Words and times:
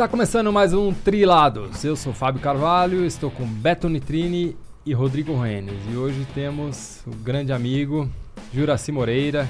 Está 0.00 0.08
começando 0.08 0.50
mais 0.50 0.72
um 0.72 0.94
Trilados. 0.94 1.84
Eu 1.84 1.94
sou 1.94 2.14
Fábio 2.14 2.40
Carvalho, 2.40 3.04
estou 3.04 3.30
com 3.30 3.44
Beto 3.44 3.86
Nitrini 3.86 4.56
e 4.86 4.94
Rodrigo 4.94 5.38
Renes. 5.38 5.74
E 5.92 5.94
hoje 5.94 6.26
temos 6.32 7.02
o 7.06 7.10
grande 7.10 7.52
amigo 7.52 8.08
Juraci 8.50 8.90
Moreira, 8.92 9.46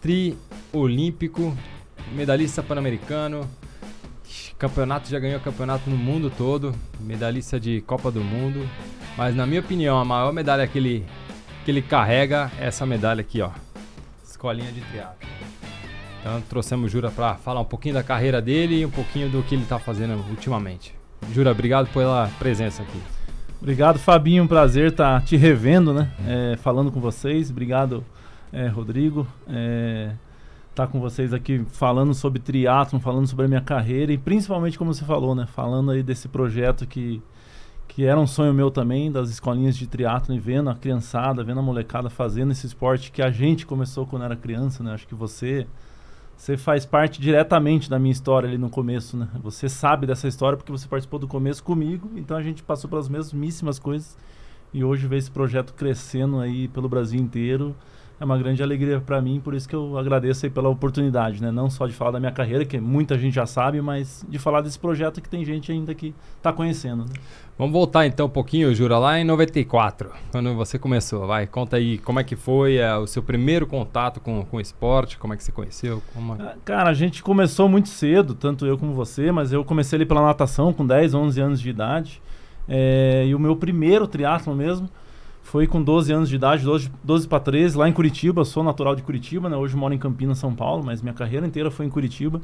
tri 0.00 0.38
olímpico, 0.72 1.54
medalhista 2.14 2.62
pan-americano, 2.62 3.46
campeonato 4.58 5.10
já 5.10 5.18
ganhou 5.18 5.38
campeonato 5.38 5.90
no 5.90 5.98
mundo 5.98 6.30
todo, 6.30 6.74
medalhista 6.98 7.60
de 7.60 7.82
Copa 7.82 8.10
do 8.10 8.22
Mundo. 8.24 8.66
Mas 9.18 9.36
na 9.36 9.44
minha 9.44 9.60
opinião, 9.60 9.98
a 9.98 10.04
maior 10.04 10.32
medalha 10.32 10.66
que 10.66 10.78
ele, 10.78 11.04
que 11.66 11.70
ele 11.70 11.82
carrega 11.82 12.50
é 12.58 12.68
essa 12.68 12.86
medalha 12.86 13.20
aqui, 13.20 13.42
ó. 13.42 13.50
Escolinha 14.24 14.72
de 14.72 14.80
triatlo. 14.80 15.28
Então 16.20 16.40
trouxemos 16.42 16.86
o 16.86 16.88
Jura 16.88 17.10
para 17.10 17.34
falar 17.36 17.60
um 17.60 17.64
pouquinho 17.64 17.94
da 17.94 18.02
carreira 18.02 18.42
dele 18.42 18.80
e 18.80 18.86
um 18.86 18.90
pouquinho 18.90 19.28
do 19.28 19.42
que 19.42 19.54
ele 19.54 19.62
está 19.62 19.78
fazendo 19.78 20.14
ultimamente. 20.30 20.94
Jura, 21.32 21.50
obrigado 21.50 21.88
pela 21.92 22.28
presença 22.38 22.82
aqui. 22.82 23.00
Obrigado, 23.60 23.98
Fabinho. 23.98 24.44
Um 24.44 24.46
prazer 24.46 24.92
estar 24.92 25.20
tá 25.20 25.26
te 25.26 25.36
revendo, 25.36 25.92
né? 25.92 26.10
É, 26.26 26.56
falando 26.56 26.92
com 26.92 27.00
vocês. 27.00 27.50
Obrigado, 27.50 28.04
é, 28.52 28.68
Rodrigo. 28.68 29.26
É, 29.48 30.12
tá 30.74 30.86
com 30.86 31.00
vocês 31.00 31.34
aqui 31.34 31.64
falando 31.72 32.14
sobre 32.14 32.38
triatlon, 32.38 33.00
falando 33.00 33.26
sobre 33.26 33.46
a 33.46 33.48
minha 33.48 33.60
carreira 33.60 34.12
e 34.12 34.18
principalmente, 34.18 34.78
como 34.78 34.94
você 34.94 35.04
falou, 35.04 35.34
né? 35.34 35.44
Falando 35.44 35.90
aí 35.90 36.04
desse 36.04 36.28
projeto 36.28 36.86
que, 36.86 37.20
que 37.88 38.04
era 38.04 38.18
um 38.18 38.28
sonho 38.28 38.54
meu 38.54 38.70
também, 38.70 39.10
das 39.10 39.28
escolinhas 39.28 39.76
de 39.76 39.88
triatlon 39.88 40.36
e 40.36 40.38
vendo 40.38 40.70
a 40.70 40.76
criançada, 40.76 41.42
vendo 41.42 41.58
a 41.58 41.62
molecada 41.62 42.08
fazendo 42.08 42.52
esse 42.52 42.64
esporte 42.64 43.10
que 43.10 43.20
a 43.20 43.30
gente 43.30 43.66
começou 43.66 44.06
quando 44.06 44.24
era 44.24 44.36
criança, 44.36 44.84
né? 44.84 44.94
Acho 44.94 45.08
que 45.08 45.16
você 45.16 45.66
você 46.38 46.56
faz 46.56 46.86
parte 46.86 47.20
diretamente 47.20 47.90
da 47.90 47.98
minha 47.98 48.12
história 48.12 48.48
ali 48.48 48.56
no 48.56 48.70
começo, 48.70 49.16
né? 49.16 49.28
Você 49.42 49.68
sabe 49.68 50.06
dessa 50.06 50.28
história 50.28 50.56
porque 50.56 50.70
você 50.70 50.86
participou 50.86 51.18
do 51.18 51.26
começo 51.26 51.64
comigo, 51.64 52.08
então 52.14 52.36
a 52.36 52.42
gente 52.42 52.62
passou 52.62 52.88
pelas 52.88 53.08
mesmíssimas 53.08 53.80
coisas 53.80 54.16
e 54.72 54.84
hoje 54.84 55.08
ver 55.08 55.16
esse 55.16 55.30
projeto 55.32 55.74
crescendo 55.74 56.38
aí 56.38 56.68
pelo 56.68 56.88
Brasil 56.88 57.20
inteiro 57.20 57.74
é 58.20 58.24
uma 58.24 58.36
grande 58.36 58.62
alegria 58.62 59.00
para 59.00 59.22
mim, 59.22 59.40
por 59.40 59.54
isso 59.54 59.68
que 59.68 59.76
eu 59.76 59.96
agradeço 59.96 60.44
aí 60.44 60.50
pela 60.50 60.68
oportunidade, 60.68 61.40
né? 61.40 61.52
Não 61.52 61.70
só 61.70 61.86
de 61.86 61.92
falar 61.92 62.10
da 62.10 62.18
minha 62.18 62.32
carreira, 62.32 62.64
que 62.64 62.78
muita 62.80 63.16
gente 63.16 63.34
já 63.34 63.46
sabe, 63.46 63.80
mas 63.80 64.24
de 64.28 64.38
falar 64.38 64.60
desse 64.60 64.78
projeto 64.78 65.22
que 65.22 65.28
tem 65.28 65.44
gente 65.44 65.70
ainda 65.70 65.94
que 65.94 66.12
está 66.36 66.52
conhecendo. 66.52 67.04
Né? 67.04 67.10
Vamos 67.56 67.72
voltar 67.72 68.06
então 68.06 68.26
um 68.26 68.30
pouquinho, 68.30 68.74
Jura, 68.74 68.98
lá 68.98 69.20
em 69.20 69.24
94, 69.24 70.10
quando 70.32 70.52
você 70.54 70.78
começou. 70.78 71.26
Vai, 71.28 71.46
conta 71.46 71.76
aí 71.76 71.98
como 71.98 72.18
é 72.18 72.24
que 72.24 72.34
foi 72.34 72.76
é, 72.76 72.96
o 72.96 73.06
seu 73.06 73.22
primeiro 73.22 73.66
contato 73.66 74.20
com, 74.20 74.44
com 74.44 74.56
o 74.56 74.60
esporte, 74.60 75.16
como 75.16 75.34
é 75.34 75.36
que 75.36 75.44
você 75.44 75.52
conheceu? 75.52 76.02
Como... 76.12 76.34
É? 76.34 76.56
Cara, 76.64 76.90
a 76.90 76.94
gente 76.94 77.22
começou 77.22 77.68
muito 77.68 77.88
cedo, 77.88 78.34
tanto 78.34 78.66
eu 78.66 78.76
como 78.76 78.94
você, 78.94 79.30
mas 79.30 79.52
eu 79.52 79.64
comecei 79.64 79.96
ali 79.96 80.06
pela 80.06 80.22
natação 80.22 80.72
com 80.72 80.84
10, 80.84 81.14
11 81.14 81.40
anos 81.40 81.60
de 81.60 81.70
idade. 81.70 82.20
É, 82.68 83.24
e 83.26 83.34
o 83.34 83.38
meu 83.38 83.56
primeiro 83.56 84.06
triatlo 84.06 84.54
mesmo 84.54 84.90
foi 85.50 85.66
com 85.66 85.82
12 85.82 86.12
anos 86.12 86.28
de 86.28 86.36
idade, 86.36 86.62
12, 86.62 86.92
12 87.02 87.26
para 87.26 87.40
13, 87.40 87.78
lá 87.78 87.88
em 87.88 87.92
Curitiba. 87.92 88.44
Sou 88.44 88.62
natural 88.62 88.94
de 88.94 89.02
Curitiba, 89.02 89.48
né? 89.48 89.56
Hoje 89.56 89.74
moro 89.74 89.94
em 89.94 89.98
Campinas, 89.98 90.36
São 90.36 90.54
Paulo, 90.54 90.84
mas 90.84 91.00
minha 91.00 91.14
carreira 91.14 91.46
inteira 91.46 91.70
foi 91.70 91.86
em 91.86 91.88
Curitiba. 91.88 92.38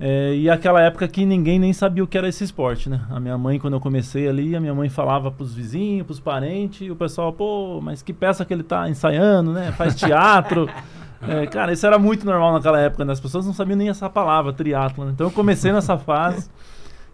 É, 0.00 0.34
e 0.34 0.50
aquela 0.50 0.80
época 0.80 1.06
que 1.06 1.24
ninguém 1.24 1.60
nem 1.60 1.72
sabia 1.72 2.02
o 2.02 2.06
que 2.06 2.18
era 2.18 2.28
esse 2.28 2.42
esporte, 2.42 2.90
né? 2.90 3.00
A 3.10 3.20
minha 3.20 3.38
mãe, 3.38 3.60
quando 3.60 3.74
eu 3.74 3.80
comecei 3.80 4.28
ali, 4.28 4.56
a 4.56 4.60
minha 4.60 4.74
mãe 4.74 4.88
falava 4.88 5.30
pros 5.30 5.54
vizinhos, 5.54 6.04
pros 6.04 6.18
parentes, 6.18 6.80
e 6.80 6.90
o 6.90 6.96
pessoal, 6.96 7.32
pô, 7.32 7.80
mas 7.80 8.02
que 8.02 8.12
peça 8.12 8.44
que 8.44 8.52
ele 8.52 8.64
tá 8.64 8.90
ensaiando, 8.90 9.52
né? 9.52 9.70
Faz 9.70 9.94
teatro. 9.94 10.68
é, 11.22 11.46
cara, 11.46 11.72
isso 11.72 11.86
era 11.86 11.96
muito 11.96 12.26
normal 12.26 12.54
naquela 12.54 12.80
época, 12.80 13.04
né? 13.04 13.12
As 13.12 13.20
pessoas 13.20 13.46
não 13.46 13.54
sabiam 13.54 13.76
nem 13.76 13.88
essa 13.88 14.10
palavra, 14.10 14.52
triatlo. 14.52 15.04
Né? 15.04 15.12
Então 15.14 15.28
eu 15.28 15.30
comecei 15.30 15.72
nessa 15.72 15.96
fase 15.96 16.50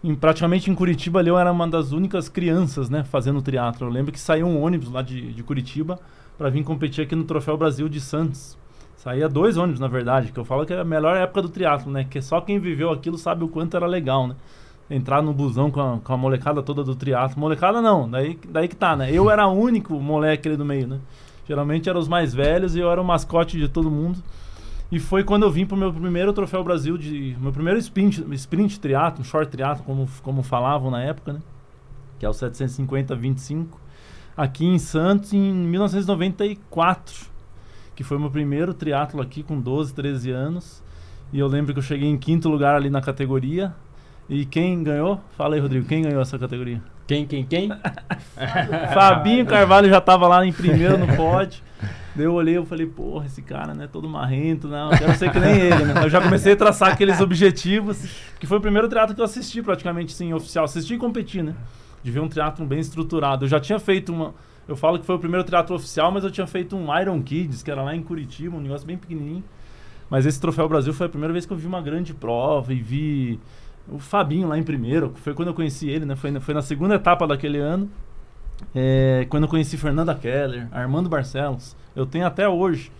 em, 0.03 0.15
praticamente 0.15 0.69
em 0.71 0.75
Curitiba 0.75 1.19
ali 1.19 1.29
eu 1.29 1.37
era 1.37 1.51
uma 1.51 1.67
das 1.67 1.91
únicas 1.91 2.29
crianças, 2.29 2.89
né, 2.89 3.03
fazendo 3.03 3.41
triatlo. 3.41 3.87
Eu 3.87 3.91
lembro 3.91 4.11
que 4.11 4.19
saiu 4.19 4.47
um 4.47 4.61
ônibus 4.61 4.91
lá 4.91 5.01
de, 5.01 5.33
de 5.33 5.43
Curitiba 5.43 5.99
para 6.37 6.49
vir 6.49 6.63
competir 6.63 7.03
aqui 7.03 7.15
no 7.15 7.25
Troféu 7.25 7.57
Brasil 7.57 7.89
de 7.89 7.99
Santos. 7.99 8.57
Saía 8.95 9.29
dois 9.29 9.57
ônibus, 9.57 9.79
na 9.79 9.87
verdade, 9.87 10.31
que 10.31 10.37
eu 10.37 10.43
falo 10.43 10.65
que 10.65 10.73
é 10.73 10.79
a 10.79 10.83
melhor 10.83 11.15
época 11.15 11.41
do 11.41 11.49
triatlo, 11.49 11.91
né? 11.91 12.05
Que 12.09 12.21
só 12.21 12.41
quem 12.41 12.59
viveu 12.59 12.91
aquilo 12.91 13.17
sabe 13.17 13.45
o 13.45 13.47
quanto 13.47 13.77
era 13.77 13.87
legal, 13.87 14.27
né? 14.27 14.35
Entrar 14.89 15.21
no 15.21 15.31
busão 15.31 15.71
com 15.71 15.79
a, 15.79 15.99
com 15.99 16.13
a 16.13 16.17
molecada 16.17 16.61
toda 16.61 16.83
do 16.83 16.95
triatlo. 16.95 17.39
Molecada 17.39 17.81
não, 17.81 18.09
daí, 18.09 18.37
daí 18.49 18.67
que 18.67 18.75
tá, 18.75 18.97
né? 18.97 19.09
Eu 19.09 19.29
era 19.29 19.47
o 19.47 19.53
único 19.53 19.93
moleque 19.93 20.49
ali 20.49 20.57
do 20.57 20.65
meio, 20.65 20.87
né? 20.87 20.99
Geralmente 21.47 21.89
eram 21.89 21.99
os 21.99 22.07
mais 22.07 22.33
velhos 22.33 22.75
e 22.75 22.79
eu 22.79 22.91
era 22.91 23.01
o 23.01 23.05
mascote 23.05 23.57
de 23.57 23.69
todo 23.69 23.89
mundo. 23.89 24.19
E 24.91 24.99
foi 24.99 25.23
quando 25.23 25.43
eu 25.43 25.51
vim 25.51 25.65
pro 25.65 25.77
meu 25.77 25.93
primeiro 25.93 26.33
troféu 26.33 26.63
Brasil 26.63 26.97
de. 26.97 27.35
Meu 27.39 27.51
primeiro 27.51 27.77
sprint, 27.79 28.25
sprint 28.33 28.79
triatlo, 28.79 29.23
short 29.23 29.51
triatlo, 29.51 29.83
como, 29.83 30.09
como 30.23 30.41
falavam 30.41 30.89
na 30.89 31.03
época, 31.03 31.33
né? 31.33 31.39
Que 32.17 32.25
é 32.25 32.29
o 32.29 32.31
750-25. 32.31 33.67
Aqui 34.35 34.65
em 34.65 34.79
Santos 34.79 35.33
em 35.33 35.53
1994. 35.53 37.29
Que 37.95 38.03
foi 38.03 38.17
meu 38.17 38.31
primeiro 38.31 38.73
triatlo 38.73 39.21
aqui 39.21 39.43
com 39.43 39.59
12, 39.59 39.93
13 39.93 40.31
anos. 40.31 40.83
E 41.31 41.37
eu 41.37 41.47
lembro 41.47 41.73
que 41.73 41.79
eu 41.79 41.83
cheguei 41.83 42.09
em 42.09 42.17
quinto 42.17 42.49
lugar 42.49 42.75
ali 42.75 42.89
na 42.89 43.01
categoria. 43.01 43.73
E 44.27 44.45
quem 44.45 44.83
ganhou? 44.83 45.19
Fala 45.37 45.55
aí, 45.55 45.61
Rodrigo, 45.61 45.85
quem 45.85 46.01
ganhou 46.01 46.21
essa 46.21 46.39
categoria? 46.39 46.81
Quem, 47.05 47.25
quem, 47.25 47.43
quem? 47.43 47.69
Fabinho 48.93 49.45
Carvalho 49.45 49.89
já 49.89 49.97
estava 49.97 50.27
lá 50.27 50.45
em 50.45 50.53
primeiro 50.53 50.97
no 50.97 51.07
pódio. 51.15 51.61
Daí 52.19 52.25
eu 52.25 52.33
olhei 52.33 52.59
e 52.59 52.65
falei, 52.65 52.85
porra, 52.85 53.27
esse 53.27 53.41
cara, 53.41 53.73
né, 53.73 53.87
todo 53.87 54.09
marrento, 54.09 54.67
não, 54.67 54.89
quero 54.89 55.15
ser 55.15 55.31
que 55.31 55.39
nem 55.39 55.55
ele, 55.57 55.85
né? 55.85 56.03
Eu 56.03 56.09
já 56.09 56.21
comecei 56.21 56.51
a 56.51 56.55
traçar 56.57 56.91
aqueles 56.91 57.21
objetivos, 57.21 57.97
que 58.37 58.45
foi 58.45 58.57
o 58.57 58.61
primeiro 58.61 58.89
teatro 58.89 59.15
que 59.15 59.21
eu 59.21 59.25
assisti 59.25 59.61
praticamente, 59.61 60.11
sim, 60.11 60.33
oficial. 60.33 60.65
Assisti 60.65 60.95
e 60.95 60.97
competi, 60.97 61.41
né? 61.41 61.55
De 62.03 62.11
ver 62.11 62.19
um 62.19 62.27
teatro 62.27 62.65
bem 62.65 62.81
estruturado. 62.81 63.45
Eu 63.45 63.49
já 63.49 63.57
tinha 63.57 63.79
feito 63.79 64.11
uma... 64.11 64.35
Eu 64.67 64.75
falo 64.75 64.99
que 64.99 65.05
foi 65.05 65.15
o 65.15 65.19
primeiro 65.19 65.45
teatro 65.47 65.73
oficial, 65.73 66.11
mas 66.11 66.25
eu 66.25 66.29
tinha 66.29 66.45
feito 66.45 66.75
um 66.75 66.93
Iron 66.99 67.23
Kids, 67.23 67.63
que 67.63 67.71
era 67.71 67.81
lá 67.81 67.95
em 67.95 68.03
Curitiba, 68.03 68.57
um 68.57 68.59
negócio 68.59 68.85
bem 68.85 68.97
pequenininho. 68.97 69.43
Mas 70.09 70.25
esse 70.25 70.41
Troféu 70.41 70.67
Brasil 70.67 70.91
foi 70.91 71.05
a 71.05 71.09
primeira 71.09 71.31
vez 71.31 71.45
que 71.45 71.53
eu 71.53 71.57
vi 71.57 71.67
uma 71.67 71.81
grande 71.81 72.13
prova 72.13 72.73
e 72.73 72.81
vi 72.81 73.39
o 73.87 73.97
Fabinho 73.97 74.49
lá 74.49 74.57
em 74.57 74.63
primeiro, 74.63 75.13
foi 75.15 75.33
quando 75.33 75.47
eu 75.47 75.53
conheci 75.53 75.89
ele, 75.89 76.03
né? 76.03 76.17
Foi, 76.17 76.37
foi 76.41 76.53
na 76.53 76.61
segunda 76.61 76.95
etapa 76.95 77.25
daquele 77.25 77.59
ano. 77.59 77.89
É, 78.73 79.25
quando 79.29 79.43
eu 79.43 79.49
conheci 79.49 79.77
Fernanda 79.77 80.13
Keller, 80.15 80.67
Armando 80.71 81.09
Barcelos. 81.09 81.75
Eu 81.95 82.05
tenho 82.05 82.25
até 82.25 82.47
hoje. 82.47 82.91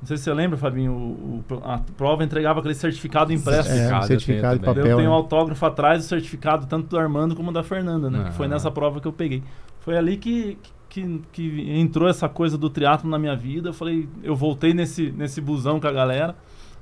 Não 0.00 0.06
sei 0.08 0.16
se 0.16 0.24
você 0.24 0.34
lembra, 0.34 0.58
Fabinho, 0.58 0.92
o, 0.92 1.44
o, 1.48 1.62
a 1.62 1.78
prova 1.96 2.24
entregava 2.24 2.58
aquele 2.58 2.74
certificado 2.74 3.32
impresso. 3.32 3.70
É, 3.70 3.96
um 3.96 4.02
certificado 4.02 4.58
de 4.58 4.64
papel. 4.64 4.84
Eu 4.84 4.96
tenho 4.96 5.08
né? 5.08 5.14
um 5.14 5.16
autógrafo 5.16 5.64
atrás 5.64 6.02
do 6.02 6.08
certificado, 6.08 6.66
tanto 6.66 6.88
do 6.88 6.98
Armando 6.98 7.36
como 7.36 7.52
da 7.52 7.62
Fernanda, 7.62 8.10
né? 8.10 8.24
Que 8.24 8.32
foi 8.32 8.48
nessa 8.48 8.70
prova 8.70 9.00
que 9.00 9.06
eu 9.06 9.12
peguei. 9.12 9.44
Foi 9.78 9.96
ali 9.96 10.16
que, 10.16 10.58
que, 10.88 11.22
que 11.30 11.70
entrou 11.78 12.08
essa 12.08 12.28
coisa 12.28 12.58
do 12.58 12.68
triatlo 12.68 13.08
na 13.08 13.18
minha 13.18 13.36
vida. 13.36 13.68
Eu 13.68 13.72
falei, 13.72 14.08
eu 14.24 14.34
voltei 14.34 14.74
nesse, 14.74 15.12
nesse 15.12 15.40
busão 15.40 15.78
com 15.78 15.86
a 15.86 15.92
galera. 15.92 16.34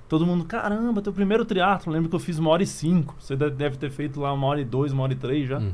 Todo 0.09 0.27
mundo, 0.27 0.45
caramba, 0.45 1.03
teu 1.03 1.13
primeiro 1.13 1.45
triatlo. 1.45 1.93
Lembro 1.93 2.09
que 2.09 2.17
eu 2.17 2.21
fiz 2.21 2.39
uma 2.39 2.51
hora 2.51 2.63
e 2.63 2.67
cinco. 2.67 3.15
Você 3.19 3.37
deve 3.37 3.77
ter 3.77 3.91
feito 3.91 4.19
lá 4.19 4.33
uma 4.33 4.47
hora 4.47 4.61
e 4.63 4.65
dois, 4.65 4.93
uma 4.93 5.03
hora 5.03 5.13
e 5.13 5.17
três 5.17 5.47
já. 5.47 5.59
Uhum. 5.59 5.73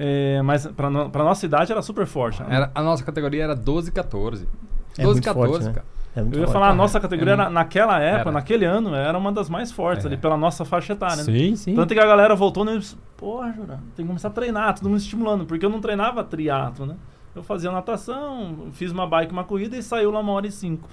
É, 0.00 0.40
mas 0.42 0.64
para 0.68 0.88
no, 0.88 1.10
pra 1.10 1.24
nossa 1.24 1.44
idade 1.44 1.72
era 1.72 1.82
super 1.82 2.06
forte. 2.06 2.40
Né? 2.40 2.48
Era, 2.50 2.70
a 2.72 2.82
nossa 2.82 3.02
categoria 3.02 3.42
era 3.42 3.56
12 3.56 3.88
e 3.88 3.92
14. 3.92 4.48
É 4.96 5.02
12 5.02 5.18
e 5.18 5.22
14, 5.22 5.52
forte, 5.52 5.66
né? 5.66 5.72
cara. 5.72 5.86
É 6.14 6.20
eu 6.20 6.26
ia 6.26 6.32
forte, 6.32 6.52
falar, 6.52 6.68
a 6.70 6.74
nossa 6.74 7.00
categoria, 7.00 7.32
é, 7.32 7.34
era, 7.34 7.50
naquela 7.50 8.00
época, 8.00 8.20
era. 8.20 8.32
naquele 8.32 8.64
ano, 8.64 8.94
era 8.94 9.18
uma 9.18 9.32
das 9.32 9.50
mais 9.50 9.72
fortes 9.72 10.04
é. 10.04 10.08
ali, 10.08 10.16
pela 10.16 10.36
nossa 10.36 10.64
faixa 10.64 10.92
etária. 10.92 11.24
Sim, 11.24 11.50
né? 11.50 11.56
sim. 11.56 11.74
Tanto 11.74 11.92
que 11.92 11.98
a 11.98 12.06
galera 12.06 12.36
voltou 12.36 12.64
e 12.72 12.78
disse, 12.78 12.96
porra, 13.16 13.52
Jura, 13.52 13.80
tem 13.96 14.04
que 14.04 14.06
começar 14.06 14.28
a 14.28 14.30
treinar, 14.30 14.74
todo 14.76 14.88
mundo 14.88 14.98
estimulando, 14.98 15.44
porque 15.44 15.66
eu 15.66 15.70
não 15.70 15.80
treinava 15.80 16.22
triatlo, 16.22 16.86
né? 16.86 16.94
Eu 17.34 17.42
fazia 17.42 17.70
natação, 17.72 18.68
fiz 18.72 18.92
uma 18.92 19.06
bike, 19.06 19.32
uma 19.32 19.44
corrida 19.44 19.76
e 19.76 19.82
saiu 19.82 20.12
lá 20.12 20.20
uma 20.20 20.32
hora 20.32 20.46
e 20.46 20.52
cinco. 20.52 20.88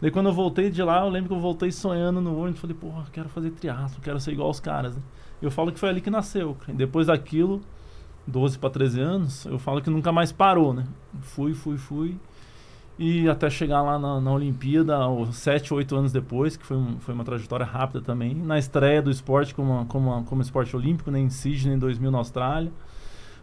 Daí 0.00 0.10
quando 0.10 0.26
eu 0.26 0.32
voltei 0.32 0.70
de 0.70 0.82
lá, 0.82 1.00
eu 1.00 1.08
lembro 1.08 1.28
que 1.28 1.34
eu 1.34 1.40
voltei 1.40 1.70
sonhando 1.70 2.20
no 2.20 2.38
ônibus. 2.38 2.60
Falei, 2.60 2.76
porra, 2.78 3.04
quero 3.12 3.28
fazer 3.28 3.50
triatlo, 3.50 4.00
quero 4.02 4.18
ser 4.20 4.32
igual 4.32 4.50
os 4.50 4.60
caras. 4.60 4.96
Né? 4.96 5.02
Eu 5.40 5.50
falo 5.50 5.70
que 5.72 5.78
foi 5.78 5.88
ali 5.88 6.00
que 6.00 6.10
nasceu. 6.10 6.56
E 6.68 6.72
depois 6.72 7.06
daquilo, 7.06 7.60
12 8.26 8.58
para 8.58 8.70
13 8.70 9.00
anos, 9.00 9.46
eu 9.46 9.58
falo 9.58 9.80
que 9.80 9.90
nunca 9.90 10.12
mais 10.12 10.32
parou, 10.32 10.72
né? 10.72 10.84
Fui, 11.20 11.54
fui, 11.54 11.76
fui. 11.76 12.16
E 12.98 13.28
até 13.28 13.48
chegar 13.48 13.82
lá 13.82 13.98
na, 13.98 14.20
na 14.20 14.32
Olimpíada, 14.32 14.96
7, 15.32 15.74
8 15.74 15.96
anos 15.96 16.12
depois, 16.12 16.56
que 16.56 16.64
foi, 16.64 16.76
um, 16.76 16.98
foi 17.00 17.14
uma 17.14 17.24
trajetória 17.24 17.66
rápida 17.66 18.00
também. 18.00 18.34
Na 18.34 18.58
estreia 18.58 19.02
do 19.02 19.10
esporte 19.10 19.54
como, 19.54 19.86
como, 19.86 20.24
como 20.24 20.42
esporte 20.42 20.76
olímpico, 20.76 21.10
né, 21.10 21.18
em 21.18 21.30
Sydney, 21.30 21.74
em 21.74 21.78
2000, 21.78 22.10
na 22.10 22.18
Austrália 22.18 22.70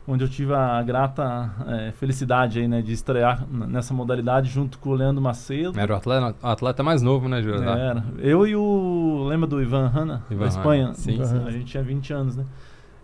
onde 0.09 0.23
eu 0.23 0.27
tive 0.27 0.53
a 0.53 0.81
grata 0.81 1.51
é, 1.67 1.91
felicidade 1.91 2.59
aí, 2.59 2.67
né, 2.67 2.81
de 2.81 2.91
estrear 2.91 3.45
nessa 3.47 3.93
modalidade 3.93 4.49
junto 4.49 4.79
com 4.79 4.89
o 4.89 4.93
Leandro 4.93 5.21
Macedo. 5.21 5.79
Era 5.79 5.93
o 5.93 5.95
atleta, 5.95 6.35
o 6.41 6.47
atleta 6.47 6.83
mais 6.83 7.01
novo, 7.03 7.29
né, 7.29 7.41
Júlio? 7.43 7.63
Era. 7.63 8.03
Eu 8.17 8.47
e 8.47 8.55
o. 8.55 9.25
Lembra 9.27 9.47
do 9.47 9.61
Ivan 9.61 9.87
Hanna, 9.87 10.23
Ivan 10.31 10.41
da 10.41 10.47
Espanha? 10.47 10.93
Sim, 10.95 11.23
sim. 11.23 11.43
A 11.45 11.51
gente 11.51 11.65
tinha 11.65 11.83
20 11.83 12.13
anos, 12.13 12.35
né? 12.35 12.45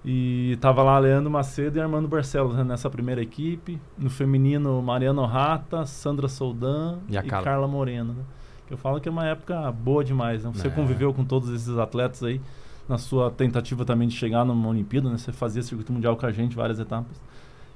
E 0.08 0.56
tava 0.62 0.84
lá 0.84 1.00
Leandro 1.00 1.32
Macedo 1.32 1.80
e 1.80 1.82
Armando 1.82 2.08
Barcelos 2.08 2.56
né, 2.56 2.64
nessa 2.64 2.90
primeira 2.92 3.24
equipe. 3.24 3.82
No 3.98 4.10
feminino, 4.10 4.80
Mariano 4.80 5.26
Rata, 5.26 5.84
Sandra 5.88 6.28
Soldan 6.28 7.00
e, 7.10 7.18
e 7.18 7.24
Carla. 7.24 7.68
Moreno. 7.68 8.14
Né? 8.14 8.24
Eu 8.70 8.78
falo 8.78 9.02
que 9.02 9.10
é 9.10 9.12
uma 9.12 9.26
época 9.26 9.72
boa 9.72 10.04
demais. 10.04 10.44
Né? 10.44 10.52
Você 10.54 10.68
é. 10.68 10.70
conviveu 10.70 11.12
com 11.12 11.26
todos 11.26 11.50
esses 11.50 11.76
atletas 11.76 12.22
aí 12.22 12.40
na 12.88 13.00
sua 13.00 13.32
tentativa 13.32 13.84
também 13.84 14.08
de 14.08 14.16
chegar 14.16 14.46
numa 14.46 14.70
Olimpíada, 14.70 15.10
né? 15.10 15.18
Você 15.18 15.32
fazia 15.32 15.64
circuito 15.64 15.92
mundial 15.92 16.16
com 16.16 16.28
a 16.28 16.32
gente, 16.32 16.56
várias 16.56 16.80
etapas. 16.80 17.20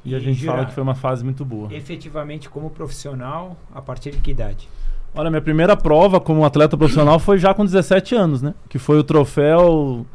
E, 0.06 0.12
e 0.12 0.16
a 0.16 0.20
gente 0.20 0.46
fala 0.46 0.66
que 0.66 0.72
foi 0.72 0.84
uma 0.84 0.94
fase 0.94 1.24
muito 1.24 1.44
boa. 1.44 1.74
Efetivamente, 1.74 2.48
como 2.48 2.70
profissional, 2.70 3.58
a 3.74 3.82
partir 3.82 4.12
de 4.12 4.20
que 4.20 4.30
idade? 4.30 4.70
Olha, 5.16 5.32
minha 5.32 5.42
primeira 5.42 5.76
prova 5.76 6.20
como 6.20 6.46
atleta 6.46 6.78
profissional 6.78 7.18
foi 7.18 7.40
já 7.40 7.56
com 7.56 7.66
17 7.66 8.14
anos, 8.14 8.44
né? 8.44 8.54
Que 8.70 8.78
foi 8.78 9.00
o 9.00 9.04
troféu 9.04 10.06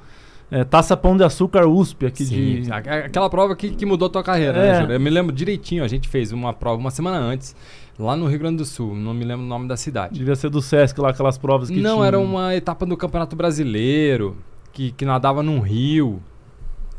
é, 0.51 0.63
Taça 0.65 0.97
Pão 0.97 1.17
de 1.17 1.25
Açúcar 1.25 1.67
USP 1.67 2.07
aqui 2.07 2.25
Sim, 2.25 2.63
de. 2.63 2.73
Aquela 2.73 3.29
prova 3.31 3.57
que, 3.57 3.71
que 3.71 3.87
mudou 3.87 4.07
a 4.07 4.11
tua 4.11 4.23
carreira, 4.23 4.53
né, 4.53 4.69
é. 4.69 4.87
né, 4.87 4.97
Eu 4.97 5.01
me 5.01 5.11
lembro 5.11 5.35
direitinho, 5.35 5.83
a 5.83 5.89
gente 5.89 6.09
fez 6.09 6.33
uma 6.33 6.53
prova 6.53 6.79
uma 6.79 6.91
semana 6.91 7.19
antes, 7.19 7.57
lá 7.99 8.17
no 8.17 8.27
Rio 8.27 8.39
Grande 8.39 8.59
do 8.59 8.65
Sul, 8.65 8.95
não 8.95 9.15
me 9.15 9.25
lembro 9.25 9.45
o 9.45 9.49
nome 9.49 9.67
da 9.67 9.77
cidade. 9.77 10.19
Devia 10.19 10.37
ser 10.37 10.51
do 10.51 10.61
Sesc 10.61 11.01
lá, 11.01 11.11
aquelas 11.11 11.39
provas 11.39 11.69
que 11.69 11.81
Não, 11.81 11.97
tinha... 11.97 12.07
era 12.07 12.19
uma 12.19 12.55
etapa 12.55 12.85
do 12.85 12.97
Campeonato 12.97 13.35
Brasileiro, 13.35 14.37
que, 14.73 14.93
que 14.93 15.05
nadava 15.05 15.43
num 15.43 15.61
rio. 15.61 16.23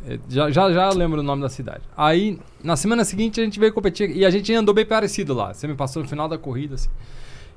É, 0.07 0.19
já, 0.29 0.51
já, 0.51 0.71
já 0.71 0.89
lembro 0.89 1.19
o 1.19 1.23
nome 1.23 1.41
da 1.41 1.49
cidade. 1.49 1.81
Aí, 1.95 2.39
na 2.63 2.75
semana 2.75 3.03
seguinte, 3.03 3.39
a 3.39 3.43
gente 3.43 3.59
veio 3.59 3.73
competir 3.73 4.15
e 4.15 4.25
a 4.25 4.29
gente 4.29 4.53
andou 4.53 4.73
bem 4.73 4.85
parecido 4.85 5.33
lá. 5.33 5.53
Você 5.53 5.67
me 5.67 5.75
passou 5.75 6.01
no 6.01 6.07
final 6.07 6.27
da 6.27 6.37
corrida, 6.37 6.75
assim. 6.75 6.89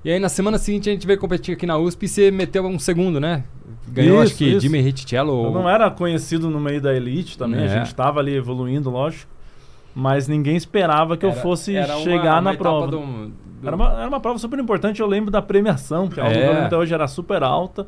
E 0.05 0.11
aí 0.11 0.21
na 0.21 0.29
semana 0.29 0.59
seguinte 0.59 0.89
a 0.89 0.93
gente 0.93 1.07
veio 1.07 1.19
competir 1.19 1.55
aqui 1.55 1.67
na 1.67 1.77
USP 1.77 2.05
e 2.05 2.09
você 2.09 2.31
meteu 2.31 2.65
um 2.65 2.79
segundo, 2.79 3.19
né? 3.19 3.45
Ganhou 3.89 4.23
isso, 4.23 4.33
acho 4.33 4.37
que 4.37 4.45
isso. 4.45 4.61
Jimmy. 4.61 4.79
Eu 5.47 5.51
não 5.51 5.69
era 5.69 5.91
conhecido 5.91 6.49
no 6.51 6.61
meio 6.61 6.81
da 6.81 6.95
elite 6.95 7.37
também, 7.37 7.61
é. 7.61 7.65
a 7.65 7.69
gente 7.69 7.87
estava 7.87 8.21
ali 8.21 8.35
evoluindo, 8.35 8.91
lógico. 8.91 9.31
Mas 9.95 10.29
ninguém 10.29 10.57
esperava 10.57 11.17
que 11.17 11.27
era, 11.27 11.35
eu 11.35 11.41
fosse 11.41 11.73
chegar 12.05 12.35
uma, 12.35 12.41
uma 12.41 12.53
na 12.53 12.55
prova. 12.55 12.87
Do, 12.87 12.99
do... 13.01 13.33
Era, 13.65 13.75
uma, 13.75 13.93
era 13.99 14.09
uma 14.09 14.21
prova 14.21 14.39
super 14.39 14.59
importante, 14.59 15.01
eu 15.01 15.07
lembro 15.07 15.31
da 15.31 15.43
premiação, 15.43 16.09
que 16.09 16.21
a 16.21 16.27
é. 16.27 16.67
até 16.67 16.77
hoje 16.77 16.95
era 16.95 17.09
super 17.09 17.43
alta. 17.43 17.87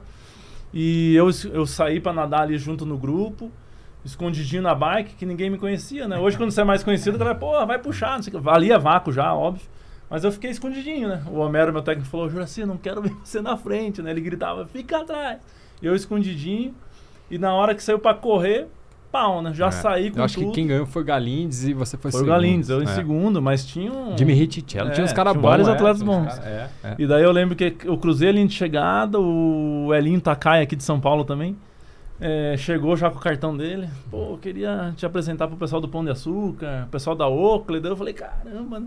E 0.73 1.15
eu, 1.15 1.31
eu 1.53 1.67
saí 1.67 2.01
para 2.01 2.13
nadar 2.13 2.43
ali 2.43 2.57
junto 2.57 2.85
no 2.87 2.97
grupo, 2.97 3.51
escondidinho 4.05 4.63
na 4.63 4.75
bike, 4.75 5.15
que 5.15 5.27
ninguém 5.27 5.51
me 5.51 5.59
conhecia, 5.59 6.09
né? 6.09 6.19
Hoje, 6.19 6.37
quando 6.37 6.51
você 6.51 6.61
é 6.61 6.65
mais 6.65 6.83
conhecido, 6.83 7.19
galera, 7.19 7.39
pô, 7.39 7.65
vai 7.67 7.79
puxar, 7.79 8.17
não 8.17 8.23
sei 8.23 8.33
o 8.33 8.37
que. 8.37 8.43
Valia 8.43 8.79
vácuo 8.79 9.13
já, 9.13 9.33
óbvio. 9.35 9.67
Mas 10.11 10.25
eu 10.25 10.33
fiquei 10.33 10.51
escondidinho, 10.51 11.09
né? 11.09 11.23
O 11.31 11.39
Homero, 11.39 11.73
meu 11.73 11.83
técnico, 11.83 12.11
falou: 12.11 12.29
Juraci, 12.29 12.67
não 12.67 12.77
quero 12.77 13.01
ver 13.01 13.15
você 13.23 13.41
na 13.41 13.57
frente, 13.57 14.03
né? 14.03 14.11
Ele 14.11 14.21
gritava: 14.21 14.67
fica 14.67 14.99
atrás. 14.99 15.39
E 15.81 15.87
eu 15.87 15.95
escondidinho. 15.95 16.75
E 17.31 17.39
na 17.39 17.55
hora 17.55 17.77
que 17.77 17.83
saiu 17.83 18.01
para 18.01 18.13
correr, 18.13 18.67
pau, 19.13 19.41
né? 19.41 19.55
Já 19.55 19.69
é. 19.69 19.71
saí 19.71 20.11
com 20.11 20.19
Eu 20.19 20.25
acho 20.25 20.35
tudo. 20.35 20.49
que 20.49 20.55
quem 20.55 20.67
ganhou 20.67 20.85
foi 20.85 21.05
Galindes 21.05 21.63
e 21.65 21.73
você 21.73 21.97
foi, 21.97 22.11
foi 22.11 22.19
segundo. 22.19 22.27
Foi 22.27 22.37
o 22.37 22.41
Galindes, 22.41 22.69
eu 22.71 22.81
em 22.81 22.87
é. 22.87 22.89
segundo, 22.89 23.41
mas 23.41 23.65
tinha 23.65 23.93
um... 23.93 24.19
Jimmy 24.19 24.33
Hitchello, 24.33 24.91
é, 24.91 24.93
tinha 24.93 25.05
uns 25.05 25.13
caras 25.13 25.35
bons. 25.35 25.43
vários 25.43 25.69
é, 25.69 25.73
atletas 25.73 26.03
bons. 26.03 26.35
Cara, 26.35 26.49
é, 26.49 26.89
é, 26.89 26.95
e 26.99 27.07
daí 27.07 27.23
eu 27.23 27.31
lembro 27.31 27.55
que 27.55 27.77
eu 27.85 27.97
cruzei 27.97 28.31
a 28.31 28.33
linha 28.33 28.49
de 28.49 28.55
chegada, 28.55 29.19
o 29.21 29.95
Elinho 29.95 30.21
Takai 30.21 30.63
aqui 30.63 30.75
de 30.75 30.83
São 30.83 30.99
Paulo 30.99 31.25
também, 31.25 31.57
chegou 32.59 32.97
já 32.97 33.09
com 33.11 33.19
o 33.19 33.21
cartão 33.21 33.57
dele. 33.57 33.89
Pô, 34.11 34.33
eu 34.33 34.39
queria 34.39 34.93
te 34.97 35.07
apresentar 35.07 35.47
pro 35.47 35.57
pessoal 35.57 35.81
do 35.81 35.89
Pão 35.89 36.05
de 36.05 36.11
Açúcar, 36.11 36.89
pessoal 36.91 37.15
da 37.15 37.29
Oakley. 37.29 37.81
Daí 37.81 37.93
eu 37.93 37.97
falei, 37.97 38.13
caramba, 38.13 38.81
né? 38.81 38.87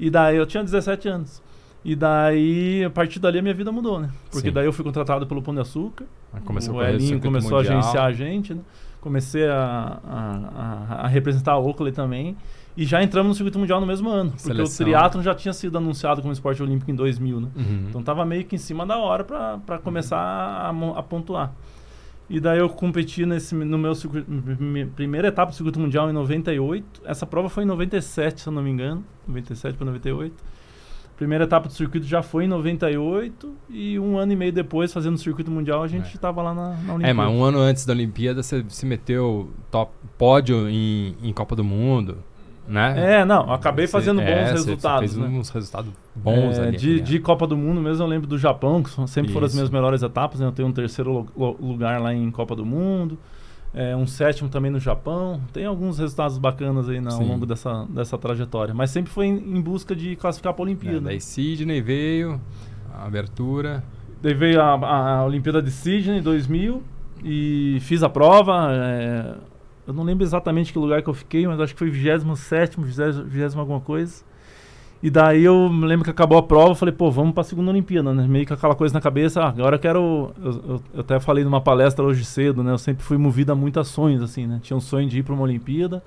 E 0.00 0.08
daí 0.10 0.36
eu 0.36 0.46
tinha 0.46 0.64
17 0.64 1.08
anos. 1.08 1.42
E 1.84 1.94
daí, 1.94 2.84
a 2.84 2.90
partir 2.90 3.18
dali, 3.18 3.38
a 3.38 3.42
minha 3.42 3.54
vida 3.54 3.70
mudou, 3.70 4.00
né? 4.00 4.10
Porque 4.30 4.48
Sim. 4.48 4.54
daí 4.54 4.66
eu 4.66 4.72
fui 4.72 4.84
contratado 4.84 5.26
pelo 5.26 5.42
Pão 5.42 5.54
de 5.54 5.60
Açúcar. 5.60 6.06
Começou 6.44 6.76
o 6.76 6.82
Elinho 6.82 7.20
começou 7.20 7.58
mundial. 7.58 7.76
a 7.76 7.78
agenciar 7.80 8.04
a 8.04 8.12
gente, 8.12 8.54
né? 8.54 8.60
Comecei 9.00 9.46
a, 9.46 9.98
a, 10.04 10.94
a, 10.94 10.94
a, 11.04 11.06
representar 11.06 11.52
a 11.52 11.58
Oakley 11.58 11.92
também. 11.92 12.36
E 12.76 12.84
já 12.84 13.02
entramos 13.02 13.28
no 13.28 13.34
circuito 13.34 13.58
mundial 13.58 13.80
no 13.80 13.86
mesmo 13.86 14.08
ano. 14.10 14.30
Porque 14.30 14.42
Seleção. 14.42 14.86
o 14.86 14.90
triatlon 14.90 15.22
já 15.22 15.34
tinha 15.34 15.52
sido 15.52 15.76
anunciado 15.78 16.20
como 16.20 16.32
esporte 16.32 16.62
olímpico 16.62 16.90
em 16.90 16.94
2000, 16.94 17.40
né? 17.40 17.48
Uhum. 17.56 17.86
Então 17.88 18.02
tava 18.02 18.24
meio 18.24 18.44
que 18.44 18.56
em 18.56 18.58
cima 18.58 18.86
da 18.86 18.98
hora 18.98 19.24
para 19.24 19.78
começar 19.78 20.18
a, 20.18 20.70
a 20.70 21.02
pontuar. 21.02 21.52
E 22.30 22.38
daí 22.38 22.60
eu 22.60 22.68
competi 22.68 23.26
nesse, 23.26 23.56
no 23.56 23.76
meu 23.76 23.92
circuito, 23.92 24.30
primeira 24.94 25.28
etapa 25.28 25.50
do 25.50 25.54
circuito 25.56 25.80
mundial 25.80 26.08
em 26.08 26.12
98. 26.12 27.02
Essa 27.04 27.26
prova 27.26 27.48
foi 27.48 27.64
em 27.64 27.66
97, 27.66 28.42
se 28.42 28.46
eu 28.46 28.52
não 28.52 28.62
me 28.62 28.70
engano. 28.70 29.04
97 29.26 29.76
para 29.76 29.84
98. 29.86 30.32
Primeira 31.16 31.42
etapa 31.42 31.66
do 31.66 31.74
circuito 31.74 32.06
já 32.06 32.22
foi 32.22 32.44
em 32.44 32.48
98 32.48 33.52
e 33.68 33.98
um 33.98 34.16
ano 34.16 34.32
e 34.32 34.36
meio 34.36 34.52
depois, 34.52 34.92
fazendo 34.92 35.16
o 35.16 35.18
circuito 35.18 35.50
mundial, 35.50 35.82
a 35.82 35.88
gente 35.88 36.14
estava 36.14 36.40
é. 36.40 36.44
lá 36.44 36.54
na, 36.54 36.68
na 36.68 36.94
Olimpíada. 36.94 37.08
É, 37.08 37.12
mas 37.12 37.30
um 37.30 37.42
ano 37.42 37.58
antes 37.58 37.84
da 37.84 37.92
Olimpíada 37.92 38.44
você 38.44 38.64
se 38.68 38.86
meteu 38.86 39.50
top 39.68 39.92
pódio 40.16 40.68
em, 40.68 41.16
em 41.20 41.32
Copa 41.32 41.56
do 41.56 41.64
Mundo 41.64 42.18
né? 42.70 43.20
É, 43.20 43.24
não, 43.24 43.52
acabei 43.52 43.86
você, 43.86 43.92
fazendo 43.92 44.20
bons 44.20 44.28
é, 44.28 44.52
resultados. 44.52 45.10
Você 45.10 45.20
fez 45.20 45.30
né? 45.32 45.38
uns 45.38 45.50
resultados 45.50 45.92
bons 46.14 46.56
é, 46.56 46.68
ali. 46.68 46.76
De, 46.76 47.00
de, 47.00 47.18
Copa 47.18 47.44
do 47.44 47.56
Mundo 47.56 47.80
mesmo, 47.80 48.04
eu 48.04 48.06
lembro 48.06 48.28
do 48.28 48.38
Japão, 48.38 48.80
que 48.80 48.90
sempre 49.08 49.24
Isso. 49.24 49.32
foram 49.32 49.46
as 49.46 49.54
minhas 49.54 49.70
melhores 49.70 50.02
etapas. 50.04 50.38
Né? 50.38 50.46
Eu 50.46 50.52
tenho 50.52 50.68
um 50.68 50.72
terceiro 50.72 51.26
lugar 51.36 52.00
lá 52.00 52.14
em 52.14 52.30
Copa 52.30 52.54
do 52.54 52.64
Mundo, 52.64 53.18
é, 53.74 53.96
um 53.96 54.06
sétimo 54.06 54.48
também 54.48 54.70
no 54.70 54.78
Japão. 54.78 55.40
Tem 55.52 55.66
alguns 55.66 55.98
resultados 55.98 56.38
bacanas 56.38 56.88
aí 56.88 56.98
ao 56.98 57.22
longo 57.22 57.44
dessa, 57.44 57.86
dessa 57.90 58.16
trajetória. 58.16 58.72
Mas 58.72 58.90
sempre 58.90 59.10
foi 59.10 59.26
em, 59.26 59.36
em 59.36 59.60
busca 59.60 59.94
de 59.94 60.14
classificar 60.14 60.54
para 60.54 60.62
a 60.62 60.64
Olimpíada. 60.64 60.98
É, 60.98 61.00
daí 61.00 61.20
Sydney 61.20 61.80
veio, 61.80 62.40
a 62.94 63.04
abertura. 63.04 63.82
Daí 64.22 64.34
veio 64.34 64.60
a, 64.60 65.18
a 65.18 65.24
Olimpíada 65.24 65.60
de 65.60 65.72
Sydney 65.72 66.20
2000 66.20 66.84
e 67.24 67.78
fiz 67.80 68.04
a 68.04 68.08
prova. 68.08 68.68
É, 68.72 69.34
eu 69.86 69.92
não 69.92 70.02
lembro 70.02 70.24
exatamente 70.24 70.72
que 70.72 70.78
lugar 70.78 71.02
que 71.02 71.08
eu 71.08 71.14
fiquei, 71.14 71.46
mas 71.46 71.60
acho 71.60 71.72
que 71.74 71.78
foi 71.78 71.90
27, 71.90 72.76
20 72.80 73.58
alguma 73.58 73.80
coisa. 73.80 74.22
E 75.02 75.08
daí 75.08 75.42
eu 75.42 75.66
lembro 75.68 76.04
que 76.04 76.10
acabou 76.10 76.36
a 76.36 76.42
prova, 76.42 76.72
eu 76.72 76.74
falei, 76.74 76.94
pô, 76.94 77.10
vamos 77.10 77.32
pra 77.32 77.42
segunda 77.42 77.70
Olimpíada, 77.70 78.12
né? 78.12 78.26
Meio 78.28 78.44
que 78.44 78.52
aquela 78.52 78.74
coisa 78.74 78.92
na 78.92 79.00
cabeça, 79.00 79.42
ah, 79.42 79.48
agora 79.48 79.76
eu 79.76 79.80
quero. 79.80 80.34
Eu, 80.36 80.50
eu, 80.50 80.82
eu, 80.92 81.00
até 81.00 81.18
falei 81.18 81.42
numa 81.42 81.60
palestra 81.60 82.04
hoje 82.04 82.22
cedo, 82.22 82.62
né? 82.62 82.70
Eu 82.70 82.78
sempre 82.78 83.02
fui 83.02 83.16
movido 83.16 83.50
a 83.50 83.54
muitos 83.54 83.88
sonhos, 83.88 84.22
assim, 84.22 84.46
né? 84.46 84.60
Tinha 84.62 84.76
um 84.76 84.80
sonho 84.80 85.08
de 85.08 85.20
ir 85.20 85.22
pra 85.22 85.32
uma 85.32 85.42
Olimpíada, 85.42 86.02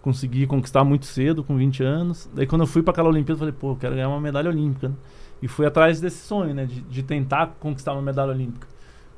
consegui 0.00 0.46
conquistar 0.46 0.84
muito 0.84 1.04
cedo, 1.04 1.44
com 1.44 1.54
20 1.54 1.82
anos. 1.82 2.30
Daí 2.34 2.46
quando 2.46 2.62
eu 2.62 2.66
fui 2.66 2.82
para 2.82 2.92
aquela 2.92 3.10
Olimpíada, 3.10 3.34
eu 3.34 3.38
falei, 3.40 3.52
pô, 3.52 3.72
eu 3.72 3.76
quero 3.76 3.94
ganhar 3.94 4.08
uma 4.08 4.20
medalha 4.20 4.48
olímpica, 4.48 4.88
né? 4.88 4.94
E 5.42 5.48
fui 5.48 5.66
atrás 5.66 6.00
desse 6.00 6.26
sonho, 6.26 6.54
né? 6.54 6.64
De, 6.64 6.80
de 6.80 7.02
tentar 7.02 7.56
conquistar 7.60 7.92
uma 7.92 8.02
medalha 8.02 8.32
olímpica. 8.32 8.66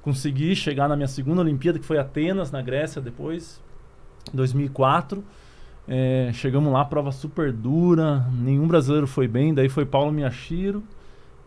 Consegui 0.02 0.56
chegar 0.56 0.88
na 0.88 0.96
minha 0.96 1.06
segunda 1.06 1.42
Olimpíada, 1.42 1.78
que 1.78 1.86
foi 1.86 1.96
Atenas, 1.96 2.50
na 2.50 2.60
Grécia, 2.60 3.00
depois. 3.00 3.62
2004. 4.32 5.22
É, 5.86 6.30
chegamos 6.32 6.72
lá, 6.72 6.84
prova 6.84 7.10
super 7.10 7.52
dura, 7.52 8.26
nenhum 8.32 8.66
brasileiro 8.68 9.06
foi 9.06 9.26
bem, 9.26 9.52
daí 9.52 9.68
foi 9.68 9.84
Paulo 9.84 10.12
Miyashiro, 10.12 10.82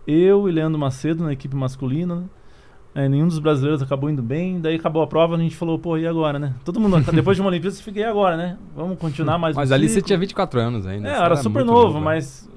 eu 0.05 0.49
e 0.49 0.51
Leandro 0.51 0.77
Macedo 0.77 1.23
na 1.23 1.31
equipe 1.31 1.55
masculina, 1.55 2.15
né? 2.15 2.25
é, 2.95 3.09
nenhum 3.09 3.27
dos 3.27 3.39
brasileiros 3.39 3.81
acabou 3.81 4.09
indo 4.09 4.23
bem, 4.23 4.61
daí 4.61 4.75
acabou 4.75 5.01
a 5.01 5.07
prova, 5.07 5.35
a 5.35 5.37
gente 5.37 5.55
falou, 5.55 5.77
pô, 5.77 5.97
e 5.97 6.07
agora, 6.07 6.39
né? 6.39 6.53
Todo 6.63 6.79
mundo, 6.79 6.97
depois 7.11 7.35
de 7.35 7.41
uma 7.41 7.49
Olimpíada, 7.49 7.75
você 7.75 7.83
fica, 7.83 7.99
e 7.99 8.03
agora, 8.03 8.37
né? 8.37 8.57
Vamos 8.73 8.97
continuar 8.97 9.37
mais 9.37 9.53
Mas 9.53 9.69
um 9.69 9.73
ali 9.73 9.89
ciclo. 9.89 10.01
você 10.01 10.07
tinha 10.07 10.17
24 10.17 10.59
anos 10.61 10.87
ainda. 10.87 11.09
É, 11.09 11.11
era, 11.11 11.25
era 11.25 11.35
super 11.35 11.65
novo, 11.65 11.81
novo, 11.81 11.99
né? 11.99 12.05
mas 12.05 12.49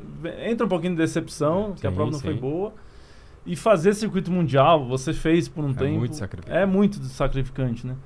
entra 0.46 0.64
um 0.64 0.68
pouquinho 0.68 0.92
de 0.92 0.98
decepção, 0.98 1.72
sim, 1.74 1.80
que 1.80 1.86
a 1.88 1.90
prova 1.90 2.12
não 2.12 2.18
sim. 2.18 2.24
foi 2.24 2.34
boa. 2.34 2.72
E 3.44 3.56
fazer 3.56 3.94
circuito 3.94 4.30
mundial, 4.30 4.86
você 4.86 5.12
fez 5.12 5.48
por 5.48 5.64
um 5.64 5.70
é 5.70 5.74
tempo. 5.74 5.98
Muito 5.98 6.14
sacrificante. 6.16 6.56
É 6.56 6.66
muito 6.66 7.02
sacrificante, 7.04 7.86
né? 7.86 7.96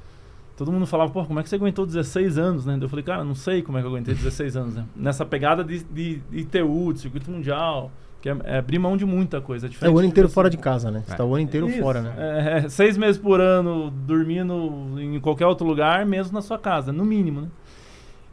Todo 0.57 0.71
mundo 0.71 0.87
falava, 0.87 1.11
pô, 1.11 1.25
como 1.25 1.41
é 1.41 1.43
que 1.43 1.49
você 1.49 1.57
aguentou 1.57 1.87
16 1.87 2.39
anos, 2.39 2.67
né? 2.67 2.79
Eu 2.81 2.89
falei, 2.89 3.05
cara, 3.05 3.25
não 3.25 3.35
sei 3.35 3.63
como 3.63 3.79
é 3.79 3.81
que 3.81 3.87
eu 3.87 3.91
aguentei 3.91 4.15
16 4.15 4.57
anos, 4.57 4.75
né? 4.75 4.85
Nessa 4.95 5.25
pegada 5.25 5.65
de, 5.65 5.83
de, 5.85 6.23
de 6.31 6.39
ITU, 6.39 6.93
de 6.93 7.01
circuito 7.01 7.31
mundial, 7.31 7.91
que 8.21 8.29
é, 8.29 8.37
é, 8.45 8.59
abrir 8.59 8.79
mão 8.79 8.97
de 8.97 9.05
muita 9.05 9.41
coisa. 9.41 9.67
É, 9.67 9.87
é 9.87 9.91
o 9.91 9.99
ano 9.99 10.09
inteiro 10.09 10.29
fora 10.29 10.49
de 10.49 10.57
casa, 10.57 10.91
né? 10.91 11.03
Você 11.07 11.17
tá 11.17 11.25
o 11.25 11.35
ano 11.35 11.41
inteiro 11.43 11.69
Isso, 11.69 11.81
fora, 11.81 12.03
né? 12.03 12.15
É, 12.17 12.59
é, 12.59 12.69
seis 12.69 12.97
meses 12.97 13.21
por 13.21 13.41
ano 13.41 13.91
dormindo 13.91 14.95
em 14.99 15.19
qualquer 15.19 15.47
outro 15.47 15.67
lugar, 15.67 16.07
mesmo 16.07 16.33
na 16.33 16.43
sua 16.43 16.59
casa, 16.59 16.93
no 16.93 17.05
mínimo, 17.05 17.43
né? 17.43 17.49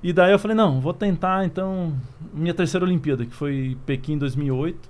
E 0.02 0.14
daí 0.14 0.32
eu 0.32 0.40
falei, 0.40 0.56
não, 0.56 0.80
vou 0.80 0.94
tentar 0.94 1.44
então 1.44 1.94
minha 2.34 2.54
terceira 2.54 2.86
Olimpíada, 2.86 3.26
que 3.26 3.34
foi 3.34 3.78
Pequim 3.86 4.18
2008. 4.18 4.90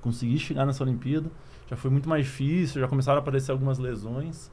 Consegui 0.00 0.38
chegar 0.38 0.64
nessa 0.66 0.82
Olimpíada. 0.82 1.26
Já 1.68 1.76
foi 1.76 1.90
muito 1.90 2.08
mais 2.08 2.24
difícil, 2.24 2.80
já 2.80 2.88
começaram 2.88 3.18
a 3.18 3.20
aparecer 3.20 3.52
algumas 3.52 3.78
lesões 3.78 4.50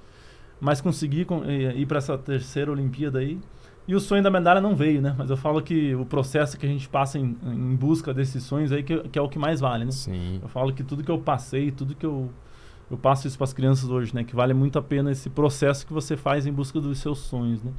mas 0.63 0.79
consegui 0.79 1.27
eh, 1.46 1.74
ir 1.75 1.86
para 1.86 1.98
essa 1.98 2.17
terceira 2.17 2.72
Olimpíada 2.72 3.20
aí. 3.20 3.38
E 3.86 3.93
o 3.93 4.00
sonho 4.00 4.24
da 4.24 4.32
medalha 4.32 4.62
não 4.62 4.74
veio, 4.74 5.01
né? 5.01 5.13
Mas 5.17 5.29
eu 5.29 5.36
falo 5.36 5.62
que 5.62 5.93
o 5.93 6.05
processo 6.05 6.58
que 6.58 6.65
a 6.65 6.70
gente 6.70 6.88
passa 6.88 7.20
em, 7.20 7.36
em 7.46 7.75
busca 7.75 8.13
desses 8.13 8.43
sonhos 8.43 8.72
aí 8.72 8.82
que, 8.82 8.98
que, 9.10 9.20
é 9.20 9.22
o 9.22 9.27
que 9.27 9.38
mais 9.38 9.60
vale, 9.60 9.84
né? 9.84 9.91
Sim. 9.91 10.39
Eu 10.41 10.48
falo 10.48 10.72
que 10.72 10.82
tudo 10.82 11.03
que 11.03 11.12
eu 11.12 11.20
passei, 11.20 11.70
tudo 11.70 11.93
que 11.93 12.05
eu 12.05 12.29
eu 12.89 12.98
passo 12.98 13.27
isso 13.27 13.38
para 13.38 13.46
as 13.46 13.53
crianças 13.53 13.89
hoje, 13.89 14.15
né? 14.15 14.24
Que 14.24 14.36
vale 14.36 14.53
muito 14.53 14.79
a 14.79 14.82
pena 14.82 15.12
esse 15.12 15.29
processo 15.29 15.86
que 15.86 15.91
você 15.91 16.15
faz 16.15 16.46
em 16.46 16.53
busca 16.53 16.79
dos 16.79 16.98
seus 17.00 17.20
sonhos, 17.20 17.62
né? 17.62 17.72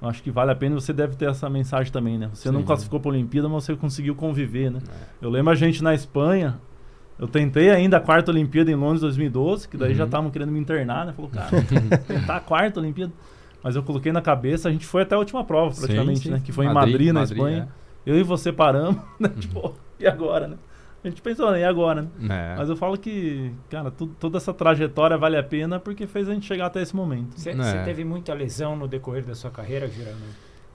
Eu 0.00 0.08
acho 0.08 0.22
que 0.22 0.30
vale 0.30 0.50
a 0.50 0.54
pena 0.54 0.74
você 0.74 0.94
deve 0.94 1.16
ter 1.16 1.28
essa 1.28 1.50
mensagem 1.50 1.92
também, 1.92 2.16
né? 2.16 2.30
Você 2.32 2.48
Sim. 2.48 2.54
não 2.54 2.62
classificou 2.62 3.00
para 3.00 3.10
a 3.10 3.14
Olimpíada, 3.14 3.50
mas 3.50 3.64
você 3.64 3.76
conseguiu 3.76 4.14
conviver, 4.14 4.70
né? 4.70 4.78
É. 4.88 5.26
Eu 5.26 5.28
lembro 5.28 5.52
a 5.52 5.54
gente 5.54 5.82
na 5.82 5.92
Espanha, 5.92 6.58
eu 7.20 7.28
tentei 7.28 7.68
ainda 7.68 7.98
a 7.98 8.00
quarta 8.00 8.30
Olimpíada 8.30 8.70
em 8.70 8.74
Londres 8.74 9.02
2012, 9.02 9.68
que 9.68 9.76
daí 9.76 9.90
uhum. 9.90 9.94
já 9.94 10.04
estavam 10.04 10.30
querendo 10.30 10.50
me 10.50 10.58
internar, 10.58 11.04
né? 11.04 11.12
Falou, 11.12 11.30
cara, 11.30 11.50
tentar 12.08 12.36
a 12.36 12.40
quarta 12.40 12.80
Olimpíada. 12.80 13.12
Mas 13.62 13.76
eu 13.76 13.82
coloquei 13.82 14.10
na 14.10 14.22
cabeça, 14.22 14.70
a 14.70 14.72
gente 14.72 14.86
foi 14.86 15.02
até 15.02 15.14
a 15.14 15.18
última 15.18 15.44
prova, 15.44 15.74
praticamente, 15.74 16.20
sim, 16.20 16.24
sim. 16.24 16.30
né? 16.30 16.40
Que 16.42 16.50
foi 16.50 16.64
Madrid, 16.64 16.78
em 16.78 16.92
Madrid, 16.92 17.06
na 17.08 17.20
Madrid, 17.20 17.36
Espanha. 17.36 17.68
É. 18.06 18.10
Eu 18.10 18.18
e 18.18 18.22
você 18.22 18.50
paramos, 18.50 18.96
né? 19.20 19.28
Uhum. 19.28 19.38
Tipo, 19.40 19.74
e 19.98 20.06
agora, 20.06 20.48
né? 20.48 20.56
A 21.04 21.08
gente 21.08 21.20
pensou, 21.20 21.50
né? 21.50 21.60
E 21.60 21.64
agora, 21.64 22.02
né? 22.02 22.08
É. 22.30 22.56
Mas 22.56 22.70
eu 22.70 22.76
falo 22.76 22.96
que, 22.96 23.52
cara, 23.68 23.90
tu- 23.90 24.14
toda 24.18 24.38
essa 24.38 24.54
trajetória 24.54 25.18
vale 25.18 25.36
a 25.36 25.42
pena 25.42 25.78
porque 25.78 26.06
fez 26.06 26.26
a 26.26 26.32
gente 26.32 26.46
chegar 26.46 26.66
até 26.66 26.80
esse 26.80 26.96
momento. 26.96 27.38
Você 27.38 27.50
É. 27.50 27.82
teve 27.84 28.02
muita 28.02 28.32
lesão 28.32 28.74
no 28.76 28.88
decorrer 28.88 29.24
da 29.24 29.34
sua 29.34 29.50
carreira, 29.50 29.86
Girano? 29.88 30.16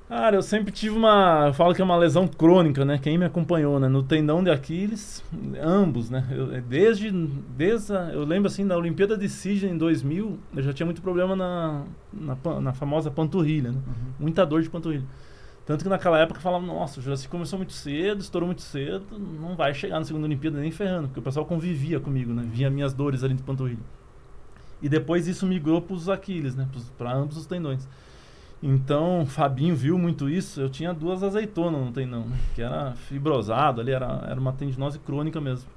Cara, 0.07 0.35
eu 0.35 0.43
sempre 0.43 0.71
tive 0.71 0.95
uma. 0.95 1.47
Eu 1.47 1.53
falo 1.53 1.73
que 1.73 1.81
é 1.81 1.83
uma 1.83 1.95
lesão 1.97 2.27
crônica, 2.27 2.85
né? 2.85 2.99
Quem 2.99 3.17
me 3.17 3.25
acompanhou, 3.25 3.79
né? 3.79 3.87
No 3.87 4.03
tendão 4.03 4.43
de 4.43 4.51
Aquiles, 4.51 5.23
ambos, 5.59 6.11
né? 6.11 6.23
Eu, 6.29 6.61
desde. 6.61 7.09
desde 7.57 7.91
a- 7.91 8.11
eu 8.13 8.23
lembro 8.23 8.47
assim 8.47 8.67
da 8.67 8.77
Olimpíada 8.77 9.17
de 9.17 9.27
Sydney 9.27 9.71
em 9.71 9.77
2000, 9.77 10.37
eu 10.55 10.61
já 10.61 10.71
tinha 10.73 10.85
muito 10.85 11.01
problema 11.01 11.35
na, 11.35 11.83
na, 12.13 12.37
na 12.61 12.73
famosa 12.73 13.09
panturrilha, 13.09 13.71
né? 13.71 13.79
Muita 14.19 14.45
dor 14.45 14.61
de 14.61 14.69
panturrilha. 14.69 15.05
Tanto 15.65 15.83
que 15.83 15.89
naquela 15.89 16.19
época 16.19 16.39
falavam, 16.39 16.67
nossa, 16.67 16.99
o 16.99 17.03
Jurassic 17.03 17.29
começou 17.29 17.57
muito 17.57 17.73
cedo, 17.73 18.21
estourou 18.21 18.45
muito 18.47 18.61
cedo, 18.61 19.03
não 19.19 19.55
vai 19.55 19.73
chegar 19.73 19.97
na 19.99 20.05
segunda 20.05 20.25
Olimpíada 20.27 20.59
nem 20.59 20.69
ferrando, 20.71 21.07
porque 21.07 21.19
o 21.19 21.23
pessoal 21.23 21.45
convivia 21.45 21.99
comigo, 21.99 22.31
né? 22.33 22.43
Via 22.51 22.69
minhas 22.69 22.93
dores 22.93 23.23
ali 23.23 23.33
de 23.33 23.41
panturrilha. 23.41 23.79
E 24.81 24.89
depois 24.89 25.27
isso 25.27 25.45
migrou 25.45 25.81
para 25.81 25.95
os 25.95 26.09
Aquiles, 26.09 26.55
né? 26.55 26.67
Para 26.97 27.13
ambos 27.13 27.37
os 27.37 27.45
tendões. 27.45 27.87
Então, 28.67 29.21
o 29.21 29.25
Fabinho 29.27 29.75
viu 29.75 29.95
muito 29.95 30.27
isso. 30.27 30.59
Eu 30.59 30.69
tinha 30.69 30.91
duas 30.91 31.21
azeitonas 31.21 31.79
no 31.85 31.91
tendão, 31.91 32.21
né? 32.21 32.35
que 32.55 32.61
era 32.63 32.93
fibrosado 33.07 33.79
ali, 33.79 33.91
era, 33.91 34.25
era 34.27 34.39
uma 34.39 34.51
tendinose 34.53 34.97
crônica 34.97 35.39
mesmo. 35.39 35.69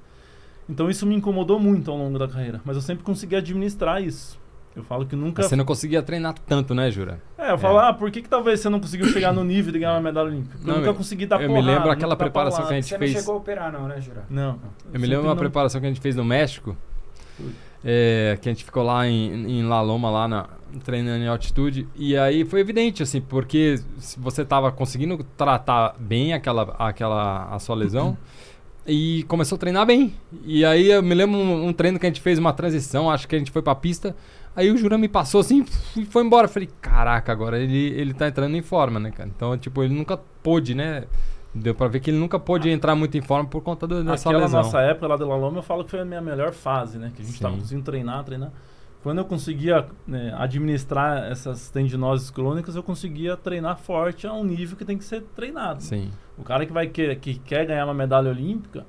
Então, 0.67 0.89
isso 0.89 1.05
me 1.05 1.13
incomodou 1.15 1.59
muito 1.59 1.91
ao 1.91 1.97
longo 1.97 2.17
da 2.17 2.27
carreira, 2.27 2.59
mas 2.65 2.75
eu 2.75 2.81
sempre 2.81 3.03
consegui 3.03 3.35
administrar 3.35 4.01
isso. 4.01 4.39
Eu 4.75 4.83
falo 4.83 5.05
que 5.05 5.15
nunca. 5.15 5.43
Você 5.43 5.55
não 5.55 5.65
conseguia 5.65 6.01
treinar 6.01 6.33
tanto, 6.47 6.73
né, 6.73 6.89
Jura? 6.89 7.19
É, 7.37 7.51
eu 7.51 7.57
falo, 7.57 7.79
É. 7.79 7.89
ah, 7.89 7.93
por 7.93 8.09
que, 8.11 8.21
que 8.21 8.29
talvez 8.29 8.59
você 8.59 8.69
não 8.69 8.79
conseguiu 8.79 9.07
chegar 9.07 9.33
no 9.33 9.43
nível 9.43 9.71
de 9.73 9.79
ganhar 9.79 9.93
uma 9.93 10.01
medalha 10.01 10.27
olímpica? 10.29 10.53
Porque 10.55 10.67
Não, 10.67 10.75
eu 10.75 10.79
nunca 10.79 10.91
eu- 10.91 10.95
consegui 10.95 11.25
dar 11.25 11.35
eu 11.41 11.49
me 11.49 11.55
porrada, 11.55 11.67
lembro 11.67 11.91
aquela 11.91 12.13
nunca 12.13 12.15
dar 12.15 12.15
preparação 12.31 12.65
que 12.65 12.73
a 12.73 12.75
gente 12.75 12.87
Você 12.87 12.97
fez- 12.97 13.13
não 13.13 13.19
chegou 13.19 13.35
a 13.35 13.37
operar, 13.37 13.71
não, 13.71 13.87
né, 13.87 13.99
Jura? 14.01 14.23
Não. 14.29 14.49
Eu 14.51 14.55
me 14.55 14.91
sempre 14.93 15.07
lembro 15.07 15.23
uma 15.25 15.29
não- 15.33 15.37
preparação 15.37 15.81
que 15.81 15.87
a 15.87 15.89
gente 15.89 15.99
fez 16.01 16.15
no 16.15 16.23
México, 16.23 16.77
é, 17.83 18.37
que 18.41 18.47
a 18.49 18.51
gente 18.51 18.63
ficou 18.63 18.83
lá 18.83 19.07
em, 19.07 19.59
em 19.59 19.63
La 19.67 19.81
Loma, 19.81 20.09
lá 20.09 20.27
na, 20.27 20.45
treinando 20.83 21.23
em 21.23 21.27
altitude, 21.27 21.87
e 21.95 22.17
aí 22.17 22.45
foi 22.45 22.59
evidente, 22.59 23.03
assim, 23.03 23.21
porque 23.21 23.79
se 23.97 24.19
você 24.19 24.43
tava 24.45 24.71
conseguindo 24.71 25.17
tratar 25.37 25.95
bem 25.99 26.33
aquela, 26.33 26.75
aquela 26.77 27.45
a 27.53 27.59
sua 27.59 27.75
lesão, 27.75 28.17
e 28.87 29.23
começou 29.27 29.55
a 29.55 29.59
treinar 29.59 29.85
bem. 29.85 30.15
E 30.43 30.65
aí 30.65 30.89
eu 30.89 31.03
me 31.03 31.13
lembro 31.13 31.37
um, 31.37 31.67
um 31.67 31.73
treino 31.73 31.99
que 31.99 32.05
a 32.05 32.09
gente 32.09 32.21
fez 32.21 32.39
uma 32.39 32.51
transição, 32.53 33.09
acho 33.09 33.27
que 33.27 33.35
a 33.35 33.39
gente 33.39 33.51
foi 33.51 33.61
pra 33.61 33.75
pista, 33.75 34.15
aí 34.55 34.71
o 34.71 34.77
Jura 34.77 34.97
me 34.97 35.07
passou 35.07 35.41
assim 35.41 35.65
e 35.95 36.05
foi 36.05 36.23
embora. 36.23 36.45
Eu 36.45 36.49
falei, 36.51 36.69
caraca, 36.81 37.31
agora 37.31 37.59
ele, 37.59 37.89
ele 37.99 38.13
tá 38.13 38.27
entrando 38.27 38.55
em 38.55 38.61
forma, 38.61 38.99
né, 38.99 39.11
cara? 39.11 39.29
Então, 39.29 39.57
tipo, 39.57 39.83
ele 39.83 39.93
nunca 39.93 40.17
pôde, 40.41 40.73
né? 40.73 41.05
Deu 41.53 41.73
pra 41.73 41.87
ver 41.87 41.99
que 41.99 42.11
ele 42.11 42.17
nunca 42.17 42.39
pôde 42.39 42.69
entrar 42.69 42.95
muito 42.95 43.17
em 43.17 43.21
forma 43.21 43.49
por 43.49 43.61
conta 43.61 43.87
do, 43.87 44.03
dessa 44.03 44.29
Aquela 44.29 44.43
lesão. 44.43 44.61
nossa 44.61 44.81
época 44.81 45.07
lá 45.07 45.17
de 45.17 45.23
La 45.23 45.35
Loma, 45.35 45.57
eu 45.57 45.63
falo 45.63 45.83
que 45.83 45.91
foi 45.91 45.99
a 45.99 46.05
minha 46.05 46.21
melhor 46.21 46.51
fase, 46.51 46.97
né? 46.99 47.11
Que 47.15 47.21
a 47.21 47.25
gente 47.25 47.31
Sim. 47.31 47.37
estava 47.37 47.57
conseguindo 47.57 47.83
treinar, 47.83 48.23
treinar. 48.23 48.51
Quando 49.01 49.19
eu 49.19 49.25
conseguia 49.25 49.85
né, 50.05 50.33
administrar 50.37 51.23
essas 51.31 51.69
tendinoses 51.69 52.29
crônicas, 52.29 52.75
eu 52.75 52.83
conseguia 52.83 53.37
treinar 53.37 53.77
forte 53.77 54.27
a 54.27 54.33
um 54.33 54.43
nível 54.43 54.75
que 54.75 54.83
tem 54.83 54.97
que 54.97 55.05
ser 55.05 55.21
treinado. 55.35 55.81
Sim. 55.81 56.09
O 56.37 56.43
cara 56.43 56.65
que 56.65 56.73
vai 56.73 56.87
que, 56.87 57.15
que 57.15 57.35
quer 57.39 57.65
ganhar 57.65 57.85
uma 57.85 57.93
medalha 57.93 58.29
olímpica, 58.29 58.85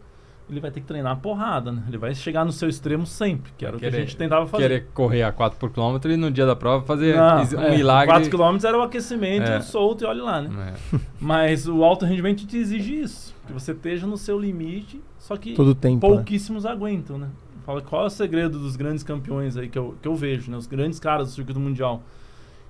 ele 0.48 0.58
vai 0.58 0.72
ter 0.72 0.80
que 0.80 0.86
treinar 0.88 1.16
porrada, 1.18 1.70
né? 1.70 1.84
Ele 1.86 1.96
vai 1.96 2.12
chegar 2.12 2.44
no 2.44 2.50
seu 2.50 2.68
extremo 2.68 3.06
sempre, 3.06 3.52
que 3.56 3.64
era 3.64 3.76
o 3.76 3.78
que 3.78 3.86
a 3.86 3.90
Querer- 3.90 4.02
gente 4.02 4.16
tentava 4.16 4.48
fazer. 4.48 4.64
Querer 4.64 4.86
correr 4.92 5.22
a 5.22 5.30
4 5.30 5.56
por 5.60 5.70
quilômetro 5.70 6.10
e 6.10 6.16
no 6.16 6.28
dia 6.28 6.44
da 6.44 6.56
prova 6.56 6.84
fazer 6.84 7.14
Não, 7.16 7.36
um 7.44 7.62
é, 7.62 7.76
milagre. 7.76 8.12
4 8.12 8.30
km 8.30 8.58
era 8.66 8.76
o 8.76 8.82
aquecimento 8.82 9.48
É. 9.48 9.60
solto 9.60 10.02
e 10.02 10.06
olha 10.08 10.24
lá, 10.24 10.42
né? 10.42 10.74
É. 10.92 10.98
Mas 11.20 11.68
o 11.68 11.84
alto 11.84 12.04
rendimento 12.04 12.44
te 12.44 12.56
exige 12.56 13.00
isso. 13.00 13.32
Que 13.46 13.52
você 13.52 13.70
esteja 13.70 14.08
no 14.08 14.16
seu 14.16 14.36
limite, 14.40 15.00
só 15.20 15.36
que 15.36 15.54
Todo 15.54 15.68
o 15.68 15.74
tempo. 15.74 16.04
né? 16.08 16.14
pouquíssimos 16.16 16.66
aguentam, 16.66 17.16
né? 17.16 17.28
Fala 17.64 17.80
qual 17.80 18.04
é 18.04 18.06
o 18.06 18.10
segredo 18.10 18.58
dos 18.58 18.76
grandes 18.76 19.02
campeões 19.02 19.56
aí 19.56 19.68
que 19.68 19.78
eu, 19.78 19.96
que 20.00 20.08
eu 20.08 20.14
vejo, 20.14 20.50
né? 20.50 20.56
Os 20.56 20.66
grandes 20.66 20.98
caras 20.98 21.28
do 21.28 21.34
circuito 21.34 21.60
mundial 21.60 22.02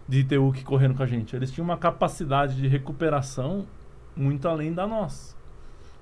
de 0.08 0.20
ITU 0.20 0.52
que 0.52 0.64
correram 0.64 0.94
com 0.94 1.02
a 1.02 1.06
gente. 1.06 1.34
Eles 1.36 1.50
tinham 1.50 1.64
uma 1.64 1.76
capacidade 1.76 2.56
de 2.56 2.66
recuperação 2.66 3.66
muito 4.16 4.48
além 4.48 4.72
da 4.72 4.86
nossa. 4.86 5.36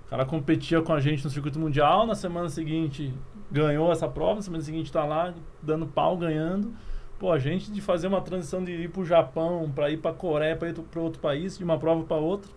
O 0.06 0.10
cara 0.10 0.24
competia 0.24 0.80
com 0.80 0.92
a 0.92 1.00
gente 1.00 1.22
no 1.22 1.30
circuito 1.30 1.58
mundial, 1.58 2.06
na 2.06 2.14
semana 2.14 2.48
seguinte 2.48 3.12
ganhou 3.50 3.92
essa 3.92 4.08
prova, 4.08 4.36
na 4.36 4.42
semana 4.42 4.62
seguinte 4.62 4.90
tá 4.90 5.04
lá 5.04 5.34
dando 5.62 5.86
pau, 5.86 6.16
ganhando. 6.16 6.72
Pô, 7.18 7.32
a 7.32 7.38
gente 7.38 7.70
de 7.70 7.80
fazer 7.80 8.06
uma 8.06 8.20
transição 8.20 8.64
de 8.64 8.72
ir 8.72 8.90
pro 8.90 9.04
Japão, 9.04 9.70
para 9.74 9.90
ir 9.90 9.98
pra 9.98 10.12
Coreia, 10.12 10.56
para 10.56 10.70
ir 10.70 10.74
para 10.74 11.00
outro 11.00 11.20
país, 11.20 11.58
de 11.58 11.64
uma 11.64 11.78
prova 11.78 12.04
para 12.04 12.16
outra, 12.16 12.50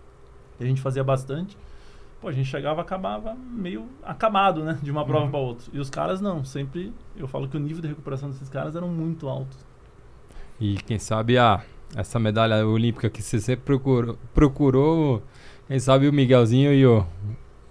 a 0.58 0.64
gente 0.64 0.80
fazia 0.80 1.02
bastante. 1.02 1.56
Pô, 2.22 2.28
a 2.28 2.32
gente 2.32 2.48
chegava, 2.48 2.80
acabava 2.80 3.36
meio 3.50 3.84
acabado, 4.02 4.62
né? 4.64 4.78
De 4.80 4.90
uma 4.92 5.04
prova 5.04 5.24
Uhum. 5.24 5.30
para 5.32 5.40
outra. 5.40 5.66
E 5.72 5.78
os 5.80 5.90
caras 5.90 6.20
não, 6.20 6.44
sempre 6.44 6.92
eu 7.16 7.26
falo 7.26 7.48
que 7.48 7.56
o 7.56 7.60
nível 7.60 7.82
de 7.82 7.88
recuperação 7.88 8.30
desses 8.30 8.48
caras 8.48 8.76
eram 8.76 8.86
muito 8.88 9.28
alto. 9.28 9.56
E 10.60 10.76
quem 10.86 10.98
sabe 11.00 11.36
a, 11.36 11.60
essa 11.96 12.20
medalha 12.20 12.64
olímpica 12.64 13.10
que 13.10 13.20
você 13.20 13.40
sempre 13.40 13.64
procurou, 13.64 14.16
procurou, 14.32 15.22
quem 15.66 15.80
sabe 15.80 16.08
o 16.08 16.12
Miguelzinho 16.12 16.72
e 16.72 16.86
o, 16.86 17.04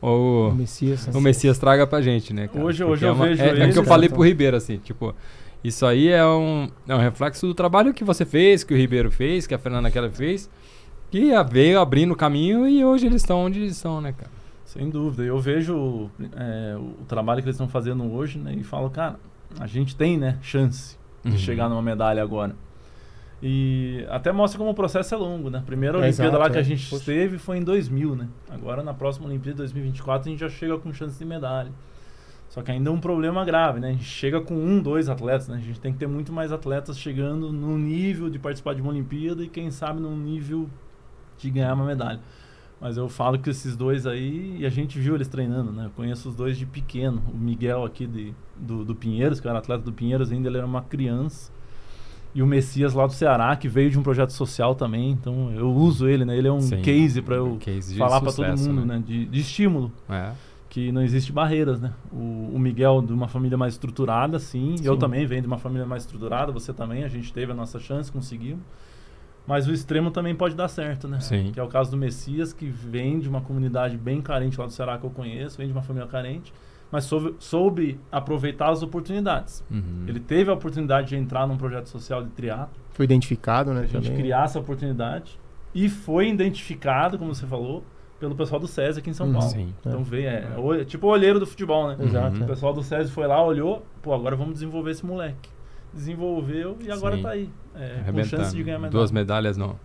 o, 0.01 0.49
O 0.49 0.53
Messias. 0.55 1.07
o 1.07 1.21
Messias 1.21 1.57
traga 1.57 1.87
pra 1.87 2.01
gente, 2.01 2.33
né? 2.33 2.49
cara? 2.49 2.59
Hoje- 2.65 2.79
Porque 2.83 2.91
hoje 2.91 3.05
é 3.05 3.07
eu 3.09 3.13
uma- 3.13 3.25
vejo 3.27 3.41
é, 3.41 3.47
é 3.47 3.51
o 3.51 3.55
que 3.55 3.61
eles, 3.61 3.75
eu 3.77 3.83
falei 3.85 4.07
então. 4.07 4.17
pro 4.17 4.27
Ribeiro, 4.27 4.57
assim, 4.57 4.77
tipo, 4.79 5.15
isso 5.63 5.85
aí 5.85 6.09
é 6.09 6.25
um, 6.25 6.69
é 6.89 6.93
um 6.93 6.99
reflexo 6.99 7.47
do 7.47 7.53
trabalho 7.53 7.93
que 7.93 8.03
você 8.03 8.25
fez, 8.25 8.65
que 8.65 8.73
o 8.73 8.77
Ribeiro 8.77 9.09
fez, 9.09 9.47
que 9.47 9.53
a 9.53 9.57
Fernanda 9.57 9.89
Keller 9.89 10.11
fez, 10.11 10.49
que 11.09 11.31
veio 11.49 11.79
abrindo 11.79 12.11
o 12.11 12.15
caminho 12.17 12.67
e 12.67 12.83
hoje 12.83 13.05
eles 13.05 13.21
estão 13.21 13.39
onde 13.45 13.59
eles 13.59 13.77
estão, 13.77 14.01
né, 14.01 14.11
cara? 14.11 14.40
Sem 14.71 14.89
dúvida. 14.89 15.23
Eu 15.23 15.37
vejo 15.37 16.09
é, 16.33 16.77
o 16.77 17.03
trabalho 17.05 17.41
que 17.41 17.47
eles 17.47 17.55
estão 17.55 17.67
fazendo 17.67 18.09
hoje, 18.09 18.39
né? 18.39 18.53
E 18.55 18.63
falo, 18.63 18.89
cara, 18.89 19.19
a 19.59 19.67
gente 19.67 19.95
tem, 19.97 20.17
né, 20.17 20.37
chance 20.41 20.97
de 21.25 21.31
Uhum. 21.31 21.37
chegar 21.37 21.67
numa 21.67 21.81
medalha 21.81 22.23
agora. 22.23 22.55
E 23.43 24.05
até 24.09 24.31
mostra 24.31 24.57
como 24.57 24.69
o 24.71 24.73
processo 24.73 25.13
é 25.13 25.17
longo, 25.17 25.49
né? 25.49 25.59
A 25.59 25.61
primeira 25.61 25.97
É, 25.97 26.01
Olimpíada 26.03 26.37
lá 26.37 26.45
exato, 26.45 26.51
que 26.53 26.57
a 26.57 26.61
é. 26.61 26.63
gente 26.63 26.89
Poxa. 26.89 27.01
esteve 27.01 27.37
foi 27.37 27.57
em 27.57 27.63
2000, 27.63 28.15
né? 28.15 28.27
Agora 28.49 28.81
na 28.81 28.93
próxima 28.93 29.27
Olimpíada 29.27 29.55
de 29.55 29.73
2024 29.73 30.29
a 30.29 30.31
gente 30.31 30.39
já 30.39 30.49
chega 30.49 30.77
com 30.77 30.93
chance 30.93 31.19
de 31.19 31.25
medalha. 31.25 31.71
Só 32.47 32.61
que 32.61 32.71
ainda 32.71 32.89
é 32.89 32.93
um 32.93 32.99
problema 32.99 33.43
grave, 33.43 33.79
né? 33.79 33.89
A 33.89 33.91
gente 33.91 34.03
chega 34.05 34.39
com 34.39 34.53
um, 34.53 34.81
dois 34.81 35.09
atletas, 35.09 35.47
né? 35.49 35.55
A 35.57 35.59
gente 35.59 35.79
tem 35.81 35.91
que 35.91 35.99
ter 35.99 36.07
muito 36.07 36.31
mais 36.31 36.51
atletas 36.51 36.97
chegando 36.97 37.51
no 37.51 37.77
nível 37.77 38.29
de 38.29 38.37
participar 38.39 38.73
de 38.75 38.81
uma 38.81 38.91
Olimpíada 38.91 39.43
e 39.43 39.47
quem 39.49 39.69
sabe 39.69 39.99
num 39.99 40.15
nível 40.15 40.69
de 41.37 41.49
ganhar 41.49 41.73
uma 41.73 41.85
medalha. 41.85 42.19
Mas 42.81 42.97
eu 42.97 43.07
falo 43.07 43.37
que 43.37 43.47
esses 43.47 43.77
dois 43.77 44.07
aí, 44.07 44.57
e 44.59 44.65
a 44.65 44.69
gente 44.69 44.97
viu 44.97 45.13
eles 45.13 45.27
treinando, 45.27 45.71
né? 45.71 45.85
Eu 45.85 45.91
conheço 45.91 46.27
os 46.27 46.35
dois 46.35 46.57
de 46.57 46.65
pequeno. 46.65 47.21
O 47.31 47.37
Miguel 47.37 47.85
aqui 47.85 48.07
de, 48.07 48.33
do, 48.57 48.83
do 48.83 48.95
Pinheiros, 48.95 49.39
que 49.39 49.47
era 49.47 49.59
atleta 49.59 49.83
do 49.83 49.93
Pinheiros 49.93 50.31
ainda, 50.31 50.49
ele 50.49 50.57
era 50.57 50.65
uma 50.65 50.81
criança. 50.81 51.51
E 52.33 52.41
o 52.41 52.47
Messias 52.47 52.95
lá 52.95 53.05
do 53.05 53.13
Ceará, 53.13 53.55
que 53.55 53.67
veio 53.67 53.91
de 53.91 53.99
um 53.99 54.01
projeto 54.01 54.31
social 54.31 54.73
também. 54.73 55.11
Então 55.11 55.51
eu 55.51 55.71
uso 55.71 56.07
ele, 56.07 56.25
né? 56.25 56.35
Ele 56.35 56.47
é 56.47 56.51
um 56.51 56.59
Sim, 56.59 56.81
case 56.81 57.21
para 57.21 57.35
eu 57.35 57.49
um 57.49 57.59
case 57.59 57.95
falar 57.97 58.19
para 58.19 58.31
todo 58.33 58.57
mundo, 58.57 58.83
né? 58.83 59.03
De, 59.05 59.25
de 59.25 59.39
estímulo. 59.39 59.91
É. 60.09 60.31
Que 60.67 60.91
não 60.91 61.03
existe 61.03 61.31
barreiras, 61.31 61.79
né? 61.79 61.93
O, 62.11 62.51
o 62.53 62.57
Miguel 62.57 63.03
de 63.03 63.13
uma 63.13 63.27
família 63.27 63.57
mais 63.59 63.75
estruturada, 63.75 64.39
sim. 64.39 64.75
Eu 64.83 64.93
Sim. 64.93 64.99
também 64.99 65.25
venho 65.27 65.41
de 65.41 65.47
uma 65.47 65.59
família 65.59 65.85
mais 65.85 66.03
estruturada, 66.03 66.51
você 66.51 66.73
também. 66.73 67.03
A 67.03 67.09
gente 67.09 67.31
teve 67.31 67.51
a 67.51 67.55
nossa 67.55 67.77
chance, 67.77 68.11
conseguimos. 68.11 68.63
Mas 69.47 69.67
o 69.67 69.73
extremo 69.73 70.11
também 70.11 70.35
pode 70.35 70.55
dar 70.55 70.67
certo, 70.67 71.07
né? 71.07 71.19
Sim. 71.19 71.51
Que 71.51 71.59
é 71.59 71.63
o 71.63 71.67
caso 71.67 71.91
do 71.91 71.97
Messias, 71.97 72.53
que 72.53 72.67
vem 72.69 73.19
de 73.19 73.27
uma 73.27 73.41
comunidade 73.41 73.97
bem 73.97 74.21
carente 74.21 74.59
lá 74.59 74.65
do 74.65 74.71
Ceará 74.71 74.97
que 74.97 75.03
eu 75.03 75.09
conheço, 75.09 75.57
vem 75.57 75.67
de 75.67 75.73
uma 75.73 75.81
família 75.81 76.07
carente, 76.07 76.53
mas 76.91 77.05
soube, 77.05 77.35
soube 77.39 77.99
aproveitar 78.11 78.69
as 78.69 78.83
oportunidades. 78.83 79.63
Uhum. 79.71 80.05
Ele 80.07 80.19
teve 80.19 80.49
a 80.49 80.53
oportunidade 80.53 81.09
de 81.09 81.15
entrar 81.15 81.47
num 81.47 81.57
projeto 81.57 81.87
social 81.87 82.23
de 82.23 82.29
triatlo, 82.29 82.75
Foi 82.91 83.05
identificado, 83.05 83.73
né? 83.73 83.81
a 83.81 83.85
gente 83.85 84.03
também. 84.09 84.17
criar 84.21 84.43
essa 84.45 84.59
oportunidade 84.59 85.39
e 85.73 85.89
foi 85.89 86.29
identificado, 86.29 87.17
como 87.17 87.33
você 87.33 87.47
falou, 87.47 87.83
pelo 88.19 88.35
pessoal 88.35 88.59
do 88.61 88.67
SESI 88.67 88.99
aqui 88.99 89.09
em 89.09 89.13
São 89.13 89.25
Uhum. 89.27 89.33
Paulo. 89.33 89.49
Sim. 89.49 89.73
Então 89.79 90.03
veio, 90.03 90.27
é, 90.27 90.47
o- 90.57 90.85
tipo 90.85 91.07
o 91.07 91.09
olheiro 91.09 91.39
do 91.39 91.47
futebol, 91.47 91.87
né? 91.87 91.97
Exato. 91.99 92.37
Uhum. 92.37 92.43
O 92.43 92.47
pessoal 92.47 92.73
do 92.73 92.83
SESI 92.83 93.09
foi 93.11 93.25
lá, 93.25 93.43
olhou, 93.43 93.83
pô, 94.03 94.13
agora 94.13 94.35
vamos 94.35 94.53
desenvolver 94.53 94.91
esse 94.91 95.03
moleque. 95.05 95.49
Desenvolveu 95.93 96.77
e 96.81 96.91
agora 96.91 97.17
Sim. 97.17 97.21
tá 97.23 97.29
aí. 97.29 97.49
É, 97.75 98.11
com 98.11 98.23
chance 98.23 98.55
de 98.55 98.63
ganhar 98.63 98.77
medalha. 98.77 98.91
Duas 98.91 99.11
medalhas 99.11 99.57
no, 99.57 99.75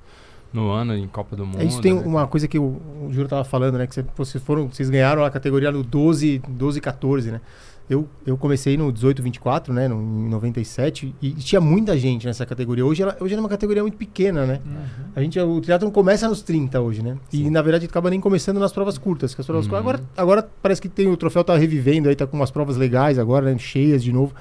no 0.52 0.70
ano 0.70 0.94
em 0.96 1.06
Copa 1.06 1.36
do 1.36 1.44
Mundo. 1.46 1.60
É, 1.60 1.64
isso 1.64 1.80
tem 1.80 1.94
né? 1.94 2.02
uma 2.04 2.26
coisa 2.26 2.46
que 2.48 2.58
o, 2.58 2.80
o 3.02 3.08
Júlio 3.10 3.28
tava 3.28 3.44
falando, 3.44 3.78
né? 3.78 3.86
Que 3.86 3.94
cê- 3.94 4.04
vocês 4.16 4.42
foram, 4.42 4.68
vocês 4.68 4.88
ganharam 4.90 5.24
a 5.24 5.30
categoria 5.30 5.70
no 5.70 5.82
12, 5.82 6.42
12 6.48 6.80
14, 6.80 7.30
né? 7.32 7.40
Eu, 7.88 8.08
eu 8.26 8.36
comecei 8.36 8.76
no 8.76 8.90
18 8.90 9.22
24, 9.22 9.72
né? 9.72 9.86
No, 9.86 9.94
em 10.02 10.28
97 10.28 11.14
e 11.22 11.30
tinha 11.34 11.60
muita 11.60 11.96
gente 11.96 12.26
nessa 12.26 12.44
categoria. 12.44 12.84
Hoje 12.84 13.02
ela, 13.02 13.16
hoje 13.20 13.32
ela 13.34 13.40
é 13.40 13.44
uma 13.44 13.48
categoria 13.48 13.82
muito 13.82 13.96
pequena, 13.96 14.44
né? 14.44 14.60
Uhum. 14.66 15.04
A 15.14 15.20
gente, 15.22 15.38
o 15.38 15.60
triatlon 15.60 15.90
começa 15.92 16.28
nos 16.28 16.42
30 16.42 16.80
hoje, 16.80 17.00
né? 17.00 17.16
E 17.32 17.36
Sim. 17.44 17.50
na 17.50 17.62
verdade 17.62 17.86
acaba 17.86 18.10
nem 18.10 18.20
começando 18.20 18.58
nas 18.58 18.72
provas 18.72 18.98
curtas. 18.98 19.36
Que 19.36 19.40
as 19.40 19.46
provas 19.46 19.66
Uhum. 19.66 19.70
curtas- 19.70 19.84
agora, 20.00 20.04
agora 20.16 20.50
parece 20.60 20.82
que 20.82 20.88
tem 20.88 21.06
o 21.06 21.16
troféu 21.16 21.44
tá 21.44 21.56
revivendo 21.56 22.08
aí, 22.08 22.16
tá 22.16 22.26
com 22.26 22.36
umas 22.36 22.50
provas 22.50 22.76
legais 22.76 23.20
agora, 23.20 23.52
né? 23.52 23.56
cheias 23.56 24.02
de 24.02 24.12
novo. 24.12 24.34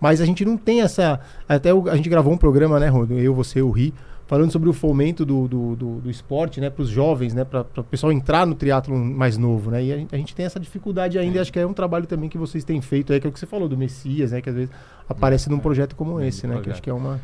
Mas 0.00 0.20
a 0.20 0.24
gente 0.24 0.44
não 0.44 0.56
tem 0.56 0.80
essa. 0.82 1.20
Até 1.48 1.72
o- 1.74 1.88
a 1.88 1.96
gente 1.96 2.08
gravou 2.08 2.32
um 2.32 2.38
programa, 2.38 2.80
né, 2.80 2.88
Rodo? 2.88 3.18
Eu, 3.18 3.34
você, 3.34 3.60
o 3.60 3.70
Ri, 3.70 3.92
falando 4.26 4.50
sobre 4.52 4.68
o 4.68 4.72
fomento 4.72 5.24
do, 5.26 5.48
do, 5.48 5.74
do, 5.76 6.00
do 6.02 6.10
esporte, 6.10 6.60
né, 6.60 6.70
para 6.70 6.82
os 6.82 6.88
jovens, 6.88 7.34
né, 7.34 7.44
para 7.44 7.66
o 7.76 7.82
pessoal 7.84 8.12
entrar 8.12 8.46
no 8.46 8.54
triatlo 8.54 8.96
mais 8.96 9.36
novo, 9.36 9.72
né, 9.72 9.82
e 9.84 9.92
a, 9.92 9.96
gente- 9.96 10.14
a 10.14 10.18
gente 10.18 10.34
tem 10.36 10.46
essa 10.46 10.60
dificuldade 10.60 11.18
ainda, 11.18 11.38
e 11.38 11.40
acho 11.40 11.52
que 11.52 11.58
é 11.58 11.66
um 11.66 11.72
trabalho 11.72 12.06
também 12.06 12.28
que 12.28 12.38
vocês 12.38 12.62
têm 12.62 12.80
feito 12.80 13.12
aí, 13.12 13.18
que 13.20 13.26
é 13.26 13.30
o 13.30 13.32
que 13.32 13.40
você 13.40 13.46
falou 13.46 13.68
do 13.68 13.76
Messias, 13.76 14.30
né, 14.30 14.40
que 14.40 14.48
às 14.48 14.54
vezes 14.54 14.70
aparece 15.08 15.50
num 15.50 15.58
projeto 15.58 15.96
como 15.96 16.20
esse, 16.20 16.46
né, 16.46 16.54
que 16.54 16.58
projeto. 16.60 16.72
acho 16.74 16.82
que 16.82 16.90
é 16.90 16.94
uma... 16.94 17.20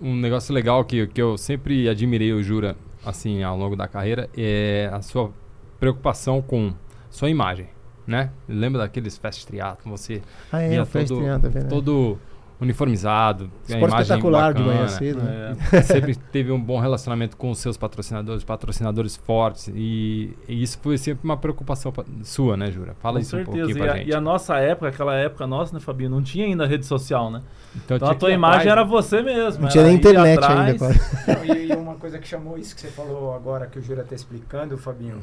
Um 0.00 0.14
negócio 0.14 0.54
legal 0.54 0.84
que, 0.84 1.08
que 1.08 1.20
eu 1.20 1.36
sempre 1.36 1.88
admirei 1.88 2.32
o 2.32 2.40
Jura, 2.40 2.76
assim, 3.04 3.42
ao 3.42 3.58
longo 3.58 3.74
da 3.74 3.88
carreira, 3.88 4.30
é 4.36 4.88
a 4.92 5.02
sua 5.02 5.32
preocupação 5.80 6.40
com 6.40 6.72
sua 7.10 7.28
imagem, 7.30 7.66
né? 8.06 8.30
Lembra 8.48 8.80
daqueles 8.82 9.16
fast 9.18 9.46
triathlon, 9.46 9.90
você 9.96 10.20
Ah, 10.52 10.62
é, 10.62 10.74
ia 10.74 10.86
todo, 10.86 11.26
é 11.26 11.60
todo 11.68 12.18
uniformizado, 12.60 13.44
a 13.44 13.72
Esporte 13.72 13.76
imagem 13.76 14.00
espetacular 14.02 14.54
de 14.54 14.60
bacana, 14.62 14.76
manhã 14.76 14.88
cedo, 14.88 15.20
né? 15.22 15.56
É. 15.72 15.82
sempre 15.82 16.14
teve 16.14 16.52
um 16.52 16.60
bom 16.60 16.78
relacionamento 16.80 17.36
com 17.36 17.50
os 17.50 17.58
seus 17.58 17.76
patrocinadores, 17.76 18.44
patrocinadores 18.44 19.16
fortes, 19.16 19.68
e, 19.74 20.36
e 20.48 20.62
isso 20.62 20.78
foi 20.80 20.96
sempre 20.96 21.24
uma 21.24 21.36
preocupação 21.36 21.92
pa- 21.92 22.04
sua, 22.22 22.56
né, 22.56 22.70
Jura? 22.70 22.94
Fala 23.00 23.16
Com 23.16 23.20
isso 23.22 23.36
um 23.36 23.38
certeza. 23.40 23.58
pouquinho 23.58 23.76
e, 23.76 23.80
pra 23.82 23.92
a, 23.92 23.96
gente. 23.98 24.08
e 24.10 24.14
a 24.14 24.20
nossa 24.20 24.56
época, 24.58 24.88
aquela 24.88 25.14
época 25.16 25.46
nossa, 25.46 25.74
né, 25.74 25.80
Fabinho? 25.80 26.10
Não 26.10 26.22
tinha 26.22 26.46
ainda 26.46 26.64
rede 26.66 26.86
social, 26.86 27.30
né? 27.30 27.42
Então, 27.76 27.96
Então 27.96 28.08
a 28.08 28.14
tua 28.14 28.30
imagem 28.30 28.70
atrás, 28.70 28.72
era 28.78 28.84
né? 28.84 28.90
você 28.90 29.20
mesmo. 29.22 29.62
Não 29.62 29.68
tinha 29.68 29.84
nem 29.84 29.96
internet 29.96 30.38
atrás. 30.38 30.82
ainda. 30.82 31.00
Não, 31.26 31.44
e, 31.56 31.68
e 31.70 31.74
uma 31.74 31.96
coisa 31.96 32.18
que 32.20 32.26
chamou 32.28 32.56
isso 32.56 32.74
que 32.74 32.80
você 32.82 32.88
falou 32.88 33.34
agora, 33.34 33.66
que 33.66 33.78
o 33.80 33.82
Jura 33.82 34.02
está 34.02 34.14
explicando, 34.14 34.78
Fabinho. 34.78 35.20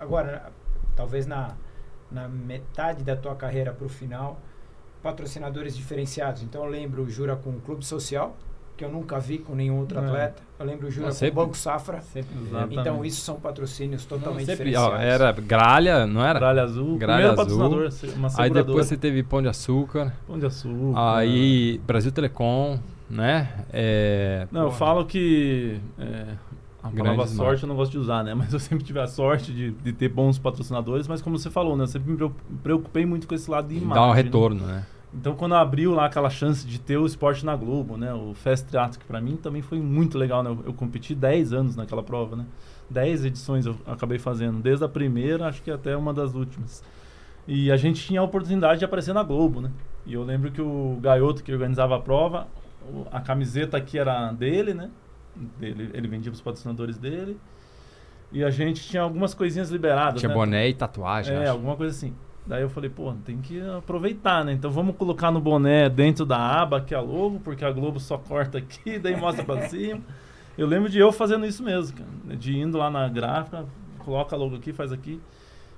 Agora, 0.00 0.46
talvez 0.96 1.26
na, 1.26 1.50
na 2.10 2.28
metade 2.28 3.02
da 3.02 3.16
tua 3.16 3.34
carreira 3.34 3.72
para 3.72 3.84
o 3.86 3.88
final, 3.88 4.40
patrocinadores 5.02 5.76
diferenciados. 5.76 6.42
Então 6.42 6.64
eu 6.64 6.70
lembro 6.70 7.02
o 7.02 7.10
Jura 7.10 7.36
com 7.36 7.50
o 7.50 7.60
Clube 7.60 7.84
Social, 7.84 8.36
que 8.76 8.84
eu 8.84 8.90
nunca 8.90 9.18
vi 9.18 9.38
com 9.38 9.54
nenhum 9.54 9.78
outro 9.78 9.98
É. 9.98 10.04
atleta. 10.04 10.42
Eu 10.58 10.66
lembro 10.66 10.86
o 10.88 10.90
Jura 10.90 11.06
Não, 11.06 11.12
com 11.12 11.18
sempre- 11.18 11.40
o 11.40 11.44
Banco 11.44 11.56
Safra. 11.56 12.00
Sempre, 12.02 12.36
Exatamente. 12.46 12.78
Então 12.80 13.04
isso 13.04 13.20
são 13.22 13.36
patrocínios 13.40 14.04
totalmente 14.04 14.46
sempre, 14.46 14.66
diferenciados. 14.66 14.98
ó, 14.98 15.02
era 15.02 15.32
gralha, 15.32 16.06
não 16.06 16.22
era? 16.24 16.38
Gralha 16.38 16.62
Azul. 16.62 16.98
Gralha 16.98 17.28
primeiro 17.28 17.40
Azul. 17.40 17.58
patrocinador, 17.90 18.16
uma 18.18 18.28
Aí 18.38 18.50
depois 18.50 18.86
você 18.86 18.96
teve 18.96 19.22
Pão 19.22 19.40
de 19.42 19.48
Açúcar, 19.48 20.12
Pão 20.26 20.38
de 20.38 20.46
açúcar. 20.46 21.16
aí 21.18 21.78
Brasil 21.86 22.12
Telecom, 22.12 22.78
né? 23.08 23.64
É, 23.72 24.46
Não, 24.50 24.62
eu 24.62 24.66
porra, 24.66 24.78
falo 24.78 25.06
que. 25.06 25.80
é, 25.98 26.26
a 26.86 26.90
palavra 26.90 27.26
sorte 27.26 27.62
eu 27.62 27.68
não 27.68 27.76
gosto 27.76 27.92
de 27.92 27.98
usar, 27.98 28.22
né? 28.24 28.34
Mas 28.34 28.52
eu 28.52 28.58
sempre 28.60 28.84
tive 28.84 29.00
a 29.00 29.06
sorte 29.06 29.52
de, 29.52 29.70
de 29.70 29.92
ter 29.92 30.08
bons 30.08 30.38
patrocinadores, 30.38 31.06
mas 31.08 31.22
como 31.22 31.38
você 31.38 31.50
falou, 31.50 31.76
né? 31.76 31.84
Eu 31.84 31.88
sempre 31.88 32.10
me 32.10 32.16
preo- 32.16 32.34
preocupei 32.62 33.06
muito 33.06 33.26
com 33.26 33.34
esse 33.34 33.50
lado 33.50 33.68
de 33.68 33.76
imagem. 33.76 33.94
Dá 33.94 34.06
um 34.06 34.14
né? 34.14 34.22
retorno, 34.22 34.66
né? 34.66 34.86
Então, 35.14 35.34
quando 35.34 35.54
abriu 35.54 35.92
lá 35.94 36.06
aquela 36.06 36.28
chance 36.28 36.66
de 36.66 36.78
ter 36.78 36.98
o 36.98 37.06
esporte 37.06 37.44
na 37.44 37.56
Globo, 37.56 37.96
né? 37.96 38.12
O 38.12 38.34
Fast 38.34 38.68
que 38.98 39.04
pra 39.04 39.20
mim 39.20 39.36
também 39.36 39.62
foi 39.62 39.80
muito 39.80 40.18
legal, 40.18 40.42
né? 40.42 40.50
Eu, 40.50 40.58
eu 40.66 40.74
competi 40.74 41.14
10 41.14 41.52
anos 41.52 41.76
naquela 41.76 42.02
prova, 42.02 42.36
né? 42.36 42.44
10 42.90 43.24
edições 43.24 43.66
eu 43.66 43.76
acabei 43.86 44.18
fazendo, 44.18 44.60
desde 44.60 44.84
a 44.84 44.88
primeira, 44.88 45.48
acho 45.48 45.62
que 45.62 45.70
até 45.70 45.96
uma 45.96 46.12
das 46.12 46.34
últimas. 46.34 46.84
E 47.48 47.70
a 47.70 47.76
gente 47.76 48.04
tinha 48.04 48.20
a 48.20 48.24
oportunidade 48.24 48.80
de 48.80 48.84
aparecer 48.84 49.14
na 49.14 49.22
Globo, 49.22 49.60
né? 49.60 49.70
E 50.04 50.12
eu 50.12 50.22
lembro 50.22 50.50
que 50.50 50.60
o 50.60 50.98
gaioto 51.00 51.42
que 51.42 51.52
organizava 51.52 51.96
a 51.96 52.00
prova, 52.00 52.46
a 53.10 53.20
camiseta 53.20 53.76
aqui 53.76 53.98
era 53.98 54.32
dele, 54.32 54.74
né? 54.74 54.90
Dele, 55.58 55.90
ele 55.92 56.08
vendia 56.08 56.30
pros 56.30 56.40
patrocinadores 56.40 56.96
dele. 56.98 57.36
E 58.32 58.42
a 58.42 58.50
gente 58.50 58.82
tinha 58.88 59.02
algumas 59.02 59.34
coisinhas 59.34 59.70
liberadas, 59.70 60.20
Tinha 60.20 60.28
né? 60.28 60.34
boné 60.34 60.68
e 60.68 60.74
tatuagem, 60.74 61.34
É, 61.34 61.42
acho. 61.42 61.52
alguma 61.52 61.76
coisa 61.76 61.94
assim. 61.96 62.12
Daí 62.46 62.62
eu 62.62 62.68
falei, 62.70 62.88
pô, 62.90 63.12
tem 63.24 63.38
que 63.38 63.60
aproveitar, 63.60 64.44
né? 64.44 64.52
Então 64.52 64.70
vamos 64.70 64.96
colocar 64.96 65.30
no 65.30 65.40
boné 65.40 65.88
dentro 65.88 66.24
da 66.24 66.36
aba 66.38 66.80
que 66.80 66.94
é 66.94 66.96
a 66.96 67.00
logo, 67.00 67.40
porque 67.40 67.64
a 67.64 67.70
Globo 67.70 67.98
só 68.00 68.16
corta 68.18 68.58
aqui, 68.58 68.98
daí 69.00 69.16
mostra 69.16 69.44
pra 69.44 69.68
cima. 69.68 70.00
Eu 70.56 70.66
lembro 70.66 70.88
de 70.88 70.98
eu 70.98 71.12
fazendo 71.12 71.44
isso 71.44 71.62
mesmo, 71.62 71.96
cara. 71.98 72.36
De 72.36 72.56
indo 72.58 72.78
lá 72.78 72.90
na 72.90 73.08
gráfica, 73.08 73.64
coloca 73.98 74.34
logo 74.36 74.56
aqui, 74.56 74.72
faz 74.72 74.92
aqui. 74.92 75.20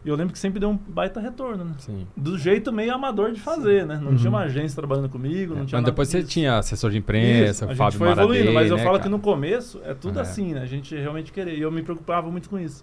E 0.08 0.10
eu 0.10 0.16
lembro 0.16 0.32
que 0.32 0.38
sempre 0.38 0.58
deu 0.58 0.70
um 0.70 0.76
baita 0.88 1.20
retorno, 1.20 1.66
né? 1.66 1.72
Sim. 1.76 2.06
Do 2.16 2.38
jeito 2.38 2.72
meio 2.72 2.94
amador 2.94 3.30
de 3.30 3.38
fazer, 3.38 3.84
né? 3.84 3.98
Não 4.02 4.12
Uhum. 4.12 4.16
tinha 4.16 4.30
uma 4.30 4.40
agência 4.40 4.74
trabalhando 4.74 5.10
comigo, 5.10 5.54
não 5.54 5.66
tinha 5.66 5.78
Mas 5.78 5.84
depois 5.84 6.08
você 6.08 6.20
disso. 6.20 6.30
tinha 6.30 6.56
assessor 6.56 6.90
de 6.90 6.96
Isso, 6.96 7.04
imprensa, 7.04 7.64
a 7.64 7.66
o 7.66 7.68
gente 7.68 7.76
Fábio 7.76 7.98
foi 7.98 8.08
evoluindo, 8.10 8.44
Maradei, 8.46 8.54
mas 8.54 8.70
eu 8.70 8.76
né, 8.78 8.82
falo 8.84 8.94
cara? 8.94 9.02
que 9.02 9.08
no 9.10 9.18
começo 9.18 9.82
é 9.84 9.92
tudo 9.92 10.18
É. 10.18 10.22
assim, 10.22 10.54
né? 10.54 10.62
A 10.62 10.66
gente 10.66 10.96
realmente 10.96 11.30
queria. 11.30 11.52
E 11.52 11.60
eu 11.60 11.70
me 11.70 11.82
preocupava 11.82 12.30
muito 12.30 12.48
com 12.48 12.58
isso. 12.58 12.82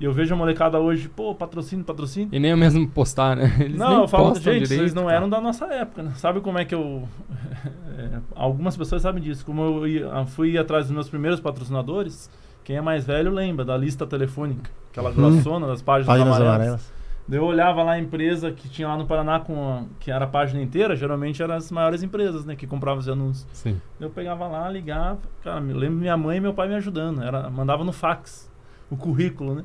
E 0.00 0.04
eu 0.04 0.12
vejo 0.12 0.34
a 0.34 0.36
molecada 0.36 0.80
hoje, 0.80 1.08
pô, 1.08 1.32
patrocínio, 1.32 1.84
patrocínio. 1.84 2.28
E 2.32 2.40
nem 2.40 2.50
eu 2.50 2.56
mesmo 2.56 2.88
postar, 2.88 3.36
né? 3.36 3.54
Eles 3.60 3.78
não, 3.78 4.00
eu 4.02 4.08
falo, 4.08 4.34
gente, 4.34 4.42
direito, 4.42 4.66
vocês 4.66 4.92
não 4.92 5.04
cara. 5.04 5.16
eram 5.18 5.28
da 5.28 5.40
nossa 5.40 5.66
época, 5.66 6.02
né? 6.02 6.12
Sabe 6.16 6.40
como 6.40 6.58
é 6.58 6.64
que 6.64 6.74
eu. 6.74 7.08
é, 7.96 8.18
algumas 8.34 8.76
pessoas 8.76 9.02
sabem 9.02 9.22
disso. 9.22 9.46
Como 9.46 9.62
eu 9.62 9.86
ia- 9.86 10.26
fui 10.26 10.58
atrás 10.58 10.86
dos 10.86 10.92
meus 10.92 11.08
primeiros 11.08 11.38
patrocinadores, 11.38 12.28
quem 12.64 12.76
é 12.76 12.80
mais 12.80 13.04
velho 13.04 13.30
lembra 13.32 13.64
da 13.64 13.76
lista 13.76 14.06
telefônica, 14.06 14.70
aquela 14.90 15.10
Uhum. 15.10 15.14
grossona 15.16 15.66
das 15.66 15.82
páginas, 15.82 16.06
Páginas 16.06 16.36
amarelas. 16.36 16.54
amarelas. 16.56 16.94
Eu 17.30 17.42
olhava 17.44 17.82
lá 17.82 17.92
a 17.92 17.98
empresa 17.98 18.52
que 18.52 18.68
tinha 18.68 18.86
lá 18.86 18.98
no 18.98 19.06
Paraná, 19.06 19.40
com 19.40 19.86
que 19.98 20.10
era 20.10 20.26
a 20.26 20.28
página 20.28 20.60
inteira, 20.60 20.94
geralmente 20.94 21.42
eram 21.42 21.54
as 21.54 21.70
maiores 21.70 22.02
empresas, 22.02 22.44
né? 22.44 22.54
Que 22.54 22.66
compravam 22.66 22.98
os 23.00 23.08
anúncios. 23.08 23.46
Sim. 23.52 23.80
Eu 23.98 24.10
pegava 24.10 24.46
lá, 24.46 24.68
ligava, 24.68 25.20
cara, 25.42 25.58
me 25.58 25.72
lembro 25.72 25.96
minha 25.96 26.16
mãe 26.18 26.36
e 26.36 26.40
meu 26.40 26.52
pai 26.52 26.68
me 26.68 26.74
ajudando. 26.74 27.22
Era, 27.22 27.48
mandava 27.48 27.82
no 27.82 27.92
fax 27.94 28.50
o 28.90 28.96
currículo, 28.96 29.54
né? 29.54 29.64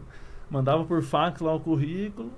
Mandava 0.50 0.86
por 0.86 1.04
fax 1.04 1.42
lá 1.42 1.54
o 1.54 1.60
currículo 1.60 2.32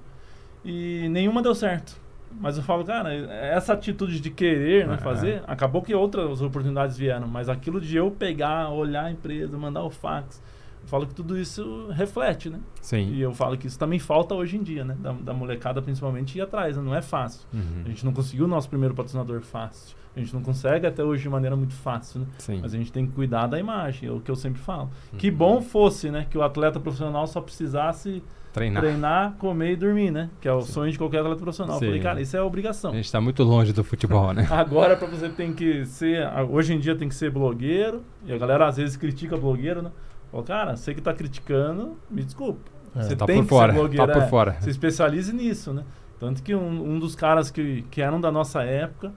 e 0.65 1.07
nenhuma 1.09 1.43
deu 1.43 1.53
certo. 1.53 2.00
Mas 2.39 2.57
eu 2.57 2.63
falo, 2.63 2.83
cara, 2.83 3.13
essa 3.13 3.73
atitude 3.73 4.19
de 4.19 4.29
querer 4.29 4.87
né, 4.87 4.95
É. 4.95 4.97
fazer, 4.97 5.43
acabou 5.47 5.81
que 5.81 5.93
outras 5.93 6.41
oportunidades 6.41 6.97
vieram, 6.97 7.27
mas 7.27 7.49
aquilo 7.49 7.79
de 7.81 7.95
eu 7.97 8.09
pegar, 8.11 8.69
olhar 8.69 9.05
a 9.05 9.11
empresa, 9.11 9.57
mandar 9.57 9.83
o 9.83 9.89
fax, 9.89 10.41
eu 10.81 10.87
falo 10.87 11.05
que 11.05 11.13
tudo 11.13 11.37
isso 11.37 11.89
reflete, 11.91 12.49
né? 12.49 12.59
Sim. 12.81 13.11
E 13.13 13.21
eu 13.21 13.33
falo 13.33 13.55
que 13.57 13.67
isso 13.67 13.77
também 13.77 13.99
falta 13.99 14.33
hoje 14.33 14.57
em 14.57 14.63
dia, 14.63 14.83
né? 14.83 14.95
Da, 14.99 15.11
da 15.11 15.33
molecada 15.33 15.81
principalmente 15.81 16.37
ir 16.37 16.41
atrás, 16.41 16.75
né? 16.77 16.81
não 16.83 16.95
é 16.95 17.01
fácil. 17.01 17.47
Uhum. 17.53 17.83
A 17.85 17.89
gente 17.89 18.03
não 18.03 18.13
conseguiu 18.13 18.45
o 18.45 18.47
nosso 18.47 18.67
primeiro 18.67 18.95
patrocinador 18.95 19.41
fácil. 19.41 19.95
A 20.15 20.19
gente 20.19 20.33
não 20.33 20.41
consegue 20.41 20.85
até 20.85 21.01
hoje 21.03 21.21
de 21.23 21.29
maneira 21.29 21.55
muito 21.55 21.73
fácil, 21.73 22.21
né? 22.21 22.25
Sim. 22.39 22.59
Mas 22.61 22.73
a 22.73 22.77
gente 22.77 22.91
tem 22.91 23.05
que 23.05 23.13
cuidar 23.13 23.47
da 23.47 23.57
imagem, 23.59 24.09
é 24.09 24.11
o 24.11 24.19
que 24.19 24.29
eu 24.29 24.35
sempre 24.35 24.59
falo. 24.59 24.89
Uhum. 25.13 25.19
Que 25.19 25.29
bom 25.31 25.61
fosse, 25.61 26.09
né? 26.11 26.25
Que 26.29 26.37
o 26.37 26.41
atleta 26.43 26.79
profissional 26.79 27.25
só 27.27 27.39
precisasse 27.39 28.21
Treinar. 28.53 28.81
treinar, 28.83 29.33
comer 29.39 29.71
e 29.71 29.75
dormir, 29.75 30.11
né? 30.11 30.29
Que 30.41 30.47
é 30.47 30.53
o 30.53 30.61
Sim. 30.61 30.71
sonho 30.73 30.91
de 30.91 30.97
qualquer 30.97 31.19
atleta 31.19 31.37
profissional. 31.41 31.75
Eu 31.75 31.79
Sim. 31.79 31.85
falei, 31.85 32.01
cara, 32.01 32.21
isso 32.21 32.35
é 32.35 32.41
obrigação. 32.41 32.91
A 32.91 32.95
gente 32.95 33.11
tá 33.11 33.21
muito 33.21 33.43
longe 33.43 33.71
do 33.71 33.83
futebol, 33.83 34.33
né? 34.33 34.47
Agora 34.51 34.95
pra 34.97 35.07
você 35.07 35.29
tem 35.29 35.53
que 35.53 35.85
ser. 35.85 36.27
Hoje 36.49 36.73
em 36.73 36.79
dia 36.79 36.95
tem 36.95 37.07
que 37.07 37.15
ser 37.15 37.29
blogueiro. 37.31 38.03
E 38.25 38.33
a 38.33 38.37
galera 38.37 38.67
às 38.67 38.77
vezes 38.77 38.97
critica 38.97 39.37
blogueiro, 39.37 39.81
né? 39.81 39.91
Fala, 40.31 40.43
cara, 40.43 40.75
você 40.75 40.93
que 40.93 41.01
tá 41.01 41.13
criticando, 41.13 41.97
me 42.09 42.23
desculpa. 42.23 42.59
É. 42.95 43.03
Você 43.03 43.15
tá 43.15 43.25
tem 43.25 43.37
por 43.37 43.43
que 43.43 43.49
fora. 43.49 43.71
ser 43.73 43.79
blogueiro. 43.79 44.07
Tá 44.07 44.13
por 44.13 44.23
é. 44.23 44.27
fora. 44.27 44.57
Se 44.59 44.69
especialize 44.69 45.33
nisso, 45.33 45.73
né? 45.73 45.83
Tanto 46.19 46.43
que 46.43 46.53
um, 46.53 46.93
um 46.93 46.99
dos 46.99 47.15
caras 47.15 47.49
que, 47.49 47.83
que 47.89 48.01
eram 48.01 48.19
da 48.21 48.31
nossa 48.31 48.61
época 48.63 49.11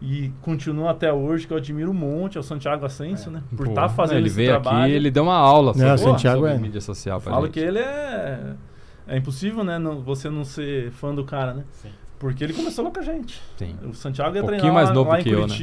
e 0.00 0.30
continua 0.40 0.92
até 0.92 1.12
hoje, 1.12 1.46
que 1.46 1.52
eu 1.52 1.56
admiro 1.58 1.90
um 1.90 1.94
monte, 1.94 2.36
é 2.38 2.40
o 2.40 2.42
Santiago 2.44 2.86
Ascenso, 2.86 3.28
É. 3.28 3.32
né? 3.32 3.42
Por 3.56 3.66
estar 3.66 3.88
fazendo 3.88 4.18
ele 4.18 4.28
esse 4.28 4.36
veio 4.36 4.50
trabalho. 4.50 4.84
aqui, 4.84 4.92
ele 4.92 5.10
deu 5.10 5.24
uma 5.24 5.34
aula 5.36 5.72
sobre, 5.74 5.88
Não, 5.88 5.94
o 5.94 5.98
Santiago 5.98 6.38
sobre 6.42 6.54
é- 6.54 6.58
mídia 6.58 6.80
social 6.80 7.20
pra 7.20 7.32
Falo 7.32 7.46
gente. 7.46 7.54
que 7.54 7.60
ele 7.60 7.80
é. 7.80 8.54
É 9.08 9.16
impossível, 9.16 9.64
né? 9.64 9.78
não- 9.78 10.00
você 10.02 10.28
não 10.28 10.44
ser 10.44 10.90
fã 10.92 11.14
do 11.14 11.24
cara, 11.24 11.54
né? 11.54 11.64
Porque 12.18 12.42
ele 12.44 12.52
começou 12.52 12.84
lá 12.84 12.90
com 12.90 13.00
a 13.00 13.02
gente. 13.02 13.40
Sim. 13.56 13.76
O 13.88 13.94
Santiago 13.94 14.34
ia 14.36 14.42
Um 14.42 14.46
treinar 14.46 14.72
mais 14.72 14.88
lá, 14.88 14.94
novo 14.94 15.10
lá 15.10 15.20
em 15.20 15.22
que 15.22 15.30
eu, 15.30 15.46
né? 15.46 15.54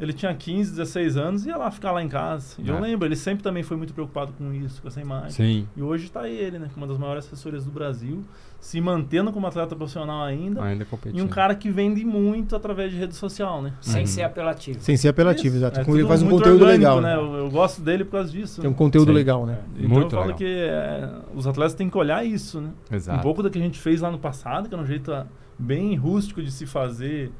Ele 0.00 0.14
tinha 0.14 0.34
15, 0.34 0.70
16 0.70 1.16
anos 1.18 1.44
e 1.44 1.50
ia 1.50 1.56
lá 1.58 1.70
ficar 1.70 1.92
lá 1.92 2.02
em 2.02 2.08
casa. 2.08 2.54
E 2.58 2.68
É. 2.70 2.72
eu 2.72 2.80
lembro, 2.80 3.06
ele 3.06 3.14
sempre 3.16 3.42
também 3.42 3.62
foi 3.62 3.76
muito 3.76 3.92
preocupado 3.92 4.32
com 4.32 4.50
isso, 4.54 4.80
com 4.80 4.88
essa 4.88 4.98
imagem. 5.00 5.30
Sim. 5.30 5.68
E 5.76 5.82
hoje 5.82 6.04
está 6.06 6.26
ele, 6.26 6.58
né? 6.58 6.70
Com 6.72 6.80
uma 6.80 6.86
das 6.86 6.96
maiores 6.96 7.26
assessorias 7.26 7.66
do 7.66 7.70
Brasil, 7.70 8.24
se 8.58 8.80
mantendo 8.80 9.30
como 9.30 9.46
atleta 9.46 9.76
profissional 9.76 10.22
ainda. 10.24 10.62
Ainda 10.62 10.84
competindo. 10.86 11.18
E 11.18 11.22
um 11.22 11.28
cara 11.28 11.54
que 11.54 11.70
vende 11.70 12.02
muito 12.04 12.56
através 12.56 12.90
de 12.90 12.96
rede 12.96 13.14
social, 13.14 13.60
né? 13.60 13.74
Sem 13.82 14.00
Uhum. 14.00 14.06
ser 14.06 14.22
apelativo. 14.22 14.80
Sem 14.80 14.96
ser 14.96 15.08
apelativo, 15.08 15.48
Isso, 15.56 15.64
exato. 15.66 15.80
é 15.80 15.84
Com- 15.84 15.94
ele 15.94 16.06
faz 16.08 16.22
um 16.22 16.30
conteúdo 16.30 16.62
orgânico, 16.62 16.78
legal. 16.78 17.00
né? 17.02 17.14
Né? 17.14 17.20
Eu, 17.22 17.34
eu 17.44 17.50
gosto 17.50 17.82
dele 17.82 18.04
por 18.04 18.12
causa 18.12 18.30
disso. 18.32 18.62
Tem 18.62 18.70
um 18.70 18.74
conteúdo 18.74 19.08
Sim. 19.08 19.14
legal, 19.14 19.44
né? 19.44 19.58
Então 19.76 19.88
Muito 19.90 20.06
eu 20.06 20.10
falo 20.10 20.22
legal. 20.22 20.38
que 20.38 20.44
é, 20.46 21.10
os 21.34 21.46
atletas 21.46 21.74
têm 21.74 21.90
que 21.90 21.98
olhar 21.98 22.24
isso, 22.24 22.58
né? 22.60 22.70
Exato. 22.90 23.18
Um 23.18 23.22
pouco 23.22 23.42
do 23.42 23.50
que 23.50 23.58
a 23.58 23.62
gente 23.62 23.78
fez 23.78 24.00
lá 24.00 24.10
no 24.10 24.18
passado, 24.18 24.66
que 24.68 24.74
era 24.74 24.82
um 24.82 24.86
jeito 24.86 25.12
ah, 25.12 25.26
bem 25.58 25.94
rústico 25.94 26.42
de 26.42 26.50
se 26.50 26.64
fazer 26.64 27.30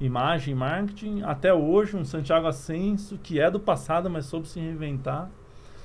imagem, 0.00 0.54
marketing, 0.54 1.22
até 1.22 1.52
hoje 1.52 1.96
um 1.96 2.04
Santiago 2.04 2.46
Ascenso, 2.46 3.18
que 3.18 3.40
é 3.40 3.50
do 3.50 3.58
passado, 3.58 4.10
mas 4.10 4.26
soube 4.26 4.48
se 4.48 4.60
reinventar. 4.60 5.30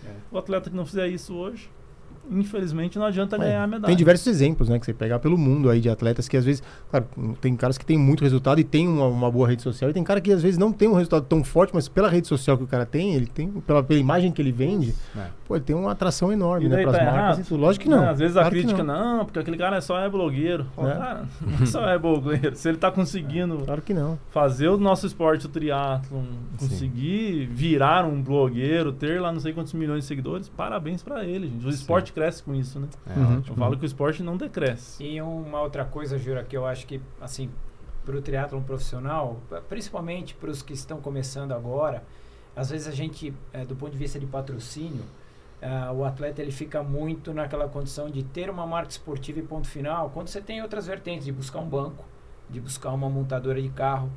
É. 0.05 0.13
O 0.31 0.37
atleta 0.37 0.69
que 0.69 0.75
não 0.75 0.85
fizer 0.85 1.07
isso 1.07 1.35
hoje, 1.35 1.69
infelizmente 2.29 2.97
não 2.99 3.05
adianta 3.05 3.35
É, 3.35 3.39
ganhar 3.39 3.63
a 3.63 3.67
medalha. 3.67 3.87
Tem 3.87 3.95
diversos 3.95 4.27
exemplos, 4.27 4.69
né, 4.69 4.79
que 4.79 4.85
você 4.85 4.93
pegar 4.93 5.19
pelo 5.19 5.37
mundo 5.37 5.69
aí 5.69 5.79
de 5.79 5.89
atletas 5.89 6.27
que 6.27 6.37
às 6.37 6.45
vezes, 6.45 6.63
claro, 6.89 7.05
tem 7.41 7.55
caras 7.55 7.77
que 7.77 7.85
têm 7.85 7.97
muito 7.97 8.23
resultado 8.23 8.59
e 8.59 8.63
tem 8.63 8.87
uma, 8.87 9.05
uma 9.07 9.31
boa 9.31 9.47
rede 9.47 9.61
social, 9.61 9.89
e 9.89 9.93
tem 9.93 10.03
cara 10.03 10.21
que 10.21 10.31
às 10.31 10.41
vezes 10.41 10.57
não 10.57 10.71
tem 10.71 10.87
um 10.87 10.93
resultado 10.93 11.25
tão 11.25 11.43
forte, 11.43 11.71
mas 11.73 11.87
pela 11.87 12.09
rede 12.09 12.27
social 12.27 12.57
que 12.57 12.63
o 12.63 12.67
cara 12.67 12.85
tem, 12.85 13.13
ele 13.15 13.25
tem, 13.27 13.49
pela, 13.49 13.83
pela 13.83 13.99
imagem 13.99 14.31
que 14.31 14.41
ele 14.41 14.51
vende, 14.51 14.93
É. 15.17 15.25
pô, 15.47 15.55
ele 15.55 15.63
tem 15.63 15.75
uma 15.75 15.91
atração 15.91 16.31
enorme, 16.31 16.65
E 16.65 16.69
né, 16.69 16.75
daí 16.77 16.85
pras 16.85 16.97
tá 16.97 17.03
marcas 17.05 17.23
errado? 17.23 17.39
e 17.41 17.43
tudo. 17.43 17.61
Lógico 17.61 17.83
que 17.83 17.89
não. 17.89 18.01
Né, 18.01 18.09
Às 18.09 18.19
vezes 18.19 18.37
a 18.37 18.41
Claro 18.41 18.55
que 18.55 18.61
crítica, 18.61 18.83
não. 18.83 19.17
não. 19.17 19.25
porque 19.25 19.39
aquele 19.39 19.57
cara 19.57 19.81
só 19.81 19.99
é 19.99 20.09
blogueiro. 20.09 20.65
Fala, 20.75 20.91
É. 20.93 20.97
Cara, 20.97 21.25
não 21.59 21.65
só 21.65 21.87
é 21.89 21.97
blogueiro. 21.97 22.55
Se 22.55 22.69
ele 22.69 22.77
tá 22.77 22.91
conseguindo 22.91 23.57
Claro 23.65 23.81
que 23.81 23.93
não. 23.93 24.17
fazer 24.29 24.67
o 24.69 24.77
nosso 24.77 25.05
esporte, 25.05 25.45
o 25.45 25.49
triatlon, 25.49 26.23
conseguir 26.57 27.47
virar 27.51 28.05
um 28.05 28.21
blogueiro, 28.21 28.91
ter 28.91 29.19
lá 29.21 29.31
não 29.31 29.39
sei 29.39 29.53
quantos 29.53 29.73
milhões 29.73 30.01
de 30.03 30.05
seguidores, 30.07 30.47
parabéns 30.49 31.03
pra 31.03 31.23
ele, 31.25 31.47
gente. 31.47 31.65
O 31.67 31.71
Sim. 31.71 31.77
Esporte 32.11 32.13
cresce 32.13 32.43
com 32.43 32.53
isso, 32.53 32.79
né? 32.79 32.87
É 33.07 33.19
Uhum. 33.19 33.43
Eu 33.47 33.55
falo 33.55 33.77
que 33.77 33.83
o 33.83 33.85
esporte 33.85 34.21
não 34.21 34.37
decresce. 34.37 35.03
E 35.03 35.21
uma 35.21 35.61
outra 35.61 35.85
coisa, 35.85 36.17
Jura, 36.17 36.43
que 36.43 36.55
eu 36.55 36.65
acho 36.65 36.85
que, 36.85 37.01
assim, 37.19 37.49
para 38.05 38.15
o 38.15 38.21
triatlon 38.21 38.61
profissional, 38.61 39.41
principalmente 39.69 40.35
para 40.35 40.49
os 40.49 40.61
que 40.61 40.73
estão 40.73 40.99
começando 41.01 41.51
agora, 41.53 42.03
às 42.55 42.69
vezes 42.69 42.87
a 42.87 42.91
gente, 42.91 43.33
eh, 43.53 43.65
do 43.65 43.75
ponto 43.75 43.91
de 43.91 43.97
vista 43.97 44.19
de 44.19 44.25
patrocínio, 44.25 45.03
ah, 45.61 45.91
o 45.93 46.03
atleta 46.03 46.41
ele 46.41 46.51
fica 46.51 46.81
muito 46.81 47.33
naquela 47.33 47.67
condição 47.67 48.09
de 48.09 48.23
ter 48.23 48.49
uma 48.49 48.65
marca 48.65 48.89
esportiva 48.89 49.39
e 49.39 49.43
ponto 49.43 49.67
final, 49.67 50.09
quando 50.09 50.27
você 50.27 50.41
tem 50.41 50.61
outras 50.61 50.87
vertentes, 50.87 51.25
de 51.25 51.31
buscar 51.31 51.59
um 51.59 51.69
banco, 51.69 52.03
de 52.49 52.59
buscar 52.59 52.91
uma 52.91 53.09
montadora 53.09 53.61
de 53.61 53.69
carro. 53.69 54.11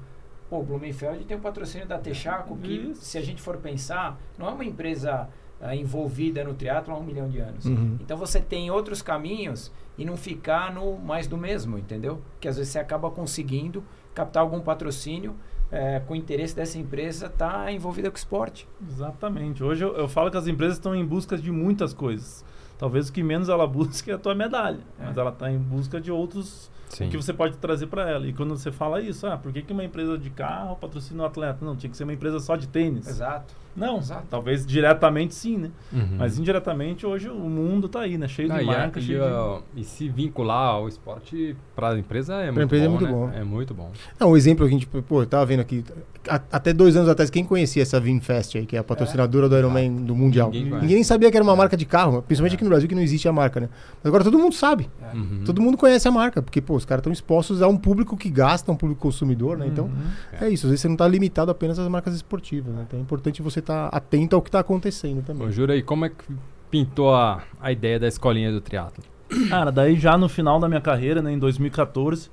Pô, 0.49 0.61
o 0.61 0.63
Blumenfeld 0.63 1.25
tem 1.25 1.37
o 1.37 1.41
patrocínio 1.41 1.87
da 1.87 1.99
Texaco, 1.99 2.57
que 2.57 2.73
Isso. 2.73 3.03
se 3.03 3.19
a 3.19 3.23
gente 3.23 3.43
for 3.43 3.59
pensar, 3.59 4.19
não 4.39 4.49
é 4.49 4.51
uma 4.51 4.65
empresa 4.65 5.29
ah, 5.61 5.75
envolvida 5.75 6.43
no 6.45 6.55
triatlo 6.55 6.95
há 6.95 6.99
um 6.99 7.03
milhão 7.05 7.29
de 7.29 7.39
anos. 7.39 7.65
Uhum. 7.65 7.97
Então 8.01 8.17
você 8.17 8.41
tem 8.41 8.71
outros 8.71 9.01
caminhos 9.03 9.71
e 9.97 10.05
não 10.05 10.17
ficar 10.17 10.73
no 10.75 10.99
mais 10.99 11.27
do 11.27 11.37
mesmo, 11.37 11.79
entendeu? 11.79 12.21
Que 12.41 12.49
às 12.49 12.57
vezes 12.57 12.73
você 12.73 12.79
acaba 12.79 13.11
conseguindo 13.11 13.83
captar 14.15 14.43
algum 14.43 14.61
patrocínio 14.61 15.35
eh, 15.73 16.01
com 16.07 16.15
o 16.15 16.17
interesse 16.17 16.55
dessa 16.55 16.79
empresa 16.79 17.27
estar 17.27 17.73
envolvida 17.73 18.11
com 18.11 18.17
o 18.17 18.19
esporte. 18.19 18.69
Exatamente. 18.89 19.63
Hoje 19.63 19.85
eu, 19.85 19.97
eu 19.97 20.09
falo 20.09 20.31
que 20.31 20.37
as 20.37 20.47
empresas 20.47 20.77
estão 20.77 20.95
em 20.95 21.05
busca 21.05 21.37
de 21.37 21.51
muitas 21.51 21.93
coisas. 21.93 22.45
Talvez 22.79 23.09
o 23.09 23.13
que 23.13 23.23
menos 23.23 23.49
ela 23.49 23.67
busque 23.69 24.11
é 24.11 24.15
a 24.15 24.19
tua 24.19 24.35
medalha, 24.35 24.81
É. 25.01 25.07
mas 25.07 25.17
ela 25.17 25.31
está 25.31 25.51
em 25.51 25.59
busca 25.59 26.01
de 26.01 26.11
outros 26.13 26.71
Sim. 26.89 27.09
que 27.09 27.17
você 27.17 27.33
pode 27.33 27.57
trazer 27.57 27.87
para 27.87 28.09
ela. 28.11 28.27
E 28.27 28.33
quando 28.33 28.57
você 28.57 28.71
fala 28.71 29.01
isso, 29.01 29.27
ah, 29.27 29.37
por 29.39 29.53
que, 29.53 29.63
que 29.63 29.73
uma 29.73 29.85
empresa 29.85 30.19
de 30.19 30.31
carro 30.31 30.77
patrocina 30.77 31.23
um 31.23 31.27
atleta? 31.27 31.65
Não, 31.65 31.75
tinha 31.77 31.91
que 31.91 31.97
ser 31.97 32.05
uma 32.05 32.13
empresa 32.13 32.39
só 32.41 32.57
de 32.57 32.69
tênis. 32.69 33.07
Exato. 33.09 33.55
Não, 33.77 33.99
Exato. 33.99 34.25
talvez 34.31 34.65
diretamente 34.67 35.35
sim, 35.35 35.57
né? 35.59 35.71
Uhum. 35.93 36.17
Mas 36.19 36.39
indiretamente 36.39 37.05
hoje 37.05 37.29
o 37.29 37.35
mundo 37.35 37.89
tá 37.89 38.01
aí, 38.01 38.17
né? 38.17 38.29
Cheio 38.29 38.49
Não, 38.49 38.57
de 38.59 38.65
e, 38.65 38.69
a- 38.69 38.79
marcas, 38.79 39.03
e, 39.03 39.07
cheio 39.07 39.19
de... 39.21 39.25
ó, 39.33 39.61
e 39.77 39.83
se 39.85 40.09
vincular 40.09 40.75
ao 40.75 40.89
esporte 40.89 41.57
para 41.75 41.91
a 41.91 41.99
empresa 41.99 42.35
é 42.35 42.51
muito 42.51 42.63
empresa 42.63 42.85
é 42.85 42.89
bom. 42.89 42.93
muito 42.95 43.05
né? 43.07 43.13
bom. 43.13 43.31
É 43.35 43.45
muito 43.45 43.75
bom. 43.75 43.91
Não, 44.19 44.31
um 44.33 44.37
exemplo 44.37 44.65
que 44.67 44.71
a 44.71 44.79
gente, 44.79 44.87
pô, 44.87 45.23
eu 45.23 45.27
tava 45.27 45.45
vendo 45.47 45.61
aqui, 45.61 45.85
a- 46.29 46.41
até 46.53 46.73
dois 46.73 46.97
anos 46.97 47.09
atrás, 47.09 47.31
quem 47.31 47.45
conhecia 47.45 47.83
essa 47.83 47.99
Vinfest 47.99 48.57
aí, 48.57 48.65
que 48.67 48.77
é 48.77 48.79
a 48.79 48.85
patrocinadora 48.85 49.49
do 49.49 49.57
Ironman 49.59 50.05
do 50.05 50.15
Mundial? 50.15 50.51
Ninguém 50.51 50.73
Ninguém, 50.73 50.95
nem 50.97 51.05
sabia 51.05 51.31
que 51.31 51.37
era 51.37 51.45
uma 51.45 51.57
marca 51.57 51.77
de 51.77 51.85
carro, 51.85 52.23
principalmente 52.23 52.55
aqui 52.55 52.65
no 52.65 52.71
Brasil 52.71 52.89
que 52.89 52.95
não 52.95 53.03
existe 53.03 53.27
a 53.29 53.33
marca, 53.33 53.61
né? 53.61 53.69
Mas 54.03 54.07
agora 54.07 54.23
todo 54.25 54.39
mundo 54.39 54.55
sabe. 54.55 54.89
Uhum. 55.13 55.43
Todo 55.45 55.61
mundo 55.61 55.77
conhece 55.77 56.07
a 56.07 56.11
marca, 56.13 56.41
porque, 56.41 56.61
pô, 56.61 56.75
os 56.77 56.85
caras 56.85 57.01
estão 57.01 57.13
expostos 57.13 57.61
a 57.61 57.69
um 57.69 57.77
público 57.77 58.17
que 58.17 58.31
gasta, 58.31 58.71
um 58.71 58.77
público 58.77 59.01
consumidor, 59.01 59.59
né? 59.59 59.67
Então, 59.67 59.87
Uhum. 59.87 59.93
é 60.41 60.49
isso. 60.49 60.67
Às 60.67 60.71
vezes 60.71 60.81
você 60.83 60.89
não 60.89 60.97
tá 60.97 61.07
limitado 61.09 61.51
apenas 61.51 61.79
às 61.79 61.89
marcas 61.89 62.15
esportivas, 62.15 62.73
né? 62.75 62.85
Então 62.87 62.99
é 62.99 63.03
importante 63.03 63.43
você 63.43 63.61
estar 63.65 63.89
atento 63.89 64.37
ao 64.37 64.43
que 64.43 64.51
tá 64.51 64.61
acontecendo 64.61 65.23
também. 65.23 65.47
Ô, 65.47 65.51
Jura 65.51 65.75
aí, 65.75 65.83
como 65.83 66.05
é 66.05 66.09
que 66.11 66.25
pintou 66.71 67.15
a, 67.15 67.43
a 67.61 67.73
ideia 67.73 67.99
da 67.99 68.07
escolinha 68.07 68.53
do 68.53 68.61
triatlo? 68.61 69.03
Cara, 69.49 69.73
daí 69.73 69.97
já 69.97 70.17
no 70.17 70.29
final 70.29 70.61
da 70.61 70.69
minha 70.69 70.81
carreira, 70.81 71.21
né, 71.23 71.33
em 71.33 71.39
2014, 71.39 72.31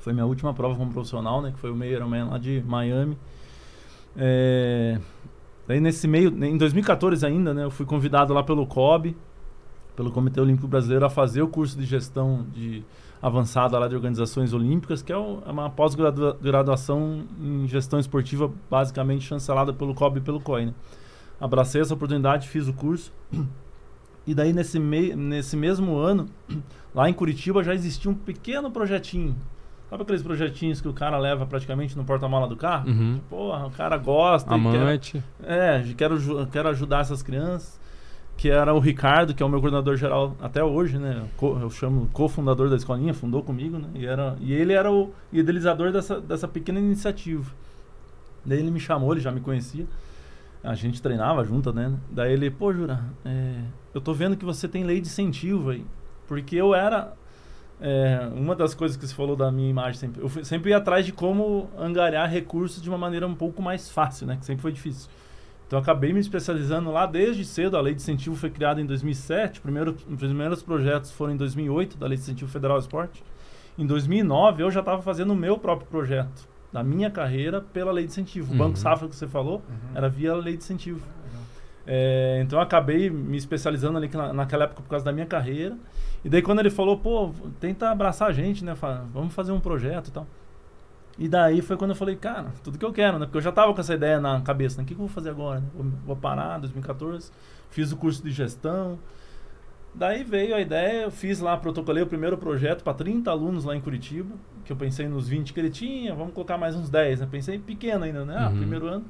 foi 0.00 0.12
minha 0.12 0.26
última 0.26 0.52
prova 0.52 0.76
como 0.76 0.92
profissional, 0.92 1.40
né, 1.40 1.52
que 1.52 1.58
foi 1.58 1.70
o 1.70 1.74
meio 1.74 1.94
Ironman 1.94 2.24
lá 2.24 2.38
de 2.38 2.62
Miami. 2.66 3.16
É, 4.16 4.98
daí 5.66 5.80
nesse 5.80 6.08
meio, 6.08 6.30
em 6.44 6.56
2014 6.56 7.24
ainda, 7.24 7.54
né, 7.54 7.64
eu 7.64 7.70
fui 7.70 7.86
convidado 7.86 8.32
lá 8.34 8.42
pelo 8.42 8.66
COB, 8.66 9.16
pelo 9.96 10.10
Comitê 10.10 10.40
Olímpico 10.40 10.68
Brasileiro, 10.68 11.04
a 11.04 11.10
fazer 11.10 11.42
o 11.42 11.48
curso 11.48 11.78
de 11.78 11.84
gestão 11.84 12.46
de 12.52 12.84
avançada 13.20 13.78
lá 13.78 13.88
de 13.88 13.94
organizações 13.94 14.52
olímpicas, 14.52 15.02
que 15.02 15.12
é 15.12 15.16
é 15.16 15.50
uma 15.50 15.68
pós-graduação 15.70 17.24
em 17.40 17.66
gestão 17.66 17.98
esportiva, 17.98 18.50
basicamente 18.70 19.24
chancelada 19.24 19.72
pelo 19.72 19.94
COB 19.94 20.18
e 20.18 20.20
pelo 20.22 20.40
COI. 20.40 20.66
Né. 20.66 20.74
Abracei 21.40 21.80
essa 21.80 21.94
oportunidade, 21.94 22.48
fiz 22.48 22.66
o 22.68 22.72
curso. 22.72 23.12
E 24.26 24.34
daí, 24.34 24.52
nesse, 24.52 24.78
mei- 24.78 25.14
nesse 25.16 25.56
mesmo 25.56 25.96
ano, 25.96 26.26
lá 26.94 27.08
em 27.08 27.12
Curitiba 27.12 27.62
já 27.64 27.74
existia 27.74 28.10
um 28.10 28.14
pequeno 28.14 28.70
projetinho. 28.70 29.36
Sabe 29.88 30.02
aqueles 30.02 30.22
projetinhos 30.22 30.80
que 30.82 30.88
o 30.88 30.92
cara 30.92 31.16
leva 31.16 31.46
praticamente 31.46 31.96
no 31.96 32.04
porta-mala 32.04 32.46
do 32.46 32.56
carro? 32.56 32.90
Uhum. 32.90 33.20
Porra, 33.30 33.66
o 33.66 33.70
cara 33.70 33.96
gosta. 33.96 34.54
e 34.54 34.60
quer- 34.60 34.76
Amante. 34.82 35.24
é, 35.42 35.82
quero, 35.96 36.46
quero 36.48 36.68
ajudar 36.68 37.00
essas 37.00 37.22
crianças. 37.22 37.80
Que 38.38 38.48
era 38.48 38.72
o 38.72 38.78
Ricardo, 38.78 39.34
que 39.34 39.42
é 39.42 39.46
o 39.46 39.48
meu 39.48 39.60
coordenador 39.60 39.96
geral 39.96 40.34
até 40.40 40.62
hoje, 40.64 40.96
né? 40.96 41.26
Eu 41.42 41.68
chamo 41.70 42.08
cofundador 42.12 42.70
da 42.70 42.76
escolinha, 42.76 43.12
fundou 43.12 43.42
comigo, 43.42 43.78
né? 43.78 43.88
E, 43.96 44.06
era, 44.06 44.36
e 44.40 44.52
ele 44.54 44.72
era 44.72 44.90
o 44.90 45.12
idealizador 45.32 45.90
dessa, 45.92 46.20
dessa 46.20 46.46
pequena 46.48 46.78
iniciativa. 46.78 47.50
Daí 48.46 48.60
ele 48.60 48.70
me 48.70 48.78
chamou, 48.80 49.12
ele 49.12 49.20
já 49.20 49.32
me 49.32 49.40
conhecia. 49.40 49.86
A 50.62 50.74
gente 50.74 51.02
treinava 51.02 51.44
junto, 51.44 51.72
né? 51.72 51.92
Daí 52.10 52.32
ele, 52.32 52.48
pô, 52.48 52.72
Jura, 52.72 53.00
é, 53.24 53.56
eu 53.92 54.00
tô 54.00 54.14
vendo 54.14 54.36
que 54.36 54.44
você 54.44 54.68
tem 54.68 54.84
lei 54.84 55.00
de 55.00 55.08
incentivo 55.08 55.70
aí. 55.70 55.84
Porque 56.28 56.54
eu 56.54 56.72
era. 56.74 57.14
é, 57.80 58.28
uma 58.36 58.54
das 58.54 58.72
coisas 58.72 58.96
que 58.96 59.04
você 59.06 59.14
falou 59.14 59.34
da 59.34 59.50
minha 59.50 59.68
imagem 59.68 59.94
sempre. 59.98 60.22
Eu 60.22 60.28
fui- 60.28 60.44
sempre 60.44 60.70
ia 60.70 60.76
atrás 60.76 61.04
de 61.04 61.12
como 61.12 61.68
angariar 61.76 62.30
recursos 62.30 62.80
de 62.80 62.88
uma 62.88 62.98
maneira 62.98 63.26
um 63.26 63.34
pouco 63.34 63.60
mais 63.60 63.90
fácil, 63.90 64.28
né? 64.28 64.36
Que 64.36 64.46
sempre 64.46 64.62
foi 64.62 64.70
difícil. 64.72 65.10
Então 65.68 65.78
eu 65.78 65.82
acabei 65.82 66.12
me 66.12 66.18
especializando 66.18 66.90
lá 66.90 67.04
desde 67.06 67.44
cedo. 67.44 67.76
A 67.76 67.80
lei 67.80 67.94
de 67.94 68.00
incentivo 68.02 68.34
foi 68.34 68.48
criada 68.50 68.80
em 68.80 68.86
2007. 68.86 69.60
Primeiro, 69.60 69.94
os 70.08 70.16
primeiros 70.16 70.62
projetos 70.62 71.10
foram 71.12 71.34
em 71.34 71.36
2008, 71.36 71.96
da 71.96 72.06
Lei 72.08 72.16
de 72.16 72.24
Incentivo 72.24 72.50
Federal 72.50 72.76
ao 72.76 72.80
Esporte. 72.80 73.22
Em 73.78 73.86
2009, 73.86 74.62
eu 74.62 74.70
já 74.70 74.80
estava 74.80 75.00
fazendo 75.02 75.32
o 75.32 75.36
meu 75.36 75.56
próprio 75.58 75.86
projeto, 75.88 76.48
da 76.72 76.82
minha 76.82 77.10
carreira, 77.10 77.60
pela 77.60 77.92
Lei 77.92 78.04
de 78.06 78.10
Incentivo. 78.10 78.48
O 78.48 78.52
Uhum. 78.52 78.58
Banco 78.58 78.78
Safra 78.78 79.06
que 79.08 79.14
você 79.14 79.28
falou 79.28 79.62
era 79.94 80.08
via 80.08 80.34
Lei 80.34 80.56
de 80.56 80.64
Incentivo. 80.64 81.00
É, 81.86 82.40
então 82.44 82.58
eu 82.58 82.62
acabei 82.62 83.08
me 83.08 83.36
especializando 83.36 83.96
ali 83.98 84.08
na, 84.12 84.32
naquela 84.32 84.64
época 84.64 84.82
por 84.82 84.88
causa 84.88 85.04
da 85.04 85.12
minha 85.12 85.26
carreira. 85.26 85.76
E 86.24 86.28
daí 86.28 86.42
quando 86.42 86.58
ele 86.60 86.70
falou, 86.70 86.98
pô, 86.98 87.30
tenta 87.60 87.90
abraçar 87.90 88.28
a 88.28 88.32
gente, 88.32 88.64
né? 88.64 88.74
Fa- 88.74 89.04
Vamos 89.12 89.32
fazer 89.34 89.52
um 89.52 89.60
projeto 89.60 90.08
e 90.08 90.12
tal. 90.12 90.26
E 91.18 91.26
daí 91.28 91.60
foi 91.60 91.76
quando 91.76 91.90
eu 91.90 91.96
falei, 91.96 92.14
cara, 92.14 92.52
tudo 92.62 92.78
que 92.78 92.84
eu 92.84 92.92
quero, 92.92 93.18
né? 93.18 93.26
Porque 93.26 93.38
eu 93.38 93.42
já 93.42 93.50
tava 93.50 93.74
com 93.74 93.80
essa 93.80 93.94
ideia 93.94 94.20
na 94.20 94.40
cabeça, 94.40 94.78
né? 94.78 94.84
O 94.84 94.86
que, 94.86 94.94
que 94.94 95.00
eu 95.00 95.06
vou 95.06 95.12
fazer 95.12 95.30
agora? 95.30 95.58
né? 95.60 95.66
Vou, 95.74 95.84
vou 96.06 96.16
parar, 96.16 96.58
2014. 96.58 97.32
Fiz 97.70 97.90
o 97.90 97.96
curso 97.96 98.22
de 98.22 98.30
gestão. 98.30 98.98
Daí 99.94 100.22
veio 100.22 100.54
a 100.54 100.60
ideia, 100.60 101.02
eu 101.04 101.10
fiz 101.10 101.40
lá, 101.40 101.56
protocolei 101.56 102.02
o 102.02 102.06
primeiro 102.06 102.38
projeto 102.38 102.84
para 102.84 102.94
30 102.94 103.30
alunos 103.30 103.64
lá 103.64 103.74
em 103.74 103.80
Curitiba, 103.80 104.32
que 104.64 104.72
eu 104.72 104.76
pensei 104.76 105.08
nos 105.08 105.26
20 105.28 105.52
que 105.52 105.58
ele 105.58 105.70
tinha, 105.70 106.14
vamos 106.14 106.32
colocar 106.34 106.56
mais 106.56 106.76
uns 106.76 106.88
10, 106.88 107.20
né? 107.20 107.28
Pensei 107.28 107.58
pequeno 107.58 108.04
ainda, 108.04 108.24
né? 108.24 108.36
Ah, 108.38 108.50
Uhum. 108.50 108.56
primeiro 108.58 108.86
ano. 108.86 109.04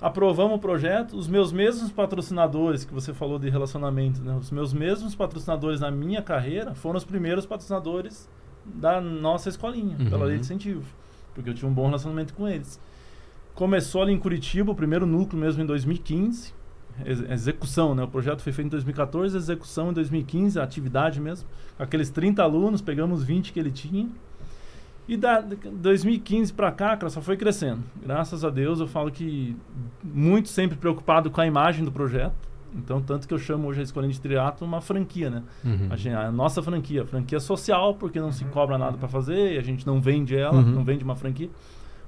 Aprovamos 0.00 0.56
o 0.56 0.58
projeto, 0.58 1.16
os 1.16 1.28
meus 1.28 1.52
mesmos 1.52 1.90
patrocinadores, 1.92 2.84
que 2.84 2.92
você 2.92 3.14
falou 3.14 3.38
de 3.38 3.48
relacionamento, 3.48 4.20
né? 4.20 4.34
Os 4.34 4.50
meus 4.50 4.72
mesmos 4.74 5.14
patrocinadores 5.14 5.80
na 5.80 5.90
minha 5.92 6.20
carreira 6.20 6.74
foram 6.74 6.96
os 6.98 7.04
primeiros 7.04 7.46
patrocinadores 7.46 8.28
da 8.64 9.00
nossa 9.00 9.48
escolinha, 9.48 9.96
Uhum. 10.00 10.10
pela 10.10 10.24
lei 10.24 10.36
de 10.36 10.40
incentivo, 10.42 10.82
porque 11.36 11.50
eu 11.50 11.54
tinha 11.54 11.70
um 11.70 11.72
bom 11.74 11.84
relacionamento 11.86 12.34
com 12.34 12.48
eles. 12.48 12.80
Começou 13.54 14.02
ali 14.02 14.12
em 14.12 14.18
Curitiba, 14.18 14.72
o 14.72 14.74
primeiro 14.74 15.06
núcleo 15.06 15.40
mesmo 15.40 15.62
em 15.62 15.66
2015, 15.66 16.52
ex- 17.04 17.30
execução, 17.30 17.94
né? 17.94 18.02
O 18.02 18.08
projeto 18.08 18.40
foi 18.40 18.52
feito 18.52 18.66
em 18.66 18.70
2014, 18.70 19.36
execução 19.36 19.90
em 19.90 19.94
2015, 19.94 20.58
a 20.58 20.62
atividade 20.64 21.20
mesmo. 21.20 21.48
Aqueles 21.78 22.10
30 22.10 22.42
alunos, 22.42 22.80
pegamos 22.82 23.22
20 23.22 23.52
que 23.52 23.60
ele 23.60 23.70
tinha. 23.70 24.08
E 25.08 25.16
da 25.16 25.40
de 25.40 25.54
2015 25.56 26.52
para 26.52 26.72
cá, 26.72 26.96
cara, 26.96 27.08
só 27.10 27.20
foi 27.22 27.36
crescendo. 27.36 27.82
Graças 28.04 28.44
a 28.44 28.50
Deus, 28.50 28.80
eu 28.80 28.88
falo 28.88 29.10
que 29.10 29.56
muito 30.02 30.48
sempre 30.48 30.76
preocupado 30.76 31.30
com 31.30 31.40
a 31.40 31.46
imagem 31.46 31.84
do 31.84 31.92
projeto. 31.92 32.34
Então, 32.76 33.00
tanto 33.00 33.26
que 33.26 33.32
eu 33.34 33.38
chamo 33.38 33.66
hoje 33.68 33.80
a 33.80 33.82
Escolinha 33.82 34.12
de 34.12 34.20
Triatlo 34.20 34.66
uma 34.66 34.80
franquia, 34.80 35.30
né? 35.30 35.42
Uhum. 35.64 35.88
A, 35.90 35.96
gente- 35.96 36.14
a 36.14 36.30
nossa 36.30 36.62
franquia, 36.62 37.06
franquia 37.06 37.40
social, 37.40 37.94
porque 37.94 38.20
não 38.20 38.30
se 38.30 38.44
cobra 38.46 38.76
nada 38.76 38.98
para 38.98 39.08
fazer, 39.08 39.54
e 39.54 39.58
a 39.58 39.62
gente 39.62 39.86
não 39.86 40.00
vende 40.00 40.36
ela, 40.36 40.54
Uhum. 40.56 40.62
não 40.62 40.84
vende 40.84 41.02
uma 41.02 41.16
franquia. 41.16 41.48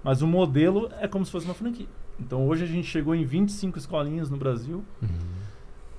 Mas 0.04 0.20
o 0.22 0.26
modelo 0.26 0.90
é 1.00 1.09
como 1.09 1.24
se 1.24 1.33
fosse 1.33 1.46
uma 1.46 1.54
franquia. 1.54 1.87
Então 2.20 2.46
hoje 2.46 2.64
a 2.64 2.66
gente 2.66 2.87
chegou 2.87 3.14
em 3.14 3.24
25 3.24 3.78
escolinhas 3.78 4.28
no 4.31 4.37
Brasil, 4.37 4.85
Uhum. 5.02 5.09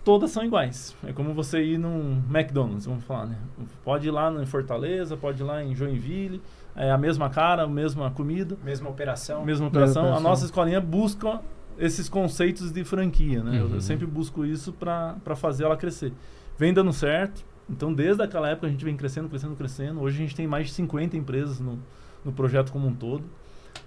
todas 0.03 0.31
são 0.31 0.43
iguais. 0.43 0.95
É 1.03 1.11
como 1.13 1.33
você 1.33 1.61
ir 1.63 1.77
num 1.77 2.21
McDonald's, 2.29 2.85
vamos 2.85 3.03
falar, 3.03 3.25
né? 3.25 3.37
Pode 3.83 4.07
ir 4.07 4.11
lá 4.11 4.31
em 4.31 4.45
Fortaleza, 4.45 5.17
pode 5.17 5.41
ir 5.41 5.45
lá 5.45 5.63
em 5.63 5.75
Joinville, 5.75 6.41
é 6.75 6.91
a 6.91 6.97
mesma 6.97 7.29
cara, 7.29 7.63
a 7.63 7.67
mesma 7.67 8.11
comida, 8.11 8.57
Mesma 8.63 8.89
operação. 8.89 9.43
mesma 9.45 9.67
operação. 9.67 10.03
A 10.03 10.05
operação. 10.05 10.29
nossa 10.29 10.45
escolinha 10.45 10.79
busca 10.79 11.41
esses 11.79 12.07
conceitos 12.09 12.71
de 12.71 12.83
franquia, 12.83 13.41
né? 13.43 13.59
Eu- 13.59 13.65
Uhum. 13.67 13.75
Eu 13.75 13.81
sempre 13.81 14.05
busco 14.05 14.45
isso 14.45 14.71
para 14.73 15.17
fazer 15.35 15.63
ela 15.63 15.77
crescer. 15.77 16.11
vem 16.57 16.73
dando 16.73 16.91
certo. 16.93 17.43
Então, 17.69 17.93
desde 17.93 18.21
aquela 18.21 18.49
época, 18.49 18.67
a 18.67 18.69
gente 18.69 18.83
vem 18.83 18.97
crescendo, 18.97 19.29
crescendo, 19.29 19.55
crescendo. 19.55 20.01
Hoje 20.01 20.17
a 20.17 20.19
gente 20.19 20.35
tem 20.35 20.45
mais 20.47 20.67
de 20.67 20.73
50 20.73 21.15
empresas 21.15 21.59
no, 21.59 21.79
no 22.25 22.31
projeto 22.33 22.71
como 22.71 22.87
um 22.87 22.93
todo. 22.93 23.23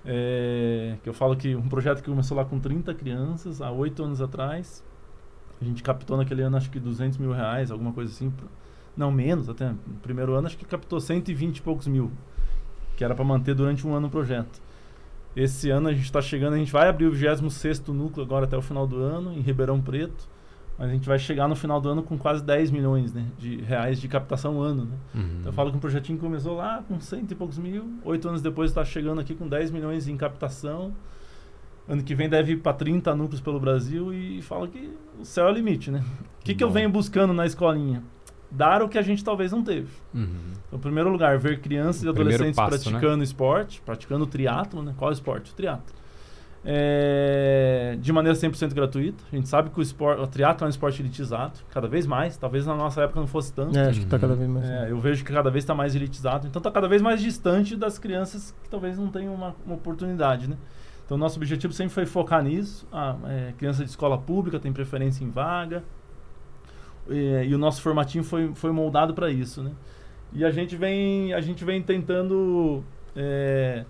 É, 0.04 0.96
que 1.02 1.08
eu 1.08 1.12
falo 1.12 1.36
que 1.36 1.54
um 1.54 1.68
projeto 1.68 2.02
que 2.02 2.08
começou 2.08 2.36
lá 2.36 2.44
com 2.44 2.58
30 2.58 2.94
crianças, 2.94 3.60
há 3.60 3.70
oito 3.70 4.02
anos 4.02 4.20
atrás. 4.20 4.82
A 5.60 5.64
gente 5.64 5.82
captou 5.82 6.16
naquele 6.16 6.42
ano, 6.42 6.56
acho 6.56 6.70
que 6.70 6.80
200 6.80 7.18
mil 7.18 7.32
reais, 7.32 7.70
alguma 7.70 7.92
coisa 7.92 8.10
assim. 8.10 8.32
Não, 8.96 9.10
menos 9.12 9.48
até. 9.48 9.68
No 9.70 9.76
primeiro 10.02 10.34
ano, 10.34 10.46
acho 10.46 10.56
que 10.56 10.64
captou 10.64 11.00
120 11.00 11.58
e 11.58 11.62
poucos 11.62 11.86
mil. 11.86 12.10
Que 12.96 13.04
era 13.04 13.14
para 13.14 13.24
manter 13.24 13.54
durante 13.54 13.86
um 13.86 13.94
ano 13.94 14.06
o 14.08 14.10
projeto. 14.10 14.60
Esse 15.34 15.70
ano 15.70 15.88
a 15.88 15.92
gente 15.92 16.04
está 16.04 16.20
chegando, 16.20 16.54
a 16.54 16.58
gente 16.58 16.72
vai 16.72 16.88
abrir 16.88 17.06
o 17.06 17.12
26 17.12 17.80
núcleo 17.88 18.24
agora 18.24 18.44
até 18.44 18.56
o 18.56 18.62
final 18.62 18.86
do 18.86 18.96
ano, 18.96 19.32
em 19.32 19.40
Ribeirão 19.40 19.80
Preto. 19.80 20.28
Mas 20.78 20.90
a 20.90 20.92
gente 20.92 21.06
vai 21.06 21.18
chegar 21.18 21.48
no 21.48 21.54
final 21.54 21.80
do 21.80 21.88
ano 21.88 22.02
com 22.02 22.18
quase 22.18 22.42
10 22.42 22.70
milhões 22.70 23.12
né, 23.12 23.26
de 23.38 23.56
reais 23.62 24.00
de 24.00 24.08
captação 24.08 24.60
ano. 24.60 24.86
Né? 24.86 24.96
Uhum. 25.14 25.36
Então 25.40 25.50
eu 25.50 25.52
falo 25.52 25.70
que 25.70 25.76
um 25.76 25.80
projetinho 25.80 26.18
começou 26.18 26.56
lá 26.56 26.82
com 26.88 26.98
cento 26.98 27.30
e 27.30 27.34
poucos 27.34 27.58
mil, 27.58 27.98
oito 28.04 28.28
anos 28.28 28.42
depois 28.42 28.70
está 28.70 28.84
chegando 28.84 29.20
aqui 29.20 29.34
com 29.34 29.46
10 29.46 29.70
milhões 29.70 30.08
em 30.08 30.16
captação. 30.16 30.92
Ano 31.88 32.02
que 32.02 32.14
vem 32.14 32.28
deve 32.28 32.52
ir 32.52 32.56
para 32.56 32.72
30 32.72 33.14
núcleos 33.14 33.40
pelo 33.40 33.58
Brasil 33.58 34.14
e 34.14 34.40
fala 34.40 34.68
que 34.68 34.90
o 35.20 35.24
céu 35.24 35.48
é 35.48 35.50
o 35.50 35.54
limite, 35.54 35.90
né? 35.90 36.02
O 36.40 36.44
que, 36.44 36.54
que 36.54 36.64
eu 36.64 36.70
venho 36.70 36.88
buscando 36.88 37.32
na 37.32 37.44
escolinha? 37.44 38.02
Dar 38.54 38.82
o 38.82 38.88
que 38.88 38.98
a 38.98 39.02
gente 39.02 39.24
talvez 39.24 39.50
não 39.50 39.62
teve. 39.62 39.88
Uhum. 40.14 40.52
Então, 40.66 40.78
em 40.78 40.82
primeiro 40.82 41.10
lugar, 41.10 41.38
ver 41.38 41.60
crianças 41.60 42.02
o 42.02 42.06
e 42.06 42.08
adolescentes 42.10 42.54
passo, 42.54 42.70
né? 42.70 42.78
praticando 42.78 43.16
né? 43.16 43.24
esporte, 43.24 43.82
praticando 43.84 44.26
triatlo, 44.26 44.82
né? 44.82 44.94
Qual 44.96 45.10
é 45.10 45.12
o 45.12 45.14
esporte? 45.14 45.52
O 45.52 45.54
triatlo 45.54 46.02
é, 46.64 47.96
de 48.00 48.12
maneira 48.12 48.38
100% 48.38 48.72
gratuita. 48.72 49.22
A 49.32 49.36
gente 49.36 49.48
sabe 49.48 49.70
que 49.70 49.78
o, 49.78 49.82
esporte, 49.82 50.20
o 50.20 50.26
triatlo 50.26 50.64
é 50.64 50.66
um 50.66 50.70
esporte 50.70 51.02
elitizado, 51.02 51.58
cada 51.70 51.88
vez 51.88 52.06
mais. 52.06 52.36
Talvez 52.36 52.66
na 52.66 52.74
nossa 52.74 53.02
época 53.02 53.20
não 53.20 53.26
fosse 53.26 53.52
tanto. 53.52 53.76
É, 53.76 53.88
acho 53.88 54.00
que 54.00 54.04
está 54.04 54.18
cada 54.18 54.34
vez 54.34 54.48
mais. 54.48 54.68
É, 54.68 54.90
eu 54.90 54.98
vejo 55.00 55.24
que 55.24 55.32
cada 55.32 55.50
vez 55.50 55.64
está 55.64 55.74
mais 55.74 55.94
elitizado. 55.94 56.46
Então 56.46 56.60
está 56.60 56.70
cada 56.70 56.88
vez 56.88 57.02
mais 57.02 57.20
distante 57.20 57.76
das 57.76 57.98
crianças 57.98 58.54
que 58.62 58.68
talvez 58.70 58.98
não 58.98 59.08
tenham 59.08 59.34
uma, 59.34 59.54
uma 59.66 59.74
oportunidade, 59.74 60.48
né? 60.48 60.56
Então 61.04 61.18
nosso 61.18 61.36
objetivo 61.36 61.72
sempre 61.72 61.92
foi 61.92 62.06
focar 62.06 62.42
nisso. 62.42 62.86
A 62.92 63.16
é, 63.26 63.52
criança 63.58 63.84
de 63.84 63.90
escola 63.90 64.16
pública 64.16 64.58
tem 64.60 64.72
preferência 64.72 65.24
em 65.24 65.30
vaga. 65.30 65.82
E, 67.08 67.46
e 67.48 67.54
o 67.54 67.58
nosso 67.58 67.82
formatinho 67.82 68.24
foi, 68.24 68.52
foi 68.54 68.70
moldado 68.70 69.14
para 69.14 69.30
isso, 69.30 69.62
né? 69.62 69.72
E 70.32 70.44
a 70.44 70.50
gente 70.50 70.76
vem, 70.76 71.32
a 71.34 71.40
gente 71.40 71.64
vem 71.64 71.82
tentando 71.82 72.82
é, 73.14 73.84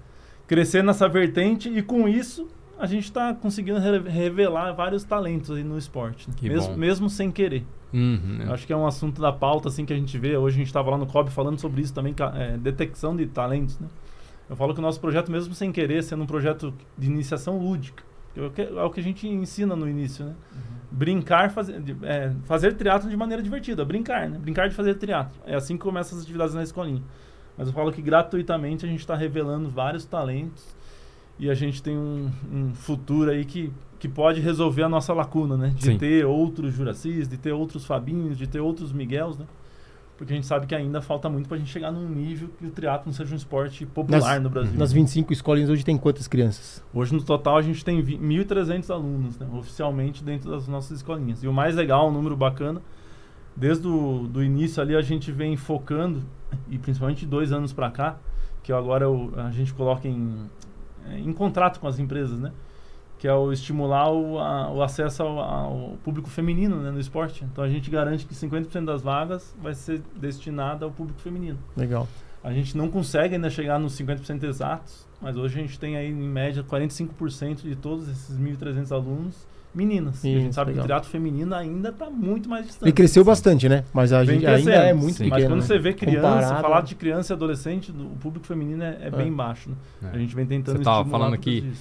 crescer 0.46 0.82
nessa 0.82 1.08
vertente 1.08 1.68
e 1.68 1.82
com 1.82 2.08
isso 2.08 2.48
a 2.78 2.86
gente 2.86 3.04
está 3.04 3.32
conseguindo 3.32 3.78
re 3.78 3.98
revelar 4.00 4.72
vários 4.72 5.04
talentos 5.04 5.56
aí 5.56 5.62
no 5.62 5.78
esporte, 5.78 6.28
né? 6.28 6.34
mesmo, 6.42 6.76
mesmo 6.76 7.08
sem 7.08 7.30
querer. 7.30 7.64
Uhum, 7.92 8.38
é. 8.40 8.52
Acho 8.52 8.66
que 8.66 8.72
é 8.72 8.76
um 8.76 8.86
assunto 8.86 9.20
da 9.20 9.30
pauta 9.30 9.68
assim 9.68 9.84
que 9.84 9.92
a 9.92 9.96
gente 9.96 10.18
vê. 10.18 10.36
Hoje 10.36 10.56
a 10.56 10.58
gente 10.58 10.66
estava 10.66 10.90
lá 10.90 10.98
no 10.98 11.06
COB 11.06 11.30
falando 11.30 11.60
sobre 11.60 11.80
isso 11.82 11.94
também, 11.94 12.14
é, 12.34 12.56
detecção 12.56 13.14
de 13.14 13.26
talentos. 13.26 13.78
Né? 13.78 13.86
Eu 14.50 14.56
falo 14.56 14.74
que 14.74 14.80
o 14.80 14.82
nosso 14.82 15.00
projeto, 15.00 15.30
mesmo 15.30 15.54
sem 15.54 15.70
querer, 15.70 16.02
sendo 16.02 16.24
um 16.24 16.26
projeto 16.26 16.74
de 16.98 17.06
iniciação 17.06 17.58
lúdica, 17.58 18.02
é, 18.36 18.82
o 18.82 18.90
que 18.90 19.00
a 19.00 19.02
gente 19.02 19.28
ensina 19.28 19.76
no 19.76 19.88
início, 19.88 20.24
né? 20.24 20.34
Uhum. 20.52 20.60
Brincar, 20.90 21.50
fazer, 21.50 21.82
é, 22.02 22.32
fazer 22.44 22.74
teatro 22.74 23.08
de 23.08 23.16
maneira 23.16 23.42
divertida, 23.42 23.84
brincar, 23.84 24.28
né? 24.28 24.38
Brincar 24.38 24.68
de 24.68 24.74
fazer 24.74 24.94
teatro. 24.94 25.38
É 25.46 25.54
assim 25.54 25.76
que 25.76 25.82
começam 25.82 26.16
as 26.16 26.24
atividades 26.24 26.54
na 26.54 26.62
escolinha. 26.62 27.02
Mas 27.56 27.68
eu 27.68 27.74
falo 27.74 27.92
que 27.92 28.02
gratuitamente 28.02 28.84
a 28.84 28.88
gente 28.88 29.00
está 29.00 29.14
revelando 29.14 29.68
vários 29.68 30.04
talentos 30.04 30.74
e 31.38 31.50
a 31.50 31.54
gente 31.54 31.82
tem 31.82 31.96
um, 31.96 32.30
um, 32.52 32.74
futuro 32.74 33.30
aí 33.30 33.44
que, 33.44 33.72
que 33.98 34.08
pode 34.08 34.40
resolver 34.40 34.82
a 34.82 34.88
nossa 34.88 35.12
lacuna, 35.12 35.56
né? 35.56 35.72
De 35.74 35.84
Sim. 35.84 35.98
ter 35.98 36.24
outros 36.24 36.74
Juracis, 36.74 37.28
de 37.28 37.36
ter 37.36 37.52
outros 37.52 37.84
Fabinhos, 37.84 38.38
de 38.38 38.46
ter 38.46 38.60
outros 38.60 38.92
Miguels, 38.92 39.38
né? 39.38 39.46
Porque 40.16 40.32
a 40.32 40.36
gente 40.36 40.46
sabe 40.46 40.66
que 40.66 40.74
ainda 40.74 41.00
falta 41.02 41.28
muito 41.28 41.48
para 41.48 41.56
a 41.56 41.58
gente 41.58 41.70
chegar 41.70 41.90
num 41.90 42.08
nível 42.08 42.48
que 42.58 42.66
o 42.66 42.70
triatlo 42.70 43.12
seja 43.12 43.32
um 43.32 43.36
esporte 43.36 43.84
popular 43.84 44.34
nas, 44.34 44.42
no 44.42 44.50
Brasil. 44.50 44.78
Nas 44.78 44.92
25 44.92 45.32
escolinhas 45.32 45.68
hoje 45.68 45.84
tem 45.84 45.96
quantas 45.96 46.28
crianças? 46.28 46.82
Hoje 46.94 47.12
no 47.12 47.22
total 47.22 47.56
a 47.56 47.62
gente 47.62 47.84
tem 47.84 48.00
1.300 48.00 48.90
alunos, 48.90 49.38
né? 49.38 49.48
oficialmente 49.52 50.22
dentro 50.22 50.50
das 50.50 50.68
nossas 50.68 50.98
escolinhas. 50.98 51.42
E 51.42 51.48
o 51.48 51.52
mais 51.52 51.74
legal, 51.74 52.08
um 52.08 52.12
número 52.12 52.36
bacana, 52.36 52.80
desde 53.56 53.88
o 53.88 54.28
do 54.28 54.44
início 54.44 54.80
ali 54.80 54.94
a 54.94 55.02
gente 55.02 55.32
vem 55.32 55.56
focando, 55.56 56.22
e 56.70 56.78
principalmente 56.78 57.26
dois 57.26 57.50
anos 57.50 57.72
para 57.72 57.90
cá, 57.90 58.16
que 58.62 58.72
agora 58.72 59.04
eu, 59.04 59.32
a 59.36 59.50
gente 59.50 59.74
coloca 59.74 60.06
em 60.06 60.48
em 61.10 61.32
contrato 61.32 61.80
com 61.80 61.86
as 61.86 61.98
empresas, 61.98 62.38
né? 62.38 62.52
Que 63.22 63.28
é 63.28 63.32
o 63.32 63.52
estimular 63.52 64.10
o, 64.10 64.36
a, 64.40 64.68
o 64.72 64.82
acesso 64.82 65.22
ao, 65.22 65.38
ao, 65.38 65.96
público 66.02 66.28
feminino 66.28 66.82
né, 66.82 66.90
no 66.90 66.98
esporte. 66.98 67.44
Então 67.44 67.62
a 67.62 67.68
gente 67.68 67.88
garante 67.88 68.26
que 68.26 68.34
50% 68.34 68.84
das 68.84 69.00
vagas 69.00 69.54
vai 69.62 69.74
ser 69.74 70.02
destinada 70.16 70.84
ao 70.84 70.90
público 70.90 71.20
feminino. 71.20 71.56
Legal. 71.76 72.08
A 72.42 72.52
gente 72.52 72.76
não 72.76 72.90
consegue 72.90 73.36
ainda 73.36 73.48
chegar 73.48 73.78
nos 73.78 73.96
50% 73.96 74.42
exatos, 74.42 75.06
mas 75.20 75.36
hoje 75.36 75.56
a 75.56 75.62
gente 75.62 75.78
tem 75.78 75.96
aí 75.96 76.08
em 76.08 76.28
média 76.28 76.64
45% 76.64 77.62
de 77.62 77.76
todos 77.76 78.08
esses 78.08 78.36
1.300 78.36 78.90
alunos 78.90 79.46
meninas. 79.72 80.16
Isso, 80.16 80.26
e 80.26 80.36
a 80.36 80.40
gente 80.40 80.54
sabe 80.56 80.72
legal. 80.72 80.82
que 80.82 80.86
o 80.86 80.88
teatro 80.88 81.08
feminino 81.08 81.54
ainda 81.54 81.90
está 81.90 82.10
muito 82.10 82.48
mais 82.48 82.66
distante. 82.66 82.88
E 82.88 82.92
cresceu 82.92 83.24
bastante, 83.24 83.68
né? 83.68 83.84
Mas 83.92 84.12
a 84.12 84.24
gente 84.24 84.44
ainda 84.44 84.72
é 84.72 84.92
muito 84.92 85.14
Sim. 85.14 85.24
pequeno. 85.24 85.30
Mas 85.30 85.44
quando 85.44 85.60
né? 85.60 85.66
você 85.66 85.78
vê 85.78 85.92
criança, 85.92 86.28
Comparado... 86.28 86.60
falar 86.60 86.80
de 86.80 86.94
criança 86.96 87.32
e 87.32 87.34
adolescente, 87.34 87.92
o 87.92 88.16
público 88.20 88.44
feminino 88.46 88.82
é, 88.82 88.98
é, 89.00 89.06
é. 89.06 89.10
bem 89.10 89.32
baixo. 89.32 89.70
Né? 89.70 90.10
É. 90.10 90.16
A 90.16 90.18
gente 90.18 90.34
vem 90.34 90.44
tentando 90.44 90.74
Você 90.74 90.80
estava 90.80 91.08
falando 91.08 91.34
aqui 91.34 91.72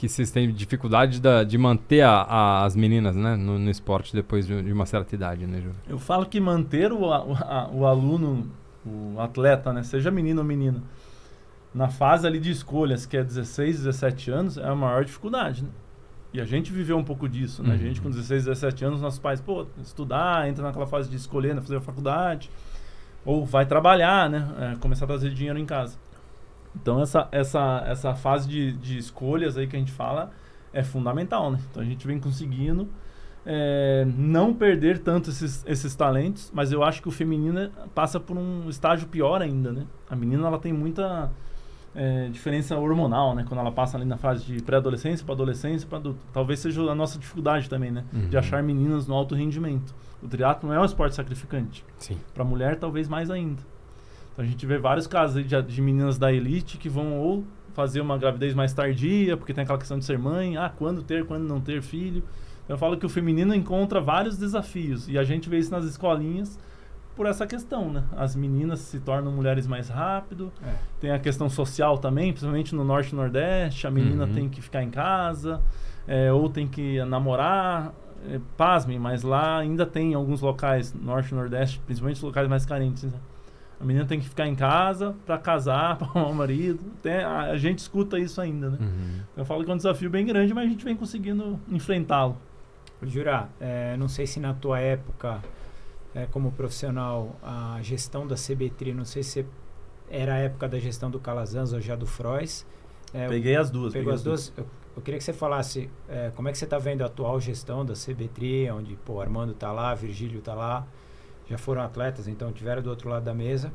que 0.00 0.08
vocês 0.08 0.30
têm 0.30 0.50
dificuldade 0.50 1.20
da, 1.20 1.44
de 1.44 1.58
manter 1.58 2.00
a, 2.00 2.22
a, 2.22 2.64
as 2.64 2.74
meninas 2.74 3.14
né, 3.14 3.36
no, 3.36 3.58
no, 3.58 3.70
esporte 3.70 4.14
depois 4.14 4.46
de, 4.46 4.62
de, 4.62 4.72
uma 4.72 4.86
certa 4.86 5.14
idade, 5.14 5.46
né, 5.46 5.60
Ju? 5.60 5.72
Eu 5.86 5.98
falo 5.98 6.24
que 6.24 6.40
manter 6.40 6.90
o, 6.90 7.12
a, 7.12 7.68
o 7.70 7.84
aluno, 7.84 8.50
o 8.82 9.20
atleta, 9.20 9.74
né, 9.74 9.82
seja 9.82 10.10
menino 10.10 10.40
ou 10.40 10.46
menina, 10.46 10.82
na 11.74 11.88
fase 11.88 12.26
ali 12.26 12.40
de 12.40 12.50
escolhas, 12.50 13.04
que 13.04 13.14
é 13.14 13.22
16, 13.22 13.80
17 13.80 14.30
anos, 14.30 14.56
é 14.56 14.66
a 14.66 14.74
maior 14.74 15.04
dificuldade, 15.04 15.64
né? 15.64 15.70
E 16.32 16.40
a 16.40 16.46
gente 16.46 16.72
viveu 16.72 16.96
um 16.96 17.04
pouco 17.04 17.28
disso, 17.28 17.62
né? 17.62 17.70
Uhum. 17.70 17.74
A 17.74 17.78
gente 17.78 18.00
com 18.00 18.08
16, 18.08 18.44
17 18.46 18.84
anos, 18.86 19.02
nossos 19.02 19.18
pais, 19.18 19.40
pô, 19.40 19.66
estudar, 19.82 20.48
entra 20.48 20.64
naquela 20.64 20.86
fase 20.86 21.10
de 21.10 21.16
escolher, 21.16 21.54
né? 21.54 21.60
fazer 21.60 21.76
a 21.76 21.80
faculdade, 21.80 22.50
ou 23.22 23.44
vai 23.44 23.66
trabalhar, 23.66 24.30
né? 24.30 24.48
É, 24.58 24.76
começar 24.76 25.04
a 25.04 25.08
trazer 25.08 25.30
dinheiro 25.30 25.58
em 25.58 25.66
casa. 25.66 25.98
Então 26.74 27.00
essa, 27.00 27.28
essa, 27.32 27.84
essa 27.86 28.14
fase 28.14 28.48
de, 28.48 28.72
de 28.72 28.98
escolhas 28.98 29.56
aí 29.56 29.66
que 29.66 29.76
a 29.76 29.78
gente 29.78 29.92
fala 29.92 30.30
é 30.72 30.82
fundamental, 30.82 31.50
né? 31.50 31.58
Então 31.70 31.82
a 31.82 31.86
gente 31.86 32.06
vem 32.06 32.18
conseguindo 32.18 32.88
é, 33.44 34.06
não 34.16 34.54
perder 34.54 34.98
tanto 34.98 35.30
esses, 35.30 35.64
esses 35.66 35.94
talentos, 35.94 36.50
mas 36.54 36.72
eu 36.72 36.82
acho 36.82 37.02
que 37.02 37.08
o 37.08 37.10
feminino 37.10 37.70
passa 37.94 38.20
por 38.20 38.36
um 38.36 38.68
estágio 38.68 39.08
pior 39.08 39.42
ainda, 39.42 39.72
né? 39.72 39.86
A 40.08 40.14
menina 40.14 40.46
ela 40.46 40.58
tem 40.58 40.72
muita 40.72 41.30
é, 41.94 42.28
diferença 42.28 42.76
hormonal, 42.78 43.34
né? 43.34 43.44
Quando 43.48 43.60
ela 43.60 43.72
passa 43.72 43.96
ali 43.96 44.06
na 44.06 44.16
fase 44.16 44.44
de 44.44 44.62
pré-adolescência 44.62 45.24
para 45.24 45.34
adolescência 45.34 45.88
para 45.88 45.98
adulto. 45.98 46.20
Talvez 46.32 46.60
seja 46.60 46.82
a 46.82 46.94
nossa 46.94 47.18
dificuldade 47.18 47.68
também, 47.68 47.90
né? 47.90 48.04
Uhum. 48.12 48.28
De 48.28 48.36
achar 48.36 48.62
meninas 48.62 49.06
no 49.06 49.14
alto 49.14 49.34
rendimento. 49.34 49.94
O 50.22 50.28
triatlo 50.28 50.68
não 50.68 50.76
é 50.76 50.80
um 50.80 50.84
esporte 50.84 51.16
sacrificante. 51.16 51.84
Sim. 51.98 52.18
Para 52.34 52.44
mulher, 52.44 52.76
talvez 52.76 53.08
mais 53.08 53.30
ainda. 53.30 53.62
Então 54.32 54.44
a 54.44 54.48
gente 54.48 54.64
vê 54.66 54.78
vários 54.78 55.06
casos 55.06 55.46
de, 55.46 55.62
de 55.62 55.82
meninas 55.82 56.18
da 56.18 56.32
elite 56.32 56.78
que 56.78 56.88
vão 56.88 57.18
ou 57.18 57.44
fazer 57.72 58.00
uma 58.00 58.18
gravidez 58.18 58.54
mais 58.54 58.72
tardia, 58.72 59.36
porque 59.36 59.54
tem 59.54 59.62
aquela 59.62 59.78
questão 59.78 59.98
de 59.98 60.04
ser 60.04 60.18
mãe, 60.18 60.56
ah, 60.56 60.68
quando 60.68 61.02
ter, 61.02 61.24
quando 61.24 61.44
não 61.44 61.60
ter 61.60 61.82
filho. 61.82 62.22
Então 62.64 62.74
eu 62.74 62.78
falo 62.78 62.96
que 62.96 63.06
o 63.06 63.08
feminino 63.08 63.54
encontra 63.54 64.00
vários 64.00 64.36
desafios 64.36 65.08
e 65.08 65.18
a 65.18 65.24
gente 65.24 65.48
vê 65.48 65.58
isso 65.58 65.70
nas 65.70 65.84
escolinhas 65.84 66.58
por 67.16 67.26
essa 67.26 67.46
questão, 67.46 67.90
né? 67.92 68.04
As 68.16 68.34
meninas 68.34 68.80
se 68.80 69.00
tornam 69.00 69.30
mulheres 69.32 69.66
mais 69.66 69.88
rápido. 69.88 70.52
É. 70.62 70.74
Tem 71.00 71.10
a 71.10 71.18
questão 71.18 71.50
social 71.50 71.98
também, 71.98 72.32
principalmente 72.32 72.74
no 72.74 72.84
norte 72.84 73.10
e 73.10 73.14
nordeste. 73.14 73.86
A 73.86 73.90
menina 73.90 74.24
uhum. 74.24 74.32
tem 74.32 74.48
que 74.48 74.62
ficar 74.62 74.82
em 74.82 74.90
casa, 74.90 75.60
é, 76.06 76.32
ou 76.32 76.48
tem 76.48 76.66
que 76.66 77.04
namorar. 77.04 77.92
É, 78.28 78.38
pasmem, 78.56 78.98
mas 78.98 79.22
lá 79.22 79.58
ainda 79.58 79.86
tem 79.86 80.12
alguns 80.12 80.42
locais, 80.42 80.92
norte 80.92 81.32
e 81.32 81.34
nordeste, 81.34 81.80
principalmente 81.86 82.16
os 82.16 82.22
locais 82.22 82.48
mais 82.48 82.66
carentes. 82.66 83.04
Né? 83.04 83.18
A 83.80 83.84
menina 83.84 84.04
tem 84.04 84.20
que 84.20 84.28
ficar 84.28 84.46
em 84.46 84.54
casa 84.54 85.16
para 85.24 85.38
casar, 85.38 85.96
para 85.98 86.06
arrumar 86.06 86.28
um 86.28 86.34
marido. 86.34 86.84
Tem, 87.02 87.24
a, 87.24 87.52
a, 87.52 87.56
gente 87.56 87.78
escuta 87.78 88.18
isso 88.18 88.40
ainda, 88.40 88.70
né? 88.70 88.78
Uhum. 88.78 89.20
Eu 89.38 89.44
falo 89.44 89.64
que 89.64 89.70
é 89.70 89.74
um 89.74 89.76
desafio 89.76 90.10
bem 90.10 90.26
grande, 90.26 90.52
mas 90.52 90.66
a 90.66 90.68
gente 90.68 90.84
vem 90.84 90.94
conseguindo 90.94 91.58
enfrentá-lo. 91.68 92.36
Jura, 93.02 93.48
é, 93.58 93.96
não 93.96 94.08
sei 94.08 94.26
se 94.26 94.38
na 94.38 94.52
tua 94.52 94.78
época 94.78 95.40
é, 96.14 96.26
como 96.26 96.52
profissional 96.52 97.36
a 97.42 97.78
gestão 97.82 98.26
da 98.26 98.34
CBTRI, 98.34 98.92
não 98.92 99.06
sei 99.06 99.22
se 99.22 99.46
era 100.10 100.34
a 100.34 100.38
época 100.38 100.68
da 100.68 100.78
gestão 100.78 101.10
do 101.10 101.18
Calazans 101.18 101.72
ou 101.72 101.80
já 101.80 101.96
do 101.96 102.06
Frois. 102.06 102.66
É, 103.14 103.28
peguei 103.28 103.56
as 103.56 103.70
duas. 103.70 103.92
Pegou 103.92 104.12
as 104.12 104.22
duas. 104.22 104.50
duas. 104.50 104.58
Eu, 104.58 104.66
eu, 104.96 105.02
queria 105.02 105.16
que 105.16 105.24
você 105.24 105.32
falasse 105.32 105.88
é, 106.08 106.30
como 106.34 106.48
é 106.48 106.52
que 106.52 106.58
você 106.58 106.64
está 106.64 106.78
vendo 106.78 107.02
a 107.02 107.06
atual 107.06 107.40
gestão 107.40 107.84
da 107.84 107.94
CBTRI, 107.94 108.70
onde 108.70 108.96
pô, 108.96 109.20
Armando 109.20 109.52
está 109.52 109.72
lá, 109.72 109.94
Virgílio 109.94 110.40
está 110.40 110.54
lá, 110.54 110.86
já 111.50 111.58
foram 111.58 111.82
atletas, 111.82 112.28
então 112.28 112.52
tiveram 112.52 112.80
do 112.80 112.88
outro 112.88 113.08
lado 113.10 113.24
da 113.24 113.34
mesa. 113.34 113.72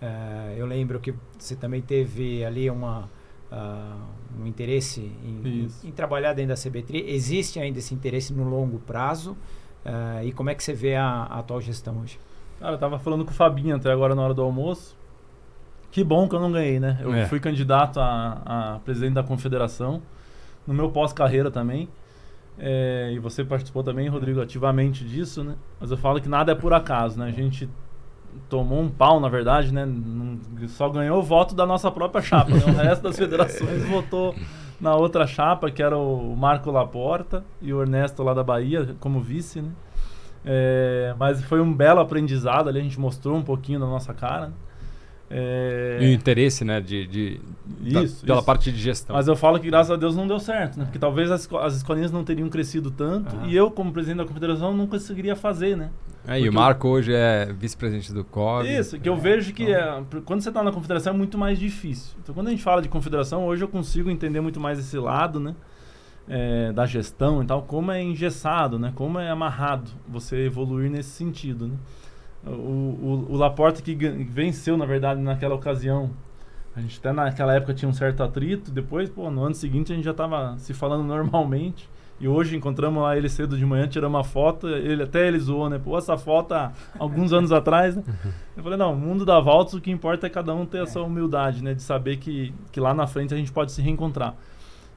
É, 0.00 0.54
eu 0.58 0.66
lembro 0.66 1.00
que 1.00 1.14
você 1.38 1.56
também 1.56 1.80
teve 1.80 2.44
ali 2.44 2.68
uma, 2.68 3.08
uh, 3.50 4.42
um 4.42 4.46
interesse 4.46 5.00
em, 5.00 5.48
em, 5.48 5.88
em, 5.88 5.90
trabalhar 5.90 6.34
dentro 6.34 6.54
da 6.54 6.60
CBTRI. 6.60 7.10
Existe 7.10 7.58
ainda 7.58 7.78
esse 7.78 7.94
interesse 7.94 8.34
no 8.34 8.44
longo 8.44 8.78
prazo? 8.80 9.34
Eh, 9.86 10.26
e 10.26 10.32
como 10.32 10.50
é 10.50 10.54
que 10.54 10.62
você 10.64 10.74
vê 10.74 10.96
a, 10.96 11.06
a 11.06 11.38
atual 11.38 11.60
gestão 11.60 12.00
hoje? 12.02 12.18
Cara, 12.58 12.72
eu 12.74 12.78
tava 12.78 12.98
falando 12.98 13.24
com 13.24 13.30
o 13.30 13.34
Fabinho 13.34 13.76
até 13.76 13.90
agora 13.90 14.14
na 14.14 14.22
hora 14.22 14.34
do 14.34 14.42
almoço. 14.42 14.96
Que 15.92 16.02
bom 16.02 16.28
que 16.28 16.34
eu 16.34 16.40
não 16.40 16.50
ganhei, 16.50 16.80
né? 16.80 16.98
Eu 17.00 17.14
É. 17.14 17.26
fui 17.26 17.38
candidato 17.38 18.00
a, 18.00 18.74
a 18.74 18.78
presidente 18.80 19.14
da 19.14 19.22
confederação, 19.22 20.02
no 20.66 20.74
meu 20.74 20.90
pós-carreira 20.90 21.50
também. 21.50 21.88
É, 22.58 23.10
e 23.12 23.18
você 23.18 23.44
participou 23.44 23.82
também, 23.82 24.08
Rodrigo, 24.08 24.40
ativamente 24.40 25.04
disso, 25.04 25.44
né? 25.44 25.56
Mas 25.78 25.90
eu 25.90 25.96
falo 25.96 26.20
que 26.20 26.28
nada 26.28 26.52
é 26.52 26.54
por 26.54 26.72
acaso, 26.72 27.18
né? 27.18 27.26
A 27.26 27.30
gente 27.30 27.68
tomou 28.48 28.80
um 28.80 28.88
pau, 28.88 29.20
na 29.20 29.28
verdade, 29.28 29.72
né? 29.72 29.86
Só 30.68 30.88
ganhou 30.88 31.18
o 31.18 31.22
voto 31.22 31.54
da 31.54 31.66
nossa 31.66 31.90
própria 31.90 32.22
chapa, 32.22 32.50
né? 32.50 32.64
O 32.66 32.72
resto 32.76 33.02
das 33.02 33.16
federações 33.16 33.84
votou 33.84 34.34
na 34.80 34.94
outra 34.94 35.26
chapa, 35.26 35.70
que 35.70 35.82
era 35.82 35.96
o 35.96 36.34
Marco 36.36 36.70
Laporta 36.70 37.44
e 37.60 37.72
o 37.72 37.82
Ernesto 37.82 38.22
lá 38.22 38.32
da 38.32 38.42
Bahia, 38.42 38.96
como 39.00 39.20
vice, 39.20 39.60
né? 39.60 39.70
É, 40.44 41.14
mas 41.18 41.42
foi 41.42 41.60
um 41.60 41.74
belo 41.74 42.00
aprendizado 42.00 42.68
ali, 42.68 42.78
a 42.78 42.82
gente 42.82 43.00
mostrou 43.00 43.36
um 43.36 43.42
pouquinho 43.42 43.80
da 43.80 43.86
nossa 43.86 44.14
cara. 44.14 44.48
né? 44.48 44.52
É, 45.28 45.98
E 46.00 46.06
o 46.06 46.12
interesse, 46.12 46.64
né, 46.64 46.80
de, 46.80 47.06
de 47.06 47.40
da- 47.92 48.02
Isso, 48.04 48.24
pela 48.24 48.38
isso. 48.38 48.46
parte 48.46 48.70
de 48.70 48.78
gestão. 48.78 49.16
Mas 49.16 49.26
eu 49.26 49.34
falo 49.34 49.58
que 49.58 49.66
graças 49.66 49.90
a 49.90 49.96
Deus 49.96 50.14
não 50.14 50.26
deu 50.26 50.38
certo, 50.38 50.78
né? 50.78 50.84
Porque 50.84 50.98
talvez 51.00 51.30
as, 51.32 51.48
as 51.54 51.74
escolinhas 51.76 52.12
não 52.12 52.22
teriam 52.22 52.48
crescido 52.48 52.90
tanto 52.92 53.34
Ah. 53.42 53.46
e 53.46 53.56
eu, 53.56 53.68
como 53.70 53.92
presidente 53.92 54.18
da 54.18 54.24
confederação, 54.24 54.72
não 54.72 54.86
conseguiria 54.86 55.34
fazer, 55.34 55.76
né? 55.76 55.90
É, 56.28 56.40
e 56.40 56.48
o 56.48 56.52
Marco 56.52 56.88
hoje 56.88 57.12
é 57.12 57.52
vice-presidente 57.52 58.12
do 58.12 58.24
COB. 58.24 58.68
Isso, 58.68 58.98
que 59.00 59.08
eu 59.08 59.16
vejo 59.16 59.52
que 59.52 59.72
é, 59.72 60.00
pr- 60.08 60.18
quando 60.24 60.40
você 60.42 60.48
está 60.48 60.62
na 60.62 60.70
confederação 60.72 61.12
é 61.12 61.16
muito 61.16 61.36
mais 61.38 61.58
difícil. 61.58 62.16
Então, 62.22 62.34
quando 62.34 62.48
a 62.48 62.50
gente 62.50 62.62
fala 62.62 62.80
de 62.82 62.88
confederação, 62.88 63.44
hoje 63.46 63.62
eu 63.62 63.68
consigo 63.68 64.08
entender 64.10 64.40
muito 64.40 64.60
mais 64.60 64.78
esse 64.78 64.96
lado, 64.98 65.38
né? 65.40 65.54
É, 66.28 66.72
da 66.72 66.84
gestão 66.86 67.40
e 67.42 67.46
tal, 67.46 67.62
como 67.62 67.92
é 67.92 68.02
engessado, 68.02 68.78
né? 68.80 68.92
Como 68.96 69.16
é 69.20 69.30
amarrado 69.30 69.88
você 70.08 70.46
evoluir 70.46 70.90
nesse 70.90 71.10
sentido, 71.10 71.68
né? 71.68 71.74
O, 72.46 72.50
o, 72.50 73.26
o 73.30 73.36
Laporta 73.36 73.82
que 73.82 73.94
venceu, 73.94 74.76
na 74.76 74.86
verdade, 74.86 75.20
naquela 75.20 75.54
ocasião. 75.54 76.10
A 76.74 76.80
gente 76.80 76.98
até 76.98 77.10
naquela 77.10 77.54
época 77.54 77.72
tinha 77.72 77.88
um 77.88 77.92
certo 77.92 78.22
atrito, 78.22 78.70
depois, 78.70 79.08
pô, 79.08 79.30
no 79.30 79.42
ano 79.42 79.54
seguinte 79.54 79.92
a 79.92 79.96
gente 79.96 80.04
já 80.04 80.10
estava 80.10 80.56
se 80.58 80.74
falando 80.74 81.04
normalmente. 81.08 81.88
E 82.18 82.26
hoje 82.26 82.56
encontramos 82.56 83.02
lá 83.02 83.14
ele 83.16 83.28
cedo 83.28 83.58
de 83.58 83.66
manhã, 83.66 83.86
tiramos 83.86 84.16
uma 84.16 84.24
foto, 84.24 84.68
ele 84.68 85.02
até 85.02 85.28
ele 85.28 85.38
zoou, 85.38 85.68
né? 85.68 85.78
Pô, 85.78 85.98
essa 85.98 86.16
foto 86.16 86.52
há 86.52 86.72
alguns 86.98 87.30
anos 87.32 87.52
atrás, 87.52 87.94
né? 87.94 88.02
Eu 88.56 88.62
falei, 88.62 88.78
não, 88.78 88.94
o 88.94 88.96
mundo 88.96 89.24
dá 89.24 89.38
voltas, 89.38 89.74
o 89.74 89.80
que 89.80 89.90
importa 89.90 90.26
é 90.26 90.30
cada 90.30 90.54
um 90.54 90.64
ter 90.64 90.82
essa 90.82 91.00
humildade, 91.02 91.62
né? 91.62 91.74
De 91.74 91.82
saber 91.82 92.16
que, 92.16 92.54
que 92.72 92.80
lá 92.80 92.94
na 92.94 93.06
frente 93.06 93.34
a 93.34 93.36
gente 93.36 93.52
pode 93.52 93.72
se 93.72 93.82
reencontrar. 93.82 94.34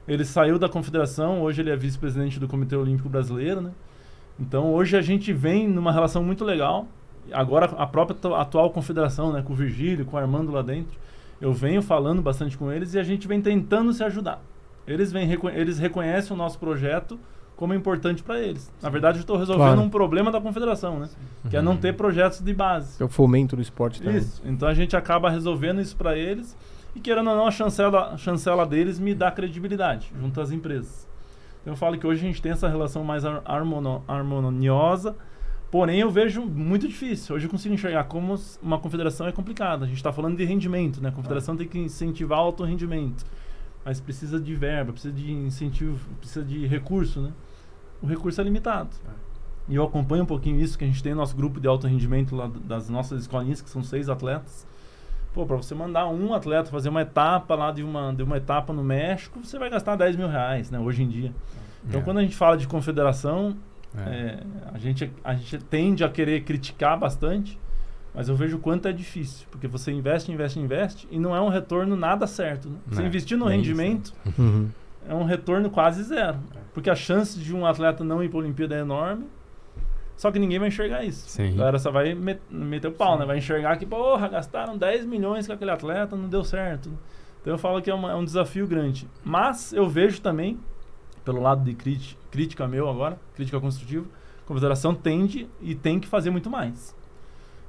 Ele 0.08 0.24
saiu 0.24 0.58
da 0.58 0.68
confederação, 0.68 1.42
hoje 1.42 1.60
ele 1.60 1.70
é 1.70 1.76
vice-presidente 1.76 2.40
do 2.40 2.48
Comitê 2.48 2.74
Olímpico 2.74 3.08
Brasileiro, 3.08 3.60
né? 3.60 3.72
Então 4.38 4.72
hoje 4.72 4.96
a 4.96 5.02
gente 5.02 5.30
vem 5.30 5.68
numa 5.68 5.92
relação 5.92 6.24
muito 6.24 6.42
legal. 6.42 6.88
Agora 7.32 7.66
a 7.76 7.86
própria 7.86 8.16
atu- 8.16 8.34
atual 8.34 8.70
confederação, 8.70 9.32
né? 9.32 9.42
Com 9.42 9.52
o 9.52 9.56
Virgílio, 9.56 10.04
com 10.04 10.16
o 10.16 10.18
Armando 10.18 10.50
lá 10.52 10.62
dentro. 10.62 10.98
Eu 11.40 11.52
venho 11.52 11.80
falando 11.82 12.20
bastante 12.20 12.56
com 12.58 12.70
eles 12.70 12.94
e 12.94 12.98
a 12.98 13.02
gente 13.02 13.26
vem 13.26 13.40
tentando 13.40 13.92
se 13.92 14.02
ajudar. 14.04 14.42
Eles, 14.86 15.12
reco- 15.12 15.48
eles 15.48 15.78
reconhecem 15.78 16.32
o 16.34 16.36
nosso 16.36 16.58
projeto 16.58 17.18
como 17.56 17.74
importante 17.74 18.22
para 18.22 18.38
eles. 18.40 18.72
Na 18.82 18.88
verdade, 18.88 19.18
eu 19.18 19.20
estou 19.20 19.36
resolvendo 19.36 19.66
Claro. 19.74 19.80
um 19.82 19.90
problema 19.90 20.30
da 20.32 20.40
confederação, 20.40 20.98
né? 20.98 21.08
Que 21.48 21.56
é 21.56 21.62
não 21.62 21.76
ter 21.76 21.94
projetos 21.94 22.40
de 22.40 22.52
base. 22.54 23.00
É 23.02 23.04
o 23.04 23.08
fomento 23.08 23.54
do 23.56 23.62
esporte 23.62 24.00
também. 24.02 24.16
Isso. 24.18 24.42
Então 24.44 24.66
a 24.68 24.74
gente 24.74 24.96
acaba 24.96 25.28
resolvendo 25.30 25.80
isso 25.80 25.96
para 25.96 26.16
eles 26.16 26.56
e 26.94 27.00
querendo 27.00 27.30
ou 27.30 27.36
não 27.36 27.46
a 27.46 27.50
chancela, 27.50 28.12
a 28.14 28.16
chancela 28.16 28.66
deles 28.66 28.98
me 28.98 29.14
dá 29.14 29.30
credibilidade 29.30 30.10
junto 30.18 30.40
às 30.40 30.50
empresas. 30.50 31.06
Então 31.60 31.74
eu 31.74 31.76
falo 31.76 31.98
que 31.98 32.06
hoje 32.06 32.22
a 32.24 32.26
gente 32.26 32.40
tem 32.40 32.52
essa 32.52 32.66
relação 32.68 33.04
mais 33.04 33.22
harmoniosa, 34.08 35.14
porém 35.70 36.00
eu 36.00 36.10
vejo 36.10 36.42
muito 36.42 36.86
difícil. 36.88 37.36
Hoje 37.36 37.46
eu 37.46 37.50
consigo 37.50 37.74
enxergar 37.74 38.04
como 38.04 38.34
uma 38.62 38.78
confederação 38.78 39.26
é 39.26 39.32
complicada. 39.32 39.84
A 39.84 39.88
gente 39.88 39.96
está 39.98 40.12
falando 40.12 40.36
de 40.36 40.44
rendimento, 40.44 41.00
né? 41.00 41.08
A 41.08 41.12
confederação 41.12 41.56
tem 41.56 41.66
que 41.66 41.78
incentivar 41.78 42.38
alto 42.38 42.64
rendimento, 42.64 43.24
mas 43.84 44.00
precisa 44.00 44.40
de 44.40 44.54
verba, 44.54 44.92
precisa 44.92 45.14
de 45.14 45.30
incentivo, 45.32 45.98
precisa 46.18 46.44
de 46.44 46.66
recurso, 46.66 47.20
né? 47.20 47.32
O 48.02 48.06
recurso 48.06 48.40
é 48.40 48.44
limitado. 48.44 48.90
E 49.68 49.74
eu 49.76 49.84
acompanho 49.84 50.24
um 50.24 50.26
pouquinho 50.26 50.60
isso, 50.60 50.76
que 50.76 50.84
a 50.84 50.86
gente 50.86 51.02
tem 51.02 51.14
nosso 51.14 51.36
grupo 51.36 51.60
de 51.60 51.68
alto 51.68 51.86
rendimento 51.86 52.34
lá 52.34 52.50
das 52.64 52.88
nossas 52.88 53.20
escolinhas, 53.22 53.60
que 53.62 53.70
são 53.70 53.82
seis 53.84 54.08
atletas. 54.08 54.66
Pô, 55.32 55.46
pra 55.46 55.56
você 55.56 55.76
mandar 55.76 56.08
um 56.08 56.34
atleta 56.34 56.70
fazer 56.70 56.88
uma 56.88 57.02
etapa 57.02 57.54
lá 57.54 57.70
de 57.70 57.84
uma, 57.84 58.12
de 58.12 58.22
uma 58.24 58.36
etapa 58.36 58.72
no 58.72 58.82
México, 58.82 59.38
você 59.44 59.60
vai 59.60 59.70
gastar 59.70 59.94
10 59.94 60.16
mil 60.16 60.26
reais, 60.26 60.72
né, 60.72 60.80
hoje 60.80 61.04
em 61.04 61.08
dia. 61.08 61.32
Então, 61.86 62.00
É. 62.00 62.02
quando 62.02 62.18
a 62.18 62.22
gente 62.22 62.34
fala 62.34 62.56
de 62.56 62.66
confederação, 62.66 63.56
É. 63.96 64.00
é, 64.10 64.40
a, 64.72 64.78
gente, 64.78 65.12
a 65.24 65.34
gente 65.34 65.58
tende 65.64 66.04
a 66.04 66.08
querer 66.08 66.42
criticar 66.44 66.98
bastante, 66.98 67.58
mas 68.14 68.28
eu 68.28 68.36
vejo 68.36 68.56
o 68.56 68.60
quanto 68.60 68.86
é 68.88 68.92
difícil, 68.92 69.46
porque 69.50 69.66
você 69.66 69.90
investe, 69.92 70.30
investe, 70.32 70.58
investe, 70.60 71.08
e 71.10 71.18
não 71.18 71.34
é 71.34 71.40
um 71.40 71.48
retorno 71.48 71.96
nada 71.96 72.26
certo. 72.26 72.68
Né? 72.68 72.76
Você 72.88 73.02
É, 73.02 73.06
investir 73.06 73.36
no 73.38 73.46
bem 73.46 73.60
isso, 73.60 73.70
rendimento, 73.70 74.12
Uhum. 74.38 74.68
é 75.08 75.14
um 75.14 75.24
retorno 75.24 75.70
quase 75.70 76.02
zero. 76.04 76.38
Porque 76.72 76.88
a 76.90 76.94
chance 76.94 77.38
de 77.38 77.54
um 77.54 77.66
atleta 77.66 78.04
não 78.04 78.22
ir 78.22 78.28
para 78.28 78.38
a 78.38 78.42
Olimpíada 78.42 78.74
é 78.76 78.80
enorme. 78.80 79.26
Só 80.16 80.30
que 80.30 80.38
ninguém 80.38 80.58
vai 80.58 80.68
enxergar 80.68 81.02
isso. 81.02 81.28
Sim. 81.30 81.54
A 81.54 81.56
galera 81.56 81.78
só 81.78 81.90
vai 81.90 82.14
met- 82.14 82.42
meter 82.50 82.88
o 82.88 82.92
pau, 82.92 83.14
Sim. 83.14 83.20
né? 83.20 83.26
Vai 83.26 83.38
enxergar 83.38 83.76
que, 83.78 83.86
porra, 83.86 84.28
gastaram 84.28 84.76
10 84.76 85.06
milhões 85.06 85.46
com 85.46 85.52
aquele 85.54 85.70
atleta, 85.70 86.14
não 86.14 86.28
deu 86.28 86.44
certo. 86.44 86.90
Então 87.40 87.54
eu 87.54 87.58
falo 87.58 87.80
que 87.80 87.90
é, 87.90 87.94
uma- 87.94 88.12
é 88.12 88.14
um 88.14 88.24
desafio 88.24 88.66
grande. 88.66 89.08
Mas 89.24 89.72
eu 89.72 89.88
vejo 89.88 90.20
também, 90.20 90.58
pelo 91.30 91.40
lado 91.40 91.62
de 91.62 91.74
críti- 91.74 92.18
crítica 92.28 92.66
meu 92.66 92.88
agora, 92.88 93.16
crítica 93.36 93.60
construtiva, 93.60 94.04
a 94.44 94.48
confederação 94.48 94.92
tende 94.92 95.48
e 95.60 95.76
tem 95.76 96.00
que 96.00 96.08
fazer 96.08 96.28
muito 96.30 96.50
mais. 96.50 96.96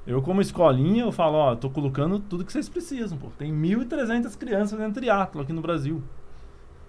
Eu, 0.04 0.20
como 0.20 0.40
escolinha, 0.40 1.04
eu 1.04 1.12
falo, 1.12 1.36
ó, 1.36 1.54
tô 1.54 1.70
colocando 1.70 2.18
tudo 2.18 2.44
que 2.44 2.50
vocês 2.52 2.68
precisam, 2.68 3.16
pô. 3.16 3.28
Tem 3.38 3.52
1.300 3.54 4.36
crianças 4.36 4.76
dentro 4.76 4.94
triatlo 4.94 5.40
aqui 5.42 5.52
no 5.52 5.60
Brasil. 5.60 6.02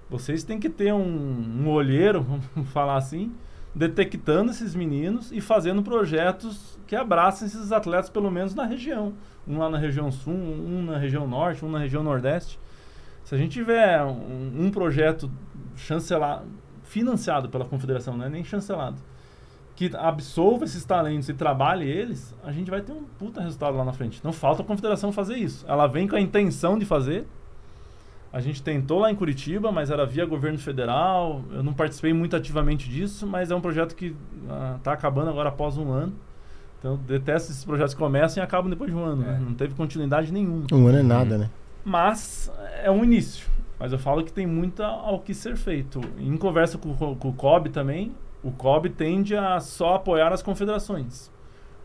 Vocês 0.10 0.44
têm 0.44 0.60
que 0.60 0.68
ter 0.68 0.92
um, 0.92 1.62
um 1.62 1.70
olheiro, 1.70 2.24
vamos 2.56 2.72
falar 2.72 2.96
assim, 2.98 3.32
detectando 3.76 4.50
esses 4.50 4.74
meninos 4.74 5.32
e 5.32 5.40
fazendo 5.40 5.84
projetos 5.84 6.80
que 6.88 6.96
abracem 6.96 7.46
esses 7.46 7.72
atletas, 7.72 8.10
pelo 8.10 8.32
menos 8.32 8.56
na 8.56 8.66
região. 8.66 9.14
Um 9.48 9.60
lá 9.60 9.70
na 9.70 9.78
região 9.78 10.12
sul, 10.12 10.34
um 10.34 10.82
na 10.82 10.98
região 10.98 11.28
norte, 11.28 11.64
um 11.64 11.70
na 11.70 11.78
região 11.78 12.02
nordeste. 12.02 12.60
Se 13.24 13.36
a 13.36 13.38
gente 13.38 13.52
tiver 13.52 14.04
um, 14.04 14.66
um 14.66 14.72
projeto 14.72 15.30
chancelado, 15.76 16.46
financiado 16.94 17.50
pela 17.50 17.66
confederação, 17.66 18.16
não 18.16 18.26
é 18.26 18.30
nem 18.30 18.44
chancelado, 18.44 18.98
que 19.76 19.92
absolva 19.98 20.64
esses 20.64 20.86
talentos 20.86 21.28
e 21.28 21.34
trabalhe 21.34 21.90
eles, 21.90 22.36
a 22.46 22.52
gente 22.52 22.70
vai 22.70 22.82
ter 22.82 22.92
um 22.92 23.04
puta 23.18 23.42
resultado 23.42 23.76
lá 23.76 23.84
na 23.84 23.92
frente. 23.92 24.22
Não 24.24 24.32
falta 24.32 24.62
a 24.62 24.66
confederação 24.66 25.12
fazer 25.12 25.36
isso. 25.38 25.66
Ela 25.68 25.88
vem 25.88 26.08
com 26.08 26.16
a 26.16 26.22
intenção 26.22 26.78
de 26.78 26.86
fazer. 26.86 27.26
A 28.32 28.40
gente 28.40 28.62
tentou 28.62 29.00
lá 29.00 29.12
em 29.12 29.16
Curitiba, 29.16 29.72
mas 29.72 29.90
era 29.90 30.06
via 30.06 30.24
governo 30.26 30.60
federal. 30.60 31.42
Eu 31.52 31.64
não 31.64 31.74
participei 31.74 32.14
muito 32.14 32.36
ativamente 32.36 32.88
disso, 32.88 33.26
mas 33.26 33.50
é 33.50 33.56
um 33.56 33.62
projeto 33.62 33.96
que 33.96 34.16
está 34.78 34.94
acabando 34.94 35.32
agora 35.32 35.50
após 35.50 35.76
um 35.78 35.92
ano. 35.92 36.14
Então, 36.80 36.92
eu 36.92 36.98
detesto 36.98 37.52
esses 37.52 37.66
projetos 37.66 37.96
que 37.96 38.00
começam 38.00 38.42
e 38.42 38.44
acabam 38.44 38.70
depois 38.70 38.92
de 38.92 38.96
um 38.96 39.04
ano. 39.04 39.24
né? 39.24 39.38
É. 39.40 39.44
Não 39.44 39.56
teve 39.56 39.74
continuidade 39.74 40.32
nenhuma. 40.32 40.68
Um 40.72 40.86
ano 40.86 41.00
é 41.00 41.04
nada, 41.04 41.38
né? 41.38 41.50
Mas 41.84 42.52
é 42.84 42.92
um 42.92 43.04
início. 43.04 43.53
Mas 43.80 43.92
eu 43.92 44.00
falo 44.00 44.24
que 44.24 44.32
tem 44.32 44.46
muito 44.48 44.82
ao 44.84 45.20
que 45.20 45.34
ser 45.34 45.56
feito. 45.58 46.00
Em 46.18 46.38
conversa 46.38 46.78
com, 46.78 46.96
com- 46.96 47.30
o 47.30 47.34
COB 47.34 47.70
também, 47.70 48.14
o 48.44 48.52
COB 48.52 48.90
tende 48.90 49.36
a 49.36 49.60
só 49.60 49.96
apoiar 49.96 50.32
as 50.32 50.42
confederações. 50.42 51.32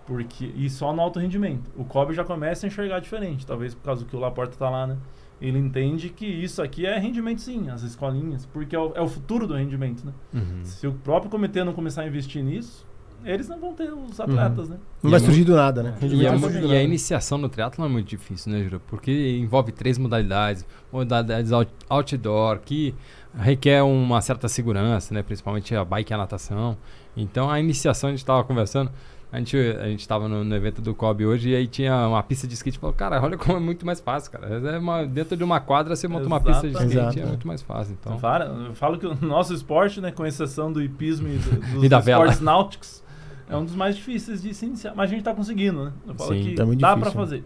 Porque, 0.07 0.51
e 0.57 0.71
só 0.71 0.93
no 0.93 1.03
alto 1.03 1.19
rendimento. 1.19 1.71
O 1.77 1.85
COB 1.85 2.15
já 2.15 2.25
começa 2.25 2.65
a 2.65 2.69
enxergar 2.69 2.99
diferente, 3.01 3.47
talvez 3.47 3.75
por 3.75 3.83
causa 3.83 4.05
do 4.05 4.09
que 4.09 4.17
o 4.17 4.19
Laporta 4.19 4.55
está 4.55 4.71
lá, 4.71 4.87
né? 4.87 4.97
Ele 5.41 5.59
entende 5.59 6.09
que 6.09 6.27
isso 6.27 6.61
aqui 6.63 6.85
é 6.87 6.99
rendimento 6.99 7.41
sim, 7.41 7.69
as 7.71 7.83
escolinhas, 7.83 8.45
porque 8.47 8.75
é 8.75 8.79
o, 8.79 8.93
é 8.95 9.01
o 9.01 9.07
futuro 9.07 9.47
do 9.47 9.55
rendimento, 9.55 10.05
né? 10.05 10.13
Uhum. 10.35 10.65
Se 10.65 10.87
o 10.87 10.93
próprio 10.93 11.31
comitê 11.31 11.63
não 11.63 11.73
começar 11.73 12.03
a 12.03 12.07
investir 12.09 12.43
nisso, 12.43 12.87
eles 13.25 13.49
não 13.49 13.59
vão 13.61 13.73
ter 13.75 13.91
os 13.93 14.19
atletas, 14.21 14.69
né? 14.69 14.77
Não 15.03 15.09
E 15.09 15.13
vai 15.13 15.21
surgir 15.21 15.45
do 15.45 15.55
nada, 15.55 15.83
né? 15.83 15.95
E 16.03 16.27
a, 16.27 16.35
e 16.37 16.77
a 16.77 16.83
iniciação 16.83 17.39
no 17.39 17.49
triatlo 17.49 17.85
é 17.85 17.89
muito 17.89 18.07
difícil, 18.09 18.53
né, 18.53 18.63
Jura? 18.63 18.81
Porque 18.87 19.37
envolve 19.39 19.73
três 19.73 19.99
modalidades, 19.99 20.65
modalidades 20.93 21.53
out- 21.53 21.71
outdoor, 21.89 22.59
que 22.61 22.95
requer 23.39 23.83
uma 23.83 24.21
certa 24.21 24.49
segurança, 24.49 25.13
né? 25.15 25.23
Principalmente 25.23 25.75
a 25.75 25.85
bike 25.85 26.13
e 26.13 26.15
a 26.15 26.19
natação. 26.19 26.77
Então 27.17 27.51
a 27.51 27.59
iniciação, 27.61 28.09
a 28.09 28.13
gente 28.13 28.21
estava 28.21 28.43
conversando, 28.45 28.91
a 29.31 29.39
gente 29.39 29.57
a 29.57 29.87
gente 29.89 30.01
estava 30.01 30.27
no, 30.27 30.43
no 30.43 30.55
evento 30.57 30.81
do 30.81 30.95
COB 30.95 31.27
hoje 31.27 31.51
e 31.51 31.55
aí 31.57 31.67
tinha 31.67 32.09
uma 32.09 32.23
pista 32.23 32.47
de 32.47 32.55
skate. 32.55 32.79
Falou, 32.79 32.95
cara, 32.95 33.21
olha 33.23 33.37
como 33.37 33.59
é 33.59 33.61
muito 33.61 33.85
mais 33.85 34.01
fácil, 34.01 34.33
cara. 34.33 34.47
É 34.49 34.79
uma- 34.79 35.05
dentro 35.05 35.37
de 35.37 35.45
uma 35.45 35.61
quadra 35.61 35.95
você 35.95 36.09
monta 36.09 36.27
uma 36.27 36.41
pista 36.41 36.63
de 36.63 36.73
skate, 36.73 36.93
Exatamente. 36.93 37.21
é 37.21 37.27
muito 37.27 37.47
mais 37.47 37.61
fácil. 37.61 37.97
Então, 38.01 38.15
Eu 38.15 38.19
falo, 38.19 38.45
eu 38.45 38.75
falo 38.75 38.99
que 38.99 39.07
o 39.07 39.15
nosso 39.21 39.53
esporte, 39.53 40.01
né, 40.01 40.11
com 40.13 40.25
exceção 40.25 40.73
do 40.73 40.81
hipismo 40.83 41.29
e 41.29 41.37
do- 41.37 41.61
dos 41.75 41.85
E 41.85 41.89
da 41.89 42.01
vela. 42.01 42.21
esportes 42.25 42.41
náuticos, 42.41 43.05
é 43.49 43.57
um 43.57 43.65
dos 43.65 43.75
mais 43.75 43.97
difíceis 43.97 44.43
de 44.43 44.53
se 44.55 44.67
iniciar. 44.67 44.93
Mas 44.95 45.05
a 45.05 45.11
gente 45.11 45.21
está 45.21 45.35
conseguindo, 45.35 45.85
né? 45.87 45.93
Eu 46.07 46.15
falo 46.15 46.35
Sim. 46.35 46.43
que 46.43 46.55
Tá 46.55 46.67
muito 46.67 46.81
dá 46.81 46.97
para 46.97 47.07
né? 47.09 47.15
fazer. 47.15 47.45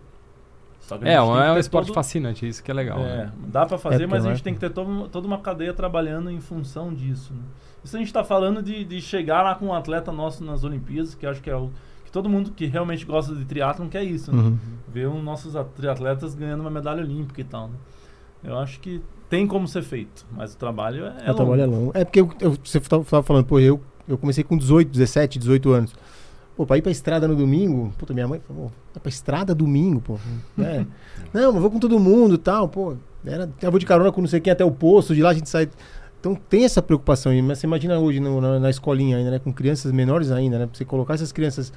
Só 0.80 0.98
que 0.98 1.04
a 1.06 1.12
É, 1.12 1.22
um- 1.22 1.36
é 1.38 1.52
um 1.52 1.58
esporte 1.58 1.86
todo- 1.86 1.94
fascinante, 1.94 2.46
isso 2.46 2.62
que 2.62 2.70
é 2.70 2.74
legal. 2.74 2.98
É, 2.98 3.16
né? 3.26 3.32
dá 3.46 3.64
pra 3.64 3.78
fazer, 3.78 4.02
É, 4.02 4.06
mas 4.06 4.26
a 4.26 4.30
gente 4.30 4.42
tem 4.42 4.52
que 4.52 4.58
ter 4.60 4.70
todo- 4.70 5.08
toda 5.08 5.26
uma 5.26 5.38
cadeia 5.38 5.72
trabalhando 5.72 6.28
em 6.30 6.40
função 6.40 6.92
disso. 6.92 7.32
Né? 7.32 7.42
Isso 7.84 7.96
a 7.96 8.00
gente 8.00 8.12
tá 8.12 8.24
falando 8.24 8.60
de, 8.62 8.84
de 8.84 9.00
chegar 9.00 9.42
lá 9.42 9.54
com 9.54 9.66
um 9.66 9.74
atleta 9.74 10.10
nosso 10.10 10.44
nas 10.44 10.64
Olimpíadas, 10.64 11.14
que 11.14 11.24
eu 11.24 11.30
acho 11.30 11.40
que 11.40 11.48
é 11.50 11.56
o 11.56 11.70
que 12.04 12.10
todo 12.10 12.28
mundo 12.28 12.50
que 12.50 12.66
realmente 12.66 13.04
gosta 13.06 13.34
de 13.34 13.44
triatlon 13.44 13.88
quer 13.88 14.02
isso, 14.02 14.34
né? 14.34 14.42
Uhum. 14.42 14.58
Ver 14.88 15.06
os 15.08 15.22
nossos 15.22 15.54
at- 15.56 15.68
triatletas 15.76 16.34
ganhando 16.34 16.60
uma 16.62 16.70
medalha 16.70 17.02
olímpica 17.02 17.40
e 17.40 17.44
tal, 17.44 17.68
né? 17.68 17.74
Eu 18.44 18.58
acho 18.58 18.80
que 18.80 19.00
tem 19.30 19.46
como 19.46 19.66
ser 19.68 19.82
feito, 19.82 20.26
mas 20.32 20.52
o 20.52 20.58
trabalho 20.58 21.04
é, 21.06 21.08
é 21.08 21.10
o 21.10 21.26
longo. 21.28 21.34
trabalho 21.36 21.62
é 21.62 21.66
longo. 21.66 21.90
É 21.94 22.04
porque 22.04 22.20
eu, 22.20 22.30
eu- 22.40 22.56
você 22.62 22.80
tava 22.80 23.04
tava 23.04 23.22
falando, 23.22 23.44
pô, 23.46 23.58
eu, 23.60 23.80
eu 24.08 24.18
comecei 24.18 24.42
com 24.44 24.56
18, 24.56 24.90
17, 24.90 25.38
18 25.38 25.70
anos. 25.72 25.92
Pô, 26.56 26.66
pra 26.66 26.76
ir 26.76 26.82
pra 26.82 26.92
estrada 26.92 27.26
no 27.26 27.34
domingo, 27.34 27.92
puta, 27.98 28.12
minha 28.12 28.28
mãe 28.28 28.40
falou, 28.46 28.70
vai 28.94 29.00
pra 29.02 29.08
estrada 29.08 29.54
domingo, 29.54 30.00
pô. 30.00 30.18
É. 30.58 30.84
não, 31.32 31.52
mas 31.52 31.62
vou 31.62 31.70
com 31.70 31.78
todo 31.78 31.98
mundo 31.98 32.34
e 32.34 32.38
tal, 32.38 32.68
pô. 32.68 32.94
Era, 33.24 33.48
eu 33.62 33.70
vou 33.70 33.80
de 33.80 33.86
carona 33.86 34.12
com 34.12 34.20
não 34.20 34.28
sei 34.28 34.40
quem 34.40 34.52
até 34.52 34.64
o 34.64 34.70
posto, 34.70 35.14
de 35.14 35.22
lá 35.22 35.30
a 35.30 35.34
gente 35.34 35.48
sai. 35.48 35.68
Então 36.20 36.34
tem 36.34 36.64
essa 36.64 36.82
preocupação, 36.82 37.32
aí, 37.32 37.40
mas 37.42 37.58
você 37.58 37.66
imagina 37.66 37.98
hoje 37.98 38.20
no- 38.20 38.40
na, 38.40 38.60
na 38.60 38.70
escolinha 38.70 39.16
ainda, 39.16 39.30
né? 39.30 39.38
Com 39.38 39.52
crianças 39.52 39.90
menores 39.92 40.30
ainda, 40.30 40.58
né? 40.58 40.66
Pra 40.66 40.76
você 40.76 40.84
colocar 40.84 41.14
essas 41.14 41.32
crianças 41.32 41.72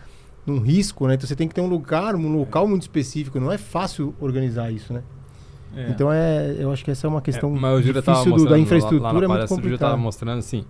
num 0.46 0.60
risco, 0.60 1.08
né? 1.08 1.16
Então 1.16 1.26
você 1.28 1.36
tem 1.36 1.48
que 1.48 1.56
ter 1.56 1.62
um 1.62 1.68
lugar, 1.68 2.14
um 2.16 2.38
local 2.38 2.68
muito 2.68 2.82
específico. 2.84 3.40
Não 3.40 3.52
é 3.52 3.58
fácil 3.58 4.14
organizar 4.20 4.72
isso, 4.72 4.92
né? 4.94 5.02
É. 5.76 5.90
Então 5.90 6.12
é, 6.12 6.56
eu 6.60 6.72
acho 6.72 6.84
que 6.86 6.92
essa 6.92 7.08
é 7.08 7.10
uma 7.10 7.22
questão 7.22 7.56
É, 7.56 7.60
mas 7.60 7.80
o 7.80 7.82
Júlio 7.82 8.02
tava 8.04 8.18
difícil 8.20 8.38
do- 8.38 8.44
da 8.46 8.52
lá- 8.52 8.60
infraestrutura, 8.60 9.04
lá 9.04 9.14
na 9.14 9.18
é 9.18 9.20
muito 9.20 9.30
palestra, 9.30 9.58
O 9.58 9.62
Júlio 9.64 9.78
tava 9.78 9.92
complicado. 9.94 10.04
mostrando 10.04 10.40
assim. 10.40 10.66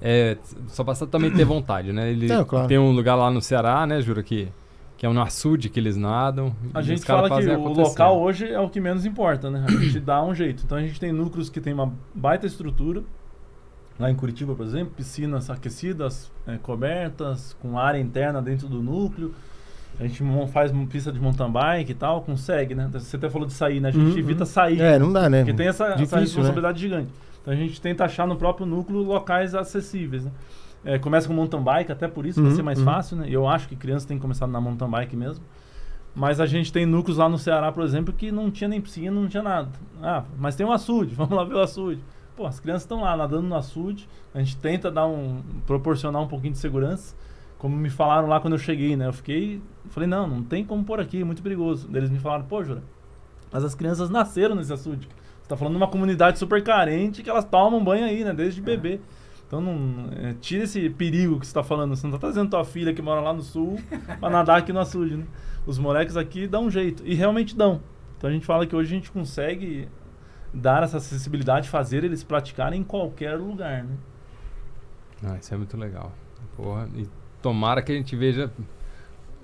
É, 0.00 0.36
só 0.68 0.84
basta 0.84 1.06
também 1.06 1.30
ter 1.30 1.44
vontade, 1.44 1.92
né? 1.92 2.10
Ele 2.10 2.26
Não, 2.26 2.44
claro. 2.44 2.68
tem 2.68 2.78
um 2.78 2.92
lugar 2.92 3.14
lá 3.14 3.30
no 3.30 3.40
Ceará, 3.40 3.86
né, 3.86 4.00
Jura, 4.00 4.22
que, 4.22 4.48
que 4.96 5.06
é 5.06 5.08
um 5.08 5.20
açude 5.20 5.68
que 5.68 5.80
eles 5.80 5.96
nadam. 5.96 6.54
A 6.74 6.82
gente 6.82 7.04
fala 7.04 7.28
que 7.28 7.46
o 7.46 7.52
acontecer. 7.54 7.88
local 7.88 8.20
hoje 8.20 8.48
é 8.48 8.60
o 8.60 8.68
que 8.68 8.80
menos 8.80 9.06
importa, 9.06 9.50
né? 9.50 9.64
A 9.66 9.70
gente 9.70 10.00
dá 10.00 10.22
um 10.22 10.34
jeito. 10.34 10.62
Então 10.64 10.76
a 10.78 10.82
gente 10.82 10.98
tem 11.00 11.12
núcleos 11.12 11.48
que 11.48 11.60
tem 11.60 11.72
uma 11.72 11.92
baita 12.14 12.46
estrutura. 12.46 13.02
Lá 13.98 14.10
em 14.10 14.14
Curitiba, 14.14 14.54
por 14.54 14.66
exemplo, 14.66 14.92
piscinas 14.94 15.48
aquecidas, 15.48 16.30
eh, 16.46 16.58
cobertas, 16.62 17.56
com 17.62 17.78
área 17.78 17.98
interna 17.98 18.42
dentro 18.42 18.68
do 18.68 18.82
núcleo. 18.82 19.32
A 19.98 20.02
gente 20.06 20.22
faz 20.52 20.70
uma 20.70 20.86
pista 20.86 21.10
de 21.10 21.18
mountain 21.18 21.50
bike 21.50 21.92
e 21.92 21.94
tal, 21.94 22.20
consegue, 22.20 22.74
né? 22.74 22.90
Você 22.92 23.16
até 23.16 23.30
falou 23.30 23.46
de 23.46 23.54
sair, 23.54 23.80
né? 23.80 23.88
A 23.88 23.92
gente 23.92 24.12
Uhum. 24.12 24.18
evita 24.18 24.44
sair. 24.44 24.78
É, 24.82 24.98
não 24.98 25.10
dá, 25.10 25.30
né? 25.30 25.38
Porque 25.38 25.54
tem 25.54 25.68
essa, 25.68 25.86
essa 25.86 25.96
Difícil, 25.96 26.16
né? 26.18 26.22
responsabilidade 26.24 26.78
gigante. 26.78 27.08
Então 27.46 27.54
a 27.54 27.56
gente 27.56 27.80
tenta 27.80 28.04
achar 28.04 28.26
no 28.26 28.34
próprio 28.34 28.66
núcleo 28.66 28.98
locais 29.02 29.54
acessíveis. 29.54 30.24
Né? 30.24 30.32
É, 30.84 30.98
começa 30.98 31.28
com 31.28 31.32
mountain 31.32 31.62
bike, 31.62 31.92
até 31.92 32.08
por 32.08 32.26
isso, 32.26 32.40
Uhum, 32.40 32.46
vai 32.46 32.56
ser 32.56 32.62
mais 32.64 32.78
uhum. 32.80 32.84
fácil, 32.84 33.16
né? 33.18 33.28
Eu 33.30 33.46
acho 33.46 33.68
que 33.68 33.76
crianças 33.76 34.04
têm 34.04 34.16
que 34.16 34.20
começar 34.20 34.48
na 34.48 34.60
mountain 34.60 34.90
bike 34.90 35.14
mesmo. 35.14 35.44
Mas 36.12 36.40
a 36.40 36.46
gente 36.46 36.72
tem 36.72 36.84
núcleos 36.84 37.18
lá 37.18 37.28
no 37.28 37.38
Ceará, 37.38 37.70
por 37.70 37.84
exemplo, 37.84 38.12
que 38.12 38.32
não 38.32 38.50
tinha 38.50 38.66
nem 38.66 38.80
piscina, 38.80 39.12
não 39.12 39.28
tinha 39.28 39.44
nada. 39.44 39.68
Ah, 40.02 40.24
mas 40.36 40.56
tem 40.56 40.66
um 40.66 40.72
açude, 40.72 41.14
vamos 41.14 41.36
lá 41.36 41.44
ver 41.44 41.54
o 41.54 41.60
açude. 41.60 42.02
Pô, 42.34 42.46
as 42.46 42.58
crianças 42.58 42.82
estão 42.82 43.02
lá 43.02 43.16
nadando 43.16 43.46
no 43.46 43.54
açude, 43.54 44.08
a 44.34 44.40
gente 44.40 44.56
tenta 44.56 44.90
dar 44.90 45.06
um, 45.06 45.40
proporcionar 45.66 46.20
um 46.20 46.26
pouquinho 46.26 46.52
de 46.52 46.58
segurança. 46.58 47.14
Como 47.58 47.76
me 47.76 47.88
falaram 47.88 48.26
lá 48.26 48.40
quando 48.40 48.54
eu 48.54 48.58
cheguei, 48.58 48.96
né? 48.96 49.06
Eu 49.06 49.12
fiquei, 49.12 49.62
falei, 49.90 50.08
não, 50.08 50.26
não 50.26 50.42
tem 50.42 50.64
como 50.64 50.84
pôr 50.84 51.00
aqui, 51.00 51.20
é 51.20 51.24
muito 51.24 51.42
perigoso. 51.42 51.88
Eles 51.94 52.10
me 52.10 52.18
falaram, 52.18 52.44
pô, 52.44 52.62
Jura, 52.64 52.82
mas 53.52 53.62
as 53.62 53.74
crianças 53.74 54.10
nasceram 54.10 54.56
nesse 54.56 54.72
açude. 54.72 55.08
Você 55.46 55.50
tá 55.50 55.56
falando 55.56 55.74
de 55.74 55.76
uma 55.76 55.86
comunidade 55.86 56.40
super 56.40 56.60
carente 56.60 57.22
que 57.22 57.30
elas 57.30 57.44
tomam 57.44 57.82
banho 57.82 58.04
aí, 58.04 58.24
né? 58.24 58.34
Desde 58.34 58.60
bebê. 58.60 58.98
Então 59.46 59.60
não. 59.60 60.10
é, 60.20 60.34
tira 60.40 60.64
esse 60.64 60.90
perigo 60.90 61.38
que 61.38 61.46
você 61.46 61.54
tá 61.54 61.62
falando. 61.62 61.94
Você 61.94 62.04
não 62.04 62.14
tá 62.14 62.18
trazendo 62.18 62.50
tua 62.50 62.64
filha 62.64 62.92
que 62.92 63.00
mora 63.00 63.20
lá 63.20 63.32
no 63.32 63.42
sul 63.42 63.80
pra 64.18 64.28
nadar 64.28 64.58
aqui 64.58 64.72
no 64.72 64.80
açude, 64.80 65.16
né? 65.16 65.24
Os 65.64 65.78
moleques 65.78 66.16
aqui 66.16 66.48
dão 66.48 66.64
um 66.64 66.70
jeito. 66.70 67.00
E 67.06 67.14
realmente 67.14 67.56
dão. 67.56 67.80
Então 68.18 68.28
a 68.28 68.32
gente 68.32 68.44
fala 68.44 68.66
que 68.66 68.74
hoje 68.74 68.92
a 68.92 68.96
gente 68.96 69.12
consegue 69.12 69.88
dar 70.52 70.82
essa 70.82 70.96
acessibilidade, 70.96 71.68
fazer 71.68 72.02
eles 72.02 72.24
praticarem 72.24 72.80
em 72.80 72.84
qualquer 72.84 73.38
lugar, 73.38 73.84
né? 73.84 73.94
Ah, 75.22 75.36
isso 75.40 75.54
é 75.54 75.56
muito 75.56 75.76
legal. 75.76 76.12
Porra, 76.56 76.88
e 76.96 77.06
tomara 77.40 77.82
que 77.82 77.92
a 77.92 77.94
gente 77.94 78.16
veja 78.16 78.50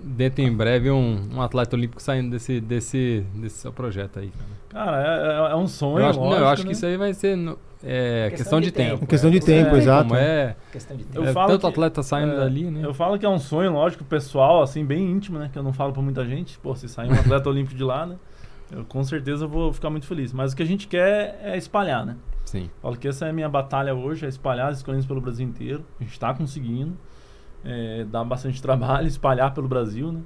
dentro 0.02 0.42
em 0.42 0.52
breve 0.54 0.90
um, 0.90 1.28
um 1.34 1.40
atleta 1.42 1.76
olímpico 1.76 2.02
saindo 2.02 2.30
desse, 2.30 2.60
desse, 2.60 3.24
desse 3.34 3.56
seu 3.58 3.72
projeto 3.72 4.18
aí. 4.18 4.30
Cara. 4.68 4.86
Cara, 4.86 5.02
é, 5.02 5.48
é- 5.50 5.52
é 5.52 5.56
um 5.56 5.66
sonho. 5.66 5.98
eu 6.00 6.06
acho, 6.08 6.18
não, 6.18 6.24
eu 6.26 6.30
lógico, 6.32 6.48
acho 6.48 6.62
né? 6.62 6.66
que 6.68 6.72
isso 6.74 6.86
aí 6.86 6.96
vai 6.96 7.14
ser 7.14 7.36
no- 7.36 7.58
é, 7.84 8.28
Questão 8.30 8.36
questão, 8.38 8.60
de 8.60 8.66
de 8.66 8.72
tempo. 8.72 8.90
tempo. 8.98 9.06
Questão 9.06 9.30
de 9.30 9.36
É, 9.38 9.40
tempo, 9.40 9.70
Tem 9.70 9.78
exato. 9.80 10.08
como, 10.08 10.14
é, 10.20 10.56
Questão 10.70 10.96
de 10.96 11.02
Eu 11.02 11.08
tempo. 11.08 11.24
é 11.26 11.32
falo 11.32 11.48
tanto 11.48 11.60
que- 11.62 11.66
atleta 11.66 12.02
saindo 12.02 12.32
É, 12.32 12.36
dali, 12.36 12.70
né? 12.70 12.80
Eu 12.84 12.94
falo 12.94 13.18
que 13.18 13.26
é 13.26 13.28
um 13.28 13.38
sonho, 13.38 13.72
lógico, 13.72 14.04
pessoal, 14.04 14.62
assim, 14.62 14.84
bem 14.84 15.10
íntimo, 15.10 15.38
né? 15.38 15.50
Que 15.52 15.58
eu 15.58 15.62
não 15.62 15.72
falo 15.72 15.92
pra 15.92 16.00
muita 16.02 16.24
gente. 16.24 16.58
Pô, 16.60 16.74
se 16.76 16.88
sair 16.88 17.10
um 17.10 17.14
atleta 17.14 17.48
olímpico 17.48 17.76
de 17.76 17.82
lá, 17.84 18.06
né? 18.06 18.16
Eu 18.70 18.84
com 18.84 19.02
certeza 19.04 19.46
vou 19.46 19.72
ficar 19.72 19.90
muito 19.90 20.06
feliz. 20.06 20.32
Mas 20.32 20.52
o 20.52 20.56
que 20.56 20.62
a 20.62 20.66
gente 20.66 20.86
quer 20.88 21.38
é 21.42 21.56
espalhar, 21.58 22.06
né? 22.06 22.16
Sim. 22.44 22.70
Falo 22.80 22.96
que 22.96 23.06
essa 23.06 23.26
é 23.26 23.30
a 23.30 23.32
minha 23.32 23.48
batalha 23.48 23.94
hoje, 23.94 24.24
é 24.24 24.28
espalhar 24.28 24.68
as 24.70 24.78
escolinhas 24.78 25.04
pelo 25.04 25.20
Brasil 25.20 25.46
inteiro. 25.46 25.84
A 26.00 26.02
gente 26.02 26.12
está 26.12 26.32
conseguindo. 26.32 26.96
É, 27.64 28.04
dá 28.10 28.22
bastante 28.24 28.60
trabalho 28.62 29.06
espalhar 29.06 29.52
pelo 29.54 29.68
Brasil, 29.68 30.10
né? 30.12 30.20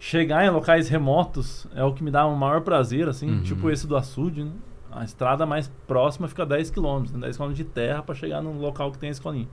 Chegar 0.00 0.44
em 0.44 0.50
locais 0.50 0.88
remotos 0.88 1.66
é 1.74 1.82
o 1.82 1.92
que 1.92 2.02
me 2.04 2.10
dá 2.10 2.26
o 2.26 2.36
maior 2.36 2.60
prazer, 2.60 3.08
assim, 3.08 3.30
Uhum. 3.30 3.42
tipo 3.42 3.70
esse 3.70 3.86
do 3.86 3.96
açude, 3.96 4.44
né? 4.44 4.50
A 4.92 5.02
estrada 5.04 5.44
mais 5.46 5.68
próxima 5.86 6.28
fica 6.28 6.44
10 6.46 6.70
km, 6.70 7.04
né? 7.14 7.20
10 7.22 7.36
km 7.36 7.52
de 7.52 7.64
terra 7.64 8.02
para 8.02 8.14
chegar 8.14 8.42
num 8.42 8.58
local 8.60 8.92
que 8.92 8.98
tem 8.98 9.08
a 9.08 9.12
escolinha. 9.12 9.48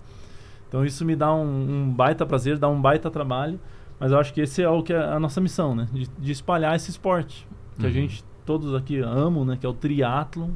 Então 0.67 0.85
isso 0.85 1.03
me 1.05 1.15
dá 1.15 1.33
um, 1.33 1.43
um 1.85 1.89
baita 1.91 2.25
prazer, 2.25 2.57
dá 2.57 2.67
um 2.67 2.81
baita 2.81 3.09
trabalho, 3.09 3.59
mas 3.99 4.11
eu 4.11 4.19
acho 4.19 4.33
que 4.33 4.41
esse 4.41 4.61
é 4.61 4.69
o 4.69 4.81
que 4.83 4.93
é 4.93 4.97
a 5.03 5.19
nossa 5.19 5.39
missão, 5.41 5.75
né? 5.75 5.87
De, 5.91 6.07
de 6.07 6.31
espalhar 6.31 6.75
esse 6.75 6.89
esporte 6.91 7.47
que 7.79 7.85
a 7.85 7.89
Uhum. 7.89 7.93
gente 7.93 8.23
todos 8.45 8.73
aqui 8.75 8.99
amam, 8.99 9.45
né? 9.45 9.57
Que 9.59 9.65
é 9.65 9.69
o 9.69 9.73
triatlon, 9.73 10.49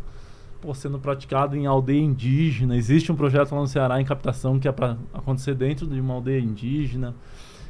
pô, 0.66 0.74
sendo 0.74 0.98
praticado 0.98 1.56
em 1.56 1.68
aldeia 1.68 2.02
indígena. 2.02 2.76
Existe 2.76 3.12
um 3.12 3.16
projeto 3.16 3.54
lá 3.54 3.62
no 3.62 3.68
Ceará 3.68 4.02
em 4.02 4.06
captação 4.06 4.60
que 4.60 4.68
é 4.68 4.72
para 4.72 4.98
acontecer 5.14 5.54
dentro 5.54 5.86
de 5.86 6.02
uma 6.02 6.16
aldeia 6.16 6.40
indígena. 6.40 7.14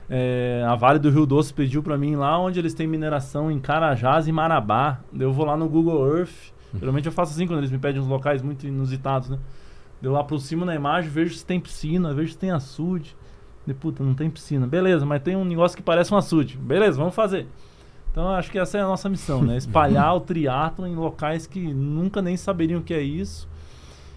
É, 0.09 0.63
a 0.65 0.75
Vale 0.75 0.97
do 0.97 1.09
Rio 1.09 1.25
Doce 1.25 1.53
pediu 1.53 1.83
para 1.83 1.97
mim 1.97 2.15
lá 2.15 2.39
onde 2.39 2.57
eles 2.57 2.73
têm 2.73 2.87
mineração 2.87 3.51
em 3.51 3.59
Carajás 3.59 4.29
e 4.29 4.31
Marabá. 4.31 5.01
Eu 5.13 5.33
vou 5.33 5.45
lá 5.45 5.57
no 5.57 5.67
Google 5.67 6.07
Earth. 6.17 6.53
Geralmente 6.73 7.05
eu 7.07 7.11
faço 7.11 7.33
assim 7.33 7.45
quando 7.45 7.59
eles 7.59 7.71
me 7.71 7.77
pedem 7.77 8.01
uns 8.01 8.07
locais 8.07 8.41
muito 8.41 8.65
inusitados, 8.65 9.29
né? 9.29 9.39
Eu 10.01 10.13
lá 10.13 10.21
aproximo 10.21 10.63
na 10.63 10.75
imagem, 10.75 11.09
vejo 11.09 11.35
se 11.35 11.45
tem 11.45 11.59
piscina, 11.59 12.13
vejo 12.13 12.31
se 12.31 12.37
tem 12.37 12.51
açude. 12.51 13.15
De 13.65 13.73
puta, 13.73 14.03
não 14.03 14.13
tem 14.13 14.29
piscina. 14.29 14.65
Beleza, 14.67 15.05
mas 15.05 15.21
tem 15.21 15.35
um 15.35 15.43
negócio 15.43 15.75
que 15.75 15.83
parece 15.83 16.13
um 16.13 16.17
açude. 16.17 16.55
Beleza, 16.57 16.97
vamos 16.97 17.15
fazer. 17.15 17.47
Então 18.15 18.29
acho 18.29 18.49
que 18.49 18.57
essa 18.57 18.77
é 18.77 18.81
a 18.81 18.85
nossa 18.87 19.09
missão, 19.09 19.41
né? 19.43 19.57
Espalhar 19.57 20.15
o 20.15 20.21
triatlo 20.21 20.87
em 20.87 20.95
locais 20.95 21.45
que 21.45 21.59
nunca 21.73 22.21
nem 22.21 22.37
saberiam 22.37 22.79
o 22.79 22.81
que 22.81 22.93
é 22.93 23.01
isso 23.01 23.45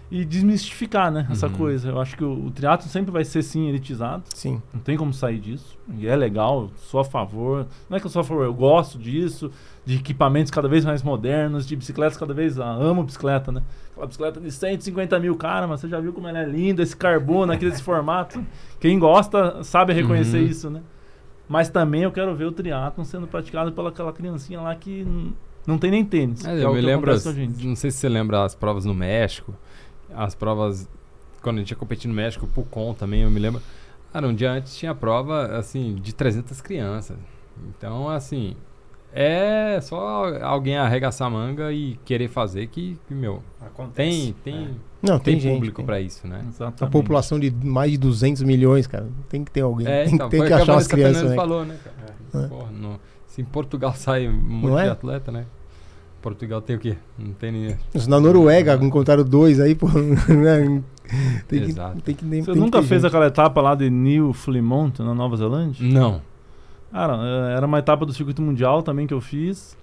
e 0.09 0.23
desmistificar, 0.23 1.11
né? 1.11 1.27
Essa 1.29 1.47
Uhum. 1.47 1.51
coisa. 1.53 1.89
Eu 1.89 1.99
acho 1.99 2.15
que 2.15 2.23
o, 2.23 2.45
o 2.45 2.49
triatlo 2.49 2.87
sempre 2.87 3.11
vai 3.11 3.25
ser 3.25 3.43
sim 3.43 3.67
elitizado. 3.67 4.23
Sim. 4.33 4.61
Não 4.73 4.79
tem 4.79 4.95
como 4.95 5.13
sair 5.13 5.37
disso. 5.39 5.77
E 5.97 6.07
é 6.07 6.15
legal, 6.15 6.69
sou 6.77 7.01
a 7.01 7.03
favor. 7.03 7.67
Não 7.89 7.97
é 7.97 7.99
que 7.99 8.05
eu 8.05 8.09
sou 8.09 8.21
a 8.21 8.23
favor, 8.23 8.45
eu 8.45 8.53
gosto 8.53 8.97
disso, 8.97 9.51
de 9.85 9.97
equipamentos 9.97 10.49
cada 10.49 10.69
vez 10.69 10.85
mais 10.85 11.03
modernos, 11.03 11.67
de 11.67 11.75
bicicletas 11.75 12.17
cada 12.17 12.33
vez. 12.33 12.57
Ah, 12.57 12.71
amo 12.71 13.03
bicicleta, 13.03 13.51
né? 13.51 13.61
Aquela 13.91 14.07
bicicleta 14.07 14.39
de 14.39 14.49
150 14.49 15.19
mil, 15.19 15.35
cara, 15.35 15.67
mas 15.67 15.81
você 15.81 15.89
já 15.89 15.99
viu 15.99 16.13
como 16.13 16.25
ela 16.25 16.39
é 16.39 16.45
linda, 16.45 16.81
esse 16.81 16.95
carbono, 16.95 17.51
aquele 17.51 17.71
esse 17.73 17.83
formato. 17.83 18.41
Quem 18.79 18.97
gosta 18.97 19.61
sabe 19.65 19.91
reconhecer 19.91 20.37
Uhum. 20.39 20.45
isso, 20.47 20.69
né? 20.69 20.79
Mas 21.49 21.67
também 21.69 22.03
eu 22.03 22.11
quero 22.11 22.33
ver 22.35 22.45
o 22.45 22.51
triatlon 22.51 23.03
sendo 23.03 23.27
praticado 23.27 23.71
pela 23.73 23.89
aquela 23.89 24.13
criancinha 24.13 24.61
lá 24.61 24.73
que 24.75 25.05
não 25.67 25.77
tem 25.79 25.89
nem 25.91 26.05
tênis. 26.05 26.45
É, 26.45 26.59
é 26.59 26.63
eu 26.63 26.69
o 26.69 26.73
me 26.75 26.79
lembro, 26.81 27.11
as- 27.11 27.23
com 27.23 27.29
a 27.29 27.33
gente. 27.33 27.65
não 27.67 27.75
sei 27.75 27.89
se 27.91 27.97
você 27.97 28.07
lembra 28.07 28.43
as 28.45 28.53
provas 28.53 28.85
no 28.85 28.93
México, 28.93 29.53
as 30.13 30.35
provas 30.35 30.87
quando 31.41 31.57
a 31.57 31.59
gente 31.59 31.71
ia 31.71 31.75
competir 31.77 32.07
no 32.07 32.13
México, 32.13 32.45
o 32.45 32.49
Pucon 32.49 32.93
também, 32.93 33.23
eu 33.23 33.31
me 33.31 33.39
lembro. 33.39 33.61
Cara, 34.13 34.27
um 34.27 34.33
dia 34.33 34.51
antes 34.51 34.75
tinha 34.77 34.93
prova, 34.93 35.57
assim, 35.57 35.95
de 35.95 36.13
300 36.13 36.61
crianças. 36.61 37.17
Então, 37.69 38.09
assim, 38.09 38.55
é 39.13 39.79
só 39.81 40.25
alguém 40.43 40.77
arregaçar 40.77 41.27
a 41.27 41.31
manga 41.31 41.71
e 41.71 41.95
querer 42.05 42.27
fazer 42.27 42.67
que, 42.67 42.99
que, 43.07 43.13
meu, 43.13 43.41
Acontece. 43.61 43.93
tem, 43.95 44.33
tem, 44.43 44.79
Não, 45.01 45.17
tem, 45.19 45.33
tem, 45.35 45.39
gente. 45.39 45.53
público 45.55 45.77
tem. 45.77 45.85
pra 45.85 46.01
isso, 46.01 46.27
né? 46.27 46.43
Exatamente. 46.47 46.83
A 46.83 46.87
população 46.87 47.39
de 47.39 47.49
mais 47.51 47.91
de 47.91 47.97
200 47.97 48.43
milhões, 48.43 48.85
cara. 48.87 49.07
Tem 49.29 49.43
que 49.43 49.51
ter 49.51 49.61
alguém. 49.61 49.87
É, 49.87 50.03
tem 50.05 50.15
então, 50.15 50.29
tem 50.29 50.41
que 50.41 50.47
que 50.47 50.53
achar 50.53 50.65
Vanessa 50.65 50.89
crianças, 50.89 51.29
né? 51.29 51.35
falou, 51.35 51.65
né, 51.65 51.77
cara? 51.83 52.45
É. 52.45 52.47
Porra, 52.47 52.71
no- 52.71 52.99
se 53.27 53.41
em 53.41 53.45
Portugal 53.45 53.93
sai 53.95 54.27
um 54.27 54.33
monte 54.33 54.69
Não 54.71 54.79
é? 54.79 54.83
de 54.83 54.89
atleta, 54.89 55.31
né? 55.31 55.45
Portugal 56.21 56.61
tem 56.61 56.75
o 56.75 56.79
quê? 56.79 56.97
Não 57.17 57.31
tem 57.31 57.51
ninguém. 57.51 57.77
Na 58.07 58.19
Noruega 58.19 58.75
encontraram 58.81 59.23
dois 59.23 59.59
aí, 59.59 59.73
pô. 59.73 59.87
né? 60.27 60.83
tem, 61.47 61.61
que, 61.63 61.69
Exato. 61.69 62.01
tem 62.01 62.13
que 62.15 62.25
tem 62.25 62.41
Você 62.43 62.51
que 62.51 62.59
nunca 62.59 62.81
ter 62.81 62.87
fez 62.87 63.01
gente. 63.01 63.07
aquela 63.09 63.27
etapa 63.27 63.61
lá 63.61 63.73
de 63.75 63.89
New 63.89 64.33
Flemont, 64.33 64.99
na 65.01 65.13
Nova 65.15 65.37
Zelândia? 65.37 65.87
Não. 65.87 66.21
Cara, 66.91 67.17
é, 67.51 67.55
era 67.55 67.65
uma 67.65 67.79
etapa 67.79 68.05
do 68.05 68.11
circuito 68.11 68.41
mundial 68.41 68.83
também 68.83 69.07
que 69.07 69.13
eu 69.13 69.21
fiz. 69.21 69.77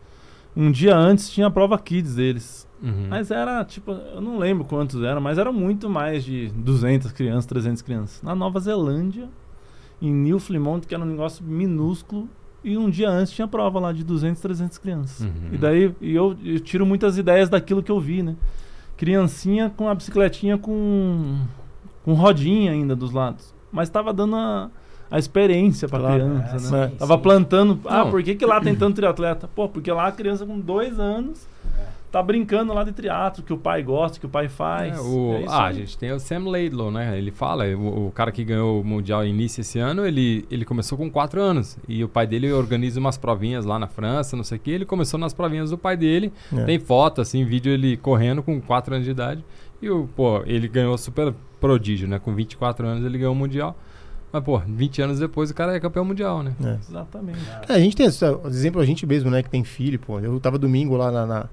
Um 0.54 0.70
dia 0.70 0.94
antes 0.94 1.30
tinha 1.30 1.46
a 1.46 1.50
prova 1.50 1.78
Kids 1.78 2.16
deles. 2.16 2.65
Uhum. 2.82 3.06
Mas 3.08 3.30
era, 3.30 3.64
tipo, 3.64 3.90
eu 3.90 4.20
não 4.20 4.38
lembro 4.38 4.64
quantos 4.64 5.02
eram, 5.02 5.20
mas 5.20 5.38
era 5.38 5.50
muito 5.50 5.88
mais 5.88 6.24
de 6.24 6.48
200 6.48 7.10
crianças, 7.12 7.46
300 7.46 7.82
crianças. 7.82 8.22
Na 8.22 8.34
Nova 8.34 8.60
Zelândia, 8.60 9.28
em 10.00 10.12
New 10.12 10.38
Flemont, 10.38 10.86
que 10.86 10.94
era 10.94 11.02
um 11.02 11.06
negócio 11.06 11.42
minúsculo, 11.44 12.28
e 12.62 12.76
um 12.76 12.90
dia 12.90 13.08
antes 13.08 13.32
tinha 13.32 13.46
prova 13.48 13.78
lá 13.80 13.92
de 13.92 14.02
200, 14.04 14.40
300 14.42 14.78
crianças. 14.78 15.20
Uhum. 15.26 15.50
E 15.52 15.56
daí 15.58 15.94
e 16.00 16.14
eu, 16.14 16.36
eu 16.44 16.60
tiro 16.60 16.84
muitas 16.84 17.16
ideias 17.16 17.48
daquilo 17.48 17.82
que 17.82 17.90
eu 17.92 18.00
vi, 18.00 18.22
né? 18.22 18.34
Criancinha 18.96 19.70
com 19.76 19.88
a 19.88 19.94
bicicletinha 19.94 20.56
com, 20.58 21.38
com 22.04 22.14
rodinha 22.14 22.72
ainda 22.72 22.96
dos 22.96 23.12
lados. 23.12 23.54
Mas 23.70 23.88
tava 23.90 24.12
dando 24.12 24.36
a, 24.36 24.70
a 25.10 25.18
experiência 25.18 25.86
pra 25.88 25.98
Claro. 25.98 26.14
criança, 26.24 26.56
É, 26.56 26.70
né? 26.80 26.88
sim, 26.90 26.96
tava 26.96 27.14
sim. 27.16 27.22
plantando. 27.22 27.80
Ah, 27.84 28.04
Não. 28.04 28.10
por 28.10 28.22
que, 28.22 28.34
que 28.34 28.46
lá 28.46 28.60
tem 28.60 28.74
tanto 28.74 28.96
triatleta? 28.96 29.48
Pô, 29.54 29.68
porque 29.68 29.90
lá 29.92 30.06
a 30.08 30.12
criança 30.12 30.44
com 30.46 30.58
dois 30.58 30.98
anos 30.98 31.46
tá 32.10 32.22
brincando 32.22 32.72
lá 32.72 32.82
de 32.84 32.92
triatlo, 32.92 33.42
que 33.44 33.52
o 33.52 33.58
pai 33.58 33.82
gosta, 33.82 34.18
que 34.18 34.26
o 34.26 34.28
pai 34.28 34.48
faz. 34.48 34.96
É, 34.96 35.00
o- 35.00 35.34
É 35.42 35.44
ah, 35.48 35.64
a 35.64 35.72
gente 35.72 35.98
tem 35.98 36.12
o 36.12 36.18
Sam 36.20 36.48
Laidlow, 36.48 36.90
né? 36.90 37.18
Ele 37.18 37.30
fala, 37.30 37.64
o, 37.66 38.06
o 38.06 38.10
cara 38.12 38.30
que 38.32 38.42
ganhou 38.44 38.80
o 38.80 38.84
Mundial 38.84 39.24
início 39.26 39.60
esse 39.60 39.78
ano, 39.78 40.06
ele, 40.06 40.46
ele 40.50 40.64
começou 40.64 40.96
com 40.96 41.10
4 41.10 41.40
anos. 41.40 41.76
E 41.88 42.02
o 42.02 42.08
pai 42.08 42.26
dele 42.26 42.52
organiza 42.52 42.98
umas 43.00 43.18
provinhas 43.18 43.64
lá 43.64 43.78
na 43.78 43.86
França, 43.86 44.36
não 44.36 44.44
sei 44.44 44.56
o 44.58 44.60
que. 44.60 44.70
Ele 44.70 44.84
começou 44.84 45.18
nas 45.18 45.34
provinhas 45.34 45.70
do 45.70 45.78
pai 45.78 45.96
dele. 45.96 46.32
É. 46.56 46.64
Tem 46.64 46.78
foto, 46.78 47.20
assim, 47.20 47.44
vídeo 47.44 47.72
ele 47.72 47.96
correndo 47.96 48.42
com 48.42 48.60
4 48.60 48.94
anos 48.94 49.04
de 49.04 49.10
idade. 49.10 49.44
E 49.82 49.90
o, 49.90 50.08
pô, 50.16 50.42
ele 50.46 50.68
ganhou 50.68 50.96
super 50.96 51.34
prodígio, 51.60 52.08
né? 52.08 52.18
Com 52.18 52.34
24 52.34 52.86
anos 52.86 53.04
ele 53.04 53.18
ganhou 53.18 53.32
o 53.34 53.36
Mundial. 53.36 53.76
Mas, 54.32 54.42
pô, 54.42 54.58
20 54.58 55.02
anos 55.02 55.18
depois 55.18 55.50
o 55.50 55.54
cara 55.54 55.74
é 55.74 55.80
campeão 55.80 56.04
mundial, 56.04 56.42
né? 56.42 56.52
É. 56.62 56.76
Exatamente. 56.88 57.38
É, 57.68 57.72
a 57.74 57.78
gente 57.78 57.96
tem 57.96 58.06
exemplo, 58.06 58.80
a 58.80 58.84
gente 58.84 59.06
mesmo, 59.06 59.30
né, 59.30 59.42
que 59.42 59.48
tem 59.48 59.62
filho, 59.64 59.98
pô. 59.98 60.18
Eu 60.18 60.38
tava 60.40 60.58
domingo 60.58 60.96
lá 60.96 61.10
na, 61.12 61.24
na, 61.26 61.48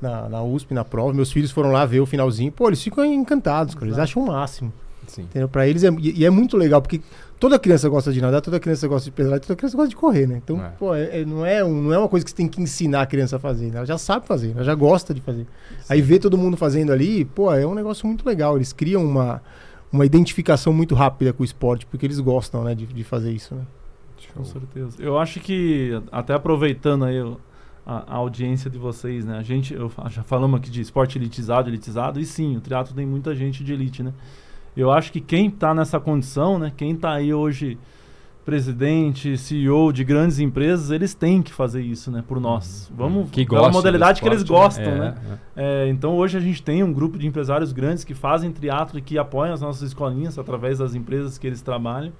na, 0.00 0.28
na 0.28 0.42
USP, 0.42 0.72
na 0.74 0.84
prova, 0.84 1.12
meus 1.12 1.30
filhos 1.32 1.50
foram 1.50 1.70
lá 1.72 1.84
ver 1.86 2.00
o 2.00 2.06
finalzinho. 2.06 2.50
Pô, 2.52 2.68
eles 2.68 2.82
ficam 2.82 3.04
encantados, 3.04 3.74
cara. 3.74 3.86
Eles 3.86 3.98
acham 3.98 4.22
o 4.22 4.26
máximo. 4.26 4.72
Sim. 5.06 5.22
Entendeu? 5.22 5.48
Pra 5.48 5.66
eles 5.66 5.82
é, 5.84 5.90
e, 6.00 6.20
e 6.20 6.24
é 6.24 6.28
muito 6.30 6.54
legal, 6.56 6.82
porque 6.82 7.00
toda 7.40 7.58
criança 7.58 7.88
gosta 7.88 8.12
de 8.12 8.20
nadar, 8.20 8.42
toda 8.42 8.60
criança 8.60 8.86
gosta 8.86 9.06
de 9.06 9.10
pedalar, 9.10 9.40
toda 9.40 9.56
criança 9.56 9.74
gosta 9.76 9.88
de 9.88 9.96
correr, 9.96 10.26
né? 10.26 10.36
Então, 10.44 10.62
É. 10.62 10.68
pô, 10.78 10.94
é- 10.94 11.20
é- 11.20 11.24
não, 11.24 11.46
é 11.46 11.64
um- 11.64 11.82
não 11.82 11.92
é 11.94 11.98
uma 11.98 12.08
coisa 12.08 12.24
que 12.24 12.30
você 12.30 12.36
tem 12.36 12.46
que 12.46 12.60
ensinar 12.60 13.00
a 13.02 13.06
criança 13.06 13.36
a 13.36 13.38
fazer, 13.38 13.70
né? 13.70 13.78
Ela 13.78 13.86
já 13.86 13.96
sabe 13.96 14.26
fazer, 14.26 14.52
ela 14.54 14.62
já 14.64 14.74
gosta 14.74 15.14
de 15.14 15.20
fazer. 15.22 15.46
Aí 15.88 16.02
ver 16.02 16.18
todo 16.18 16.36
mundo 16.36 16.56
fazendo 16.58 16.92
ali, 16.92 17.24
pô, 17.24 17.50
é 17.52 17.66
um 17.66 17.74
negócio 17.74 18.06
muito 18.06 18.26
legal. 18.26 18.56
Eles 18.56 18.72
criam 18.74 19.02
uma, 19.02 19.40
uma 19.90 20.04
identificação 20.04 20.74
muito 20.74 20.94
rápida 20.94 21.32
com 21.32 21.42
o 21.42 21.44
esporte, 21.44 21.86
porque 21.86 22.04
eles 22.04 22.20
gostam, 22.20 22.62
né, 22.62 22.74
de, 22.74 22.84
de 22.84 23.02
fazer 23.02 23.32
isso, 23.32 23.54
né? 23.54 23.62
Com 24.34 24.44
certeza. 24.44 24.96
Eu 24.98 25.18
acho 25.18 25.40
que, 25.40 25.98
até 26.12 26.34
aproveitando 26.34 27.06
aí 27.06 27.16
a, 27.88 28.04
a 28.06 28.16
audiência 28.16 28.70
de 28.70 28.76
vocês, 28.76 29.24
né? 29.24 29.38
A 29.38 29.42
gente, 29.42 29.72
eu, 29.72 29.90
já 30.10 30.22
falamos 30.22 30.60
aqui 30.60 30.70
de 30.70 30.82
esporte 30.82 31.16
elitizado, 31.16 31.70
elitizado, 31.70 32.20
e 32.20 32.26
sim, 32.26 32.54
o 32.54 32.60
triatlo 32.60 32.94
tem 32.94 33.06
muita 33.06 33.34
gente 33.34 33.64
de 33.64 33.72
elite, 33.72 34.02
né? 34.02 34.12
Eu 34.76 34.92
acho 34.92 35.10
que 35.10 35.22
quem 35.22 35.50
tá 35.50 35.72
nessa 35.72 35.98
condição, 35.98 36.58
né? 36.58 36.70
Quem 36.76 36.94
tá 36.94 37.12
aí 37.12 37.32
hoje 37.32 37.78
presidente, 38.44 39.36
CEO 39.36 39.92
de 39.92 40.04
grandes 40.04 40.38
empresas, 40.38 40.90
eles 40.90 41.12
têm 41.12 41.42
que 41.42 41.52
fazer 41.52 41.82
isso, 41.82 42.10
né? 42.10 42.22
Por 42.26 42.40
nós. 42.40 42.90
Vamos, 42.94 43.24
Uhum. 43.24 43.28
Que 43.30 43.44
pela 43.46 43.70
modalidade 43.70 44.20
que 44.20 44.28
eles 44.28 44.40
esporte, 44.40 44.76
gostam, 44.76 44.92
É, 44.92 44.98
né? 44.98 45.14
é. 45.56 45.84
É, 45.86 45.88
então 45.88 46.14
hoje 46.16 46.36
a 46.36 46.40
gente 46.40 46.62
tem 46.62 46.82
um 46.82 46.92
grupo 46.92 47.18
de 47.18 47.26
empresários 47.26 47.72
grandes 47.72 48.04
que 48.04 48.14
fazem 48.14 48.50
triatlo 48.50 48.98
e 48.98 49.02
que 49.02 49.18
apoiam 49.18 49.52
as 49.52 49.60
nossas 49.60 49.82
escolinhas 49.82 50.38
através 50.38 50.78
das 50.78 50.94
empresas 50.94 51.36
que 51.36 51.46
eles 51.46 51.60
trabalham. 51.60 52.12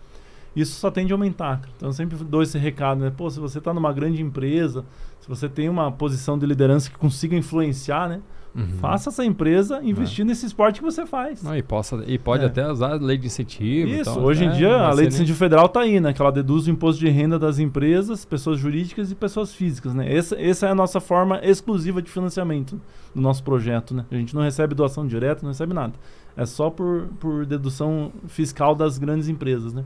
Isso 0.57 0.79
só 0.81 0.91
tende 0.91 1.13
a 1.13 1.15
aumentar. 1.15 1.63
Então 1.77 1.89
eu 1.89 1.93
sempre 1.93 2.17
dou 2.25 2.43
esse 2.43 2.59
recado, 2.59 3.01
né? 3.01 3.13
Pô, 3.17 3.31
se 3.31 3.39
você 3.39 3.59
está 3.59 3.73
numa 3.73 3.93
grande 3.93 4.23
empresa, 4.23 4.85
se 5.21 5.29
você 5.29 5.49
tem 5.49 5.69
uma 5.69 5.93
posição 5.93 6.39
de 6.39 6.47
liderança 6.47 6.91
que 6.91 6.97
consiga 6.99 7.37
influenciar, 7.37 8.09
né? 8.09 8.21
Uhum. 8.57 8.67
Faça 8.81 9.11
essa 9.11 9.25
empresa 9.25 9.81
investir 9.85 10.25
nesse 10.25 10.47
esporte 10.47 10.81
que 10.81 10.85
você 10.85 11.07
faz. 11.07 11.43
Não, 11.43 11.55
e, 11.57 11.63
possa, 11.63 12.03
e 12.07 12.19
pode 12.19 12.43
É. 12.43 12.47
até 12.47 12.69
usar 12.69 12.93
a 12.93 12.95
lei 12.95 13.17
de 13.17 13.27
incentivo. 13.27 13.91
Isso, 13.91 14.13
tal, 14.13 14.23
hoje 14.25 14.45
em 14.45 14.49
até 14.49 14.57
dia 14.57 14.75
a 14.75 14.93
lei 14.93 15.07
de 15.07 15.15
incentivo 15.15 15.39
federal 15.39 15.69
tá 15.69 15.81
aí, 15.81 16.01
né? 16.01 16.13
Que 16.13 16.21
ela 16.21 16.33
deduz 16.33 16.67
o 16.67 16.71
imposto 16.71 16.99
de 16.99 17.09
renda 17.09 17.39
das 17.39 17.59
empresas, 17.59 18.25
pessoas 18.25 18.59
jurídicas 18.59 19.13
e 19.13 19.15
pessoas 19.15 19.55
físicas, 19.55 19.95
né? 19.95 20.13
Essa, 20.13 20.35
essa 20.41 20.67
é 20.67 20.71
a 20.71 20.75
nossa 20.75 20.99
forma 20.99 21.39
exclusiva 21.43 22.03
de 22.03 22.11
financiamento 22.11 22.81
do 23.15 23.21
nosso 23.21 23.45
projeto, 23.45 23.95
né? 23.95 24.05
A 24.11 24.15
gente 24.17 24.35
não 24.35 24.43
recebe 24.43 24.75
doação 24.75 25.07
direta, 25.07 25.43
não 25.43 25.51
recebe 25.51 25.75
nada. 25.75 25.93
É 26.37 26.47
só 26.47 26.71
por, 26.71 27.09
por 27.21 27.45
dedução 27.47 28.11
fiscal 28.27 28.75
das 28.75 28.99
grandes 28.99 29.29
empresas, 29.29 29.73
né? 29.75 29.85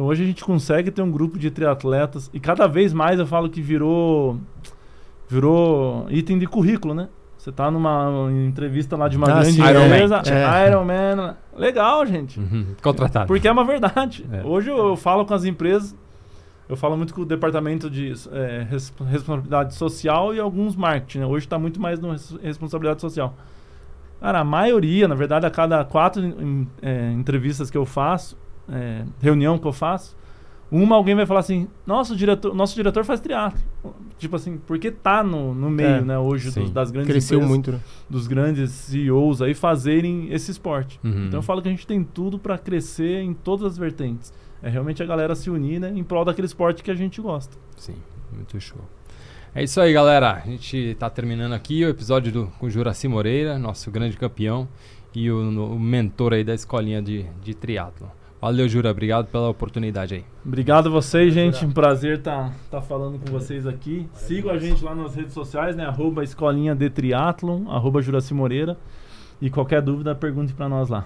Então 0.00 0.08
hoje 0.08 0.22
a 0.22 0.26
gente 0.26 0.42
consegue 0.42 0.90
ter 0.90 1.02
um 1.02 1.10
grupo 1.10 1.38
de 1.38 1.50
triatletas 1.50 2.30
e 2.32 2.40
cada 2.40 2.66
vez 2.66 2.90
mais 2.90 3.18
eu 3.20 3.26
falo 3.26 3.50
que 3.50 3.60
virou 3.60 4.40
virou 5.28 6.06
item 6.08 6.38
de 6.38 6.46
currículo, 6.46 6.94
né? 6.94 7.10
Você 7.36 7.52
tá 7.52 7.70
numa 7.70 8.30
entrevista 8.46 8.96
lá 8.96 9.08
de 9.08 9.18
uma 9.18 9.26
Ah, 9.26 9.32
grande 9.42 9.52
sim, 9.52 9.60
empresa, 9.60 10.22
É. 10.26 10.68
Iron 10.68 10.84
Man, 10.86 11.36
legal, 11.54 12.06
gente. 12.06 12.40
Uhum. 12.40 12.64
Contratado. 12.82 13.26
Porque 13.26 13.46
é 13.46 13.52
uma 13.52 13.62
verdade. 13.64 14.24
É. 14.32 14.42
Hoje 14.42 14.70
eu, 14.70 14.78
eu 14.78 14.96
falo 14.96 15.26
com 15.26 15.34
as 15.34 15.44
empresas, 15.44 15.94
eu 16.66 16.78
falo 16.78 16.96
muito 16.96 17.12
com 17.12 17.20
o 17.20 17.26
departamento 17.26 17.90
de 17.90 18.10
é, 18.32 18.66
res- 18.70 18.94
responsabilidade 19.06 19.74
social 19.74 20.34
e 20.34 20.40
alguns 20.40 20.74
marketing. 20.76 21.18
né? 21.18 21.26
Hoje 21.26 21.44
está 21.44 21.58
muito 21.58 21.78
mais 21.78 22.00
no 22.00 22.12
res- 22.12 22.38
responsabilidade 22.42 23.02
social. 23.02 23.34
Cara, 24.18 24.40
a 24.40 24.44
maioria, 24.44 25.06
na 25.06 25.14
verdade, 25.14 25.44
a 25.44 25.50
cada 25.50 25.84
quatro 25.84 26.22
é, 26.80 27.12
entrevistas 27.12 27.70
que 27.70 27.76
eu 27.76 27.84
faço, 27.84 28.34
é, 28.70 29.04
reunião 29.20 29.58
que 29.58 29.66
eu 29.66 29.72
faço, 29.72 30.16
uma 30.70 30.94
alguém 30.96 31.14
vai 31.14 31.26
falar 31.26 31.40
assim: 31.40 31.66
nosso 31.86 32.14
diretor, 32.16 32.54
nosso 32.54 32.74
diretor 32.74 33.04
faz 33.04 33.20
triatlo. 33.20 33.60
Tipo 34.18 34.36
assim, 34.36 34.58
porque 34.66 34.90
tá 34.90 35.22
no, 35.24 35.54
no 35.54 35.70
meio, 35.70 35.88
É, 35.88 36.00
né, 36.02 36.18
hoje 36.18 36.50
dos- 36.50 36.70
das 36.70 36.90
grandes 36.90 37.10
Cresceu 37.10 37.38
empresas, 37.38 37.48
muito, 37.50 37.72
né? 37.72 37.80
dos 38.08 38.26
grandes 38.28 38.70
CEOs 38.70 39.40
aí 39.42 39.54
fazerem 39.54 40.28
esse 40.32 40.50
esporte. 40.50 41.00
Uhum. 41.02 41.26
Então 41.26 41.38
eu 41.38 41.42
falo 41.42 41.60
que 41.62 41.68
a 41.68 41.70
gente 41.70 41.86
tem 41.86 42.04
tudo 42.04 42.38
para 42.38 42.56
crescer 42.58 43.20
em 43.22 43.32
todas 43.32 43.64
as 43.66 43.78
vertentes. 43.78 44.32
É 44.62 44.68
realmente 44.68 45.02
a 45.02 45.06
galera 45.06 45.34
se 45.34 45.48
unir, 45.48 45.80
né, 45.80 45.90
em 45.96 46.04
prol 46.04 46.22
daquele 46.24 46.46
esporte 46.46 46.82
que 46.82 46.90
a 46.90 46.94
gente 46.94 47.18
gosta. 47.20 47.56
Sim, 47.76 47.94
muito 48.30 48.60
show. 48.60 48.78
É 49.54 49.64
isso 49.64 49.80
aí, 49.80 49.92
galera. 49.92 50.34
A 50.44 50.46
gente 50.46 50.94
tá 50.98 51.08
terminando 51.10 51.54
aqui 51.54 51.82
o 51.84 51.88
episódio 51.88 52.30
do, 52.30 52.46
com 52.58 52.66
o 52.66 52.70
Juraci 52.70 53.08
Moreira, 53.08 53.58
nosso 53.58 53.90
grande 53.90 54.16
campeão 54.18 54.68
e 55.14 55.28
o, 55.30 55.40
o 55.74 55.80
mentor 55.80 56.34
aí 56.34 56.44
da 56.44 56.54
escolinha 56.54 57.00
de, 57.02 57.24
de 57.42 57.54
triatlo. 57.54 58.08
Valeu, 58.40 58.66
Jura. 58.66 58.90
Obrigado 58.90 59.26
pela 59.26 59.50
oportunidade 59.50 60.14
aí. 60.14 60.24
Obrigado 60.44 60.88
a 60.88 60.90
vocês, 60.90 61.34
gente. 61.34 61.56
Jura. 61.56 61.66
Um 61.66 61.72
prazer 61.72 62.18
estar 62.18 62.54
tá, 62.70 62.80
falando 62.80 63.18
com 63.18 63.30
vocês 63.30 63.66
aqui. 63.66 64.08
Sigam 64.14 64.50
a 64.50 64.58
gente 64.58 64.82
lá 64.82 64.94
nas 64.94 65.14
redes 65.14 65.34
sociais, 65.34 65.76
né? 65.76 65.84
Arroba 65.84 66.24
escolinha 66.24 66.74
de 66.74 66.88
triatlon, 66.88 67.68
arroba 67.68 68.00
Juraci 68.00 68.32
Moreira. 68.32 68.78
E 69.42 69.50
qualquer 69.50 69.82
dúvida, 69.82 70.14
pergunte 70.14 70.54
para 70.54 70.68
nós 70.68 70.88
lá. 70.88 71.04